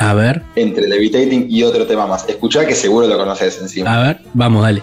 [0.00, 2.28] A ver, entre Levitating y otro tema más.
[2.28, 3.94] Escuchá que seguro lo conoces encima.
[3.94, 4.82] a ver, vamos, dale.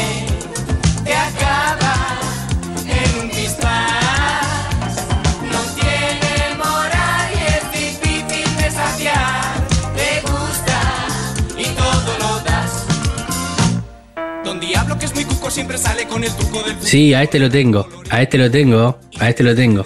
[15.51, 17.87] siempre sale con el truco del Sí, a este lo tengo.
[18.09, 18.97] A este lo tengo.
[19.19, 19.85] A este lo tengo.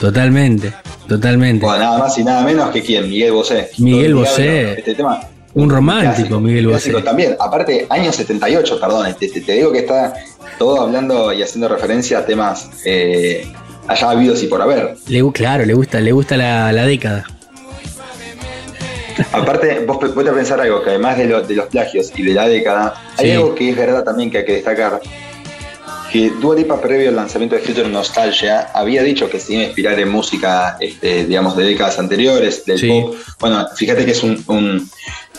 [0.00, 0.72] Totalmente.
[1.08, 1.64] Totalmente.
[1.64, 3.70] Bueno, nada más y nada menos que quién, Miguel Bosé.
[3.78, 4.72] Miguel Bosé.
[4.78, 5.20] Este tema.
[5.54, 6.90] Un romántico, Miguel Bosé.
[6.90, 7.36] Clásico también.
[7.38, 9.14] Aparte, año 78, perdón.
[9.18, 10.14] Te, te- te digo que está
[10.58, 13.46] todo hablando y haciendo referencia a temas eh,
[13.86, 14.96] allá habidos y por haber.
[15.06, 17.24] Le, claro, le gusta, le gusta la, la década.
[19.32, 22.48] Aparte, vos a pensar algo, que además de, lo- de los plagios y de la
[22.48, 25.00] década, hay algo que es verdad también que hay que destacar.
[26.12, 29.64] Que Dua Lipa, previo al lanzamiento de Future Nostalgia, había dicho que se iba a
[29.66, 32.88] inspirar en música, este, digamos, de décadas anteriores, del Sí.
[32.88, 33.16] pop.
[33.40, 34.88] Bueno, fíjate que es un, un-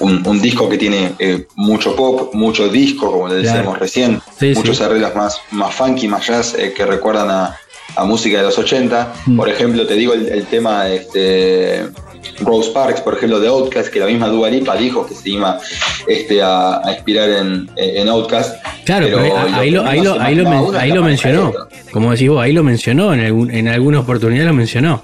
[0.02, 3.80] un- un disco que tiene eh, mucho pop, mucho disco, como le decíamos Claro.
[3.80, 7.58] recién, Sí, muchos arreglos más, más funky, más jazz, eh, que recuerdan a,
[7.96, 9.14] a música de los 80.
[9.28, 9.38] Mm.
[9.38, 11.86] Por ejemplo, te digo el, el tema este,
[12.42, 15.60] Rose Parks, por ejemplo, de Outkast, que la misma Dua Lipa dijo que se iba
[16.08, 18.56] este, a, a inspirar en, en Outkast.
[18.86, 21.54] Claro, pero, ahí, ahí lo, ahí lo, ahí lo men- ahí lo mencionó.
[21.92, 23.14] Como decís vos, ahí lo mencionó.
[23.14, 25.02] En, algún, en alguna oportunidad lo mencionó.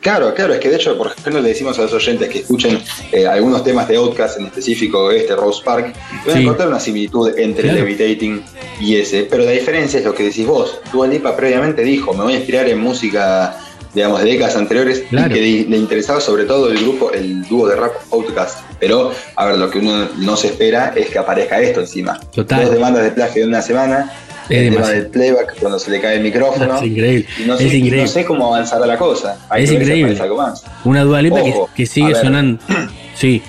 [0.00, 2.78] Claro, claro, es que de hecho, por ejemplo, le decimos a los oyentes que escuchen
[3.10, 7.36] eh, algunos temas de Outkast, en específico este Rose Park, van a encontrar una similitud
[7.36, 7.78] entre Claro.
[7.80, 8.40] Levitating
[8.80, 10.78] y ese, pero la diferencia es lo que decís vos.
[10.92, 13.56] Dua Lipa previamente dijo, me voy a inspirar en música,
[13.96, 15.32] digamos, de décadas anteriores, Claro.
[15.34, 18.58] que le, interesaba sobre todo el grupo, el dúo de rap Outkast.
[18.78, 22.20] Pero, a ver, lo que uno no se espera es que aparezca esto encima.
[22.32, 22.62] Total.
[22.66, 24.12] Dos demandas de plagio en una semana,
[24.50, 26.76] Es el tema del playback cuando se le cae el micrófono.
[26.76, 27.26] Es increíble.
[27.38, 28.02] Y no sé, es y increíble.
[28.02, 29.38] no sé cómo avanzará la cosa.
[29.48, 30.16] Hay Es que increíble.
[30.20, 30.62] algo más.
[30.84, 32.58] Una Lipa que, que sigue sonando.
[33.16, 33.40] Sí,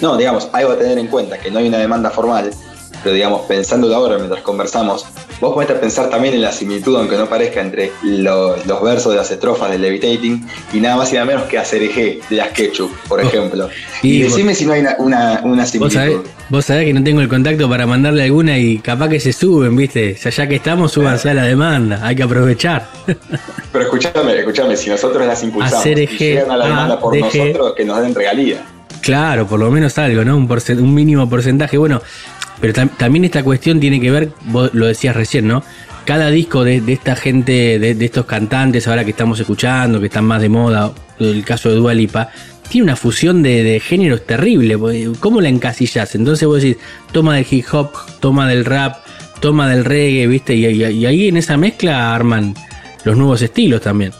[0.00, 2.48] No, digamos, algo a tener en cuenta, que no hay una demanda formal,
[3.02, 5.06] pero digamos, pensándolo ahora mientras conversamos,
[5.40, 9.18] vos podés pensar también en la similitud, aunque no parezca, entre lo- los versos de
[9.18, 12.90] las estrofas del Levitating y nada más y nada menos que Acerejé de las Ketchup,
[13.08, 13.68] por ejemplo.
[14.02, 15.94] Y Y, vos- decime si no hay una, una, una vos similitud.
[16.00, 16.16] sabés,
[16.48, 19.74] vos sabés que no tengo el contacto para mandarle alguna y capaz que se suben,
[19.76, 20.14] ¿viste?
[20.22, 22.00] Ya, ya que estamos, súbanse a la demanda.
[22.02, 22.86] Hay que aprovechar.
[23.72, 27.74] Pero escúchame, escúchame, si nosotros las impulsamos y Acerejé, llegan a la demanda por nosotros,
[27.76, 28.62] que nos den regalía.
[29.02, 30.36] Claro, por lo menos algo, ¿no?
[30.36, 30.48] Un,
[30.78, 31.78] un mínimo porcentaje.
[31.78, 32.02] Bueno,
[32.60, 35.62] pero tam- también esta cuestión tiene que ver, vos lo decías recién, ¿no?
[36.04, 40.06] Cada disco de, de esta gente, de, de estos cantantes ahora que estamos escuchando, que
[40.06, 42.30] están más de moda, el caso de Dua Lipa,
[42.68, 44.76] tiene una fusión de, géneros terrible.
[44.78, 46.14] porque ¿Cómo la encasillas?
[46.14, 46.76] Entonces vos decís,
[47.12, 47.90] toma del hip hop,
[48.20, 48.96] toma del rap,
[49.40, 50.54] toma del reggae, ¿viste?
[50.54, 52.54] Y- y ahí en esa mezcla arman
[53.04, 54.12] los nuevos estilos también.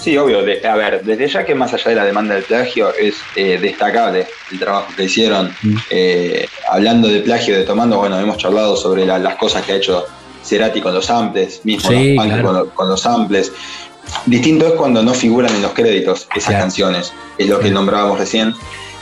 [0.00, 0.42] Sí, obvio.
[0.42, 3.58] de- a ver, desde ya que más allá de la demanda del plagio es eh,
[3.60, 5.52] destacable el trabajo que hicieron.
[5.90, 9.76] Eh, hablando de plagio, de tomando, bueno, hemos charlado sobre la- las cosas que ha
[9.76, 10.06] hecho
[10.44, 12.42] Cerati con los samples, mismo Sí, los claro.
[12.52, 13.52] con, con los samples.
[14.24, 16.60] Distinto es cuando no figuran en los créditos esas Claro.
[16.64, 18.54] canciones, es lo que nombrábamos recién,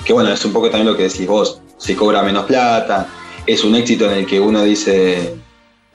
[0.05, 3.07] que bueno, es un poco también lo que decís vos, se cobra menos plata,
[3.47, 5.35] es un éxito en el que uno dice,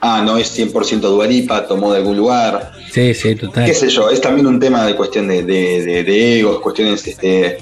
[0.01, 3.65] ah, no es 100% Dualipa, tomó de algún lugar, Sí, sí, total.
[3.65, 7.05] qué sé yo, es también un tema de cuestión de, de- de- de egos, cuestiones
[7.07, 7.57] este,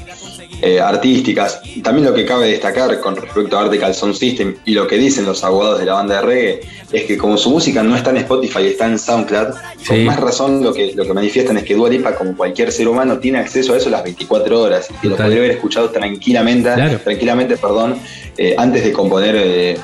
[0.61, 1.61] eh, artísticas.
[1.83, 5.25] También lo que cabe destacar con respecto a Arctic Sound System y lo que dicen
[5.25, 6.59] los abogados de la banda de reggae
[6.91, 9.47] es que como su música no está en Spotify, está en SoundCloud,
[9.87, 10.03] con Sí.
[10.03, 13.19] más razón lo que, lo que manifiestan es que Dua Lipa, como cualquier ser humano,
[13.19, 16.99] tiene acceso a eso las 24 horas y que lo podría haber escuchado tranquilamente, Claro.
[17.03, 17.97] tranquilamente perdón,
[18.37, 19.77] eh, antes de componer eh,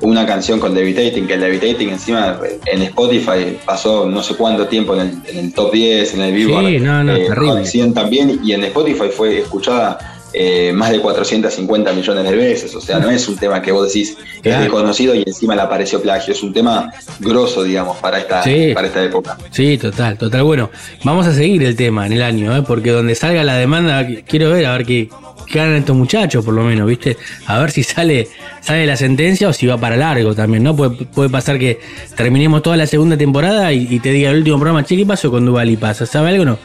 [0.00, 4.94] una canción con Levitating, que el Levitating encima en Spotify pasó no sé cuánto tiempo
[4.94, 7.60] en el, en el top 10, en el Billboard Sí, no, no, eh, terrible.
[7.60, 12.74] Hot 100 también, y en Spotify fue escuchada eh, más de 450 millones de veces,
[12.74, 14.60] o sea, no es un tema que vos decís es Claro.
[14.64, 18.72] desconocido y encima le apareció plagio, es un tema grosso, digamos, para esta, Sí.
[18.74, 19.38] para esta época.
[19.50, 20.42] Sí, total, total.
[20.42, 20.70] Bueno,
[21.04, 22.62] vamos a seguir el tema en el año, ¿eh?
[22.66, 25.08] porque donde salga la demanda, quiero ver, a ver qué,
[25.46, 27.16] qué ganan estos muchachos, por lo menos, ¿viste?
[27.46, 28.28] A ver si sale,
[28.60, 30.76] sale la sentencia o si va para largo también, ¿no?
[30.76, 31.80] Puede, puede pasar que
[32.14, 35.30] terminemos toda la segunda temporada y, y te diga el último programa, che, ¿qué pasó
[35.30, 36.04] con Duval y pasa?
[36.04, 36.58] ¿Sabe algo no?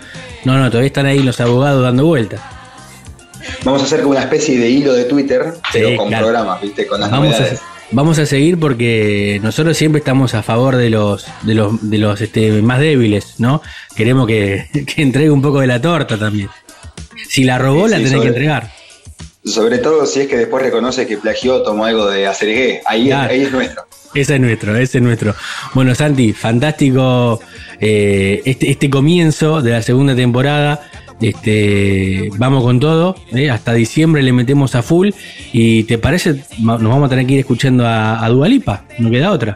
[0.44, 2.42] No, no, todavía están ahí los abogados dando vueltas.
[3.64, 6.86] Vamos a hacer como una especie de hilo de Twitter, pero con programas, ¿viste?
[6.88, 7.40] Con las vamos.
[7.40, 7.46] A,
[7.92, 12.22] vamos a seguir porque nosotros siempre estamos a favor de los, de los, de los
[12.22, 13.62] este, más débiles, ¿no?
[13.96, 14.68] Queremos que,
[14.98, 16.50] entregue un poco de la torta también.
[17.28, 18.72] Si la robó, la sí, tenés que entregar.
[19.44, 22.82] Sobre todo si es que después reconoce que plagió, tomó algo de Acergué.
[22.86, 23.86] Ahí, ahí es nuestro.
[24.14, 25.34] Ese es nuestro, ese es nuestro.
[25.74, 27.40] Bueno, Santi, fantástico
[27.80, 30.91] eh, este, este comienzo de la segunda temporada.
[31.22, 35.10] Este, vamos con todo, eh, hasta diciembre le metemos a full
[35.54, 39.32] y te parece, nos vamos a tener que ir escuchando a, a Dualipa, no queda
[39.32, 39.56] otra.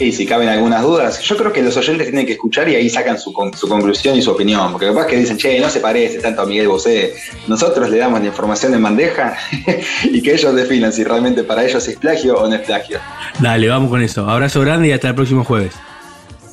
[0.00, 2.88] Y si caben algunas dudas, yo creo que los oyentes tienen que escuchar y ahí
[2.88, 4.70] sacan su, su conclusión y su opinión.
[4.70, 7.14] Porque capaz que dicen, che, no se parece tanto a Miguel Bosé.
[7.48, 9.36] Nosotros le damos la información en bandeja
[10.04, 13.00] y que ellos definan si realmente para ellos es plagio o no es plagio.
[13.40, 14.28] Dale, vamos con eso.
[14.28, 15.72] Abrazo grande y hasta el próximo jueves.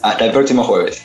[0.01, 1.04] Hasta el próximo jueves.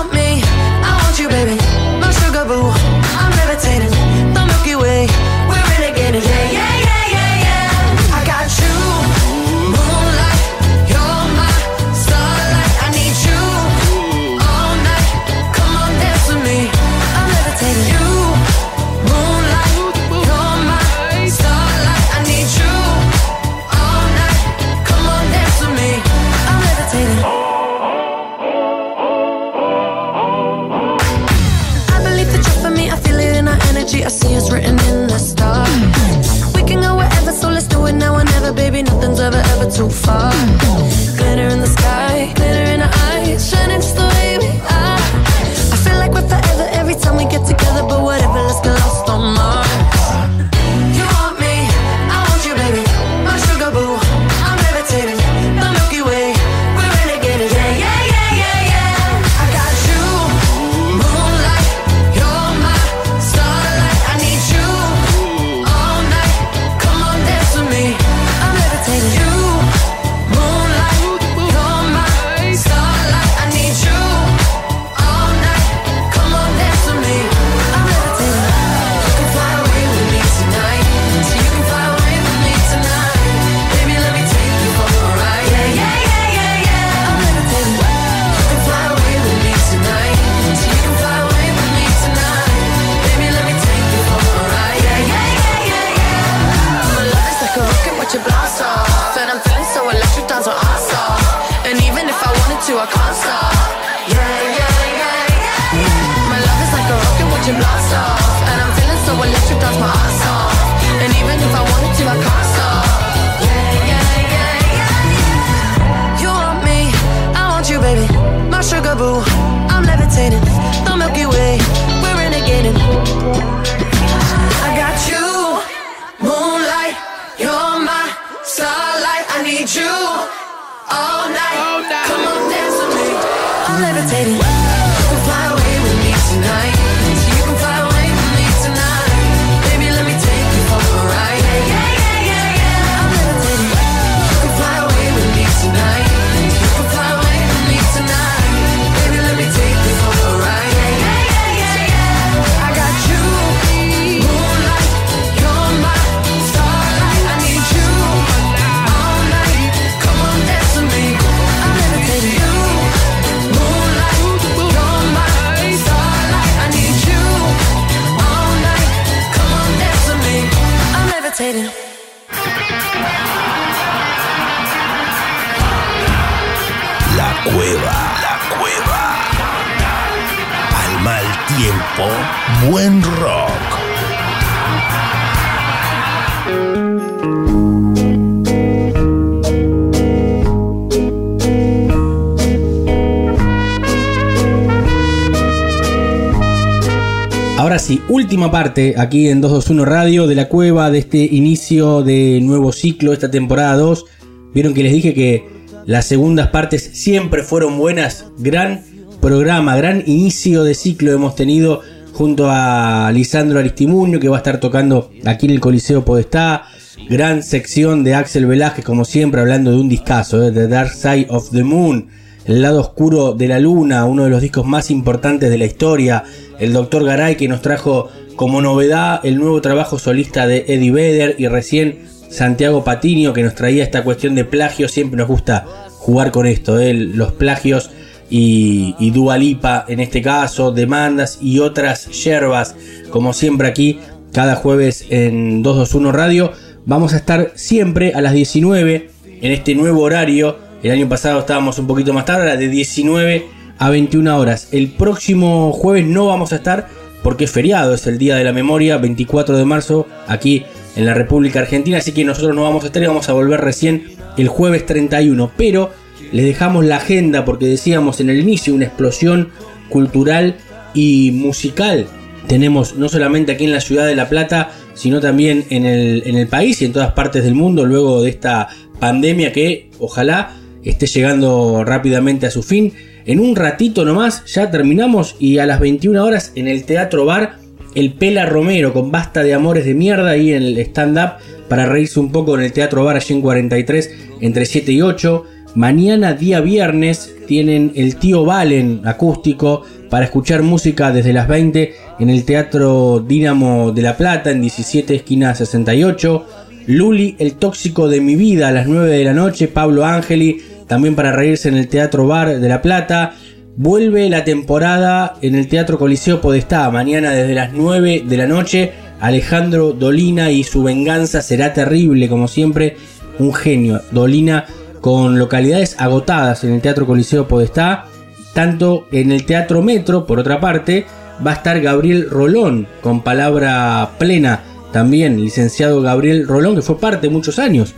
[198.31, 203.11] última parte aquí en 221 Radio de la Cueva de este inicio de nuevo ciclo,
[203.11, 204.05] esta temporada 2.
[204.53, 205.49] Vieron que les dije que
[205.85, 208.27] las segundas partes siempre fueron buenas.
[208.37, 208.85] Gran
[209.19, 211.81] programa, gran inicio de ciclo hemos tenido
[212.13, 216.63] junto a Lisandro Aristimuño que va a estar tocando aquí en el Coliseo Podestá.
[217.09, 220.53] Gran sección de Axel Velázquez, como siempre, hablando de un discazo, ¿eh?
[220.53, 222.07] The Dark Side of the Moon.
[222.45, 226.23] El lado oscuro de la luna, uno de los discos más importantes de la historia.
[226.59, 228.09] El doctor Garay que nos trajo
[228.41, 233.53] como novedad, el nuevo trabajo solista de Eddie Vedder y recién Santiago Patiño que nos
[233.53, 234.87] traía esta cuestión de plagio.
[234.87, 235.67] Siempre nos gusta
[235.99, 236.95] jugar con esto, ¿eh?
[236.95, 237.91] los plagios
[238.31, 242.75] y, y Dualipa en este caso, demandas y otras yerbas.
[243.11, 243.99] Como siempre aquí,
[244.33, 246.51] cada jueves en 221 Radio.
[246.83, 250.57] Vamos a estar siempre a las 19 en este nuevo horario.
[250.81, 253.45] El año pasado estábamos un poquito más tarde, de 19
[253.77, 254.69] a 21 horas.
[254.71, 258.53] El próximo jueves no vamos a estar porque es feriado, es el Día de la
[258.53, 260.63] Memoria, 24 de marzo, aquí
[260.95, 263.61] en la República Argentina, así que nosotros no vamos a estar y vamos a volver
[263.61, 264.03] recién
[264.37, 265.91] el jueves 31, pero
[266.31, 269.49] les dejamos la agenda porque decíamos en el inicio una explosión
[269.89, 270.55] cultural
[270.93, 272.07] y musical.
[272.47, 276.37] Tenemos no solamente aquí en la ciudad de La Plata, sino también en el, en
[276.37, 278.69] el país y en todas partes del mundo luego de esta
[278.99, 282.93] pandemia que ojalá esté llegando rápidamente a su fin.
[283.25, 287.57] En un ratito nomás ya terminamos y a las 21 horas en el Teatro Bar
[287.93, 291.33] el Pela Romero con basta de amores de mierda y en el stand-up
[291.67, 294.09] para reírse un poco en el Teatro Bar allí en 43
[294.41, 295.45] entre 7 y 8.
[295.75, 302.29] Mañana día viernes tienen el tío Valen acústico para escuchar música desde las 20 en
[302.29, 306.45] el Teatro Dínamo de La Plata en 17 esquina 68.
[306.87, 309.67] Luli, el tóxico de mi vida a las 9 de la noche.
[309.67, 310.61] Pablo Ángeli
[310.91, 313.35] también para reírse en el Teatro Bar de La Plata.
[313.77, 318.91] Vuelve la temporada en el Teatro Coliseo Podestá, mañana desde las 9 de la noche.
[319.21, 322.97] Alejandro Dolina y su venganza será terrible, como siempre,
[323.39, 324.01] un genio.
[324.11, 324.65] Dolina
[324.99, 328.07] con localidades agotadas en el Teatro Coliseo Podestá,
[328.53, 331.05] tanto en el Teatro Metro, por otra parte,
[331.47, 337.29] va a estar Gabriel Rolón con palabra plena, también licenciado Gabriel Rolón, que fue parte
[337.29, 337.95] muchos años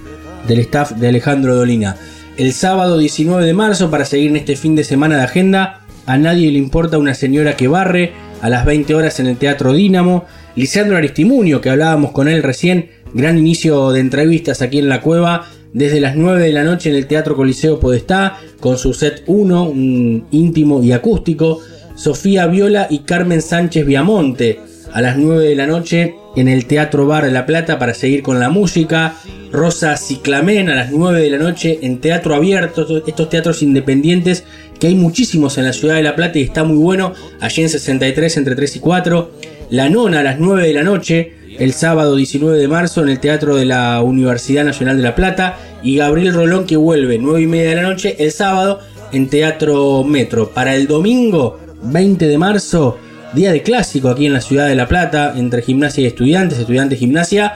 [0.47, 1.95] del staff de Alejandro Dolina
[2.37, 5.81] el sábado 19 de marzo para seguir en este fin de semana de agenda.
[6.05, 9.73] A nadie le importa una señora que barre a las 20 horas en el Teatro
[9.73, 10.25] Dínamo.
[10.55, 15.47] Lisandro Aristimunio, que hablábamos con él recién, gran inicio de entrevistas aquí en la cueva.
[15.73, 19.63] Desde las 9 de la noche en el Teatro Coliseo Podestá, con su set 1,
[19.63, 21.61] un íntimo y acústico.
[21.95, 24.59] Sofía Viola y Carmen Sánchez Viamonte
[24.93, 28.23] a las 9 de la noche en el Teatro Bar de La Plata para seguir
[28.23, 29.15] con la música.
[29.53, 34.45] Rosa Ciclamen a las 9 de la noche en Teatro Abierto, estos teatros independientes
[34.79, 37.69] que hay muchísimos en la ciudad de La Plata y está muy bueno, allí en
[37.69, 39.31] 63 entre 3 y 4.
[39.69, 43.19] La Nona a las 9 de la noche, el sábado 19 de marzo en el
[43.19, 45.59] Teatro de la Universidad Nacional de La Plata.
[45.83, 48.79] Y Gabriel Rolón que vuelve 9 y media de la noche el sábado
[49.11, 50.49] en Teatro Metro.
[50.49, 52.97] Para el domingo 20 de marzo,
[53.35, 56.97] día de clásico aquí en la ciudad de La Plata, entre gimnasia y estudiantes, estudiantes
[56.97, 57.53] gimnasia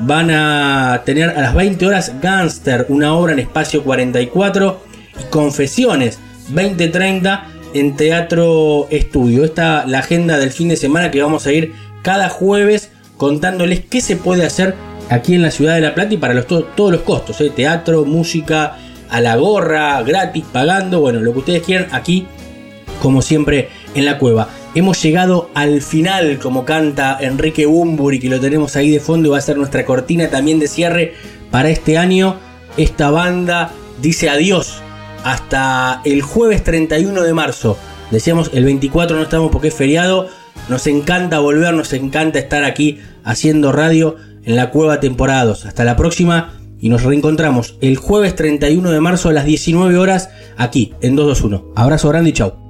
[0.00, 4.80] van a tener a las 20 horas Gangster, una obra en espacio 44
[5.20, 6.18] y Confesiones
[6.48, 9.44] 2030 en Teatro Estudio.
[9.44, 14.00] Esta la agenda del fin de semana que vamos a ir cada jueves contándoles qué
[14.00, 14.74] se puede hacer
[15.10, 17.50] aquí en la ciudad de La Plata y para los, todos los costos, ¿eh?
[17.54, 18.76] teatro, música,
[19.10, 22.26] a la gorra, gratis, pagando, bueno, lo que ustedes quieran aquí,
[23.00, 24.48] como siempre, en la cueva.
[24.74, 29.32] Hemos llegado al final, como canta Enrique Bumburi, que lo tenemos ahí de fondo y
[29.32, 31.14] va a ser nuestra cortina también de cierre
[31.50, 32.36] para este año.
[32.76, 34.82] Esta banda dice adiós
[35.24, 37.76] hasta el jueves 31 de marzo.
[38.10, 40.28] Decíamos el 24 no estamos porque es feriado.
[40.68, 45.66] Nos encanta volver, nos encanta estar aquí haciendo radio en la cueva temporadas.
[45.66, 50.30] Hasta la próxima y nos reencontramos el jueves 31 de marzo a las 19 horas
[50.56, 51.72] aquí en 221.
[51.74, 52.67] Abrazo grande y chau.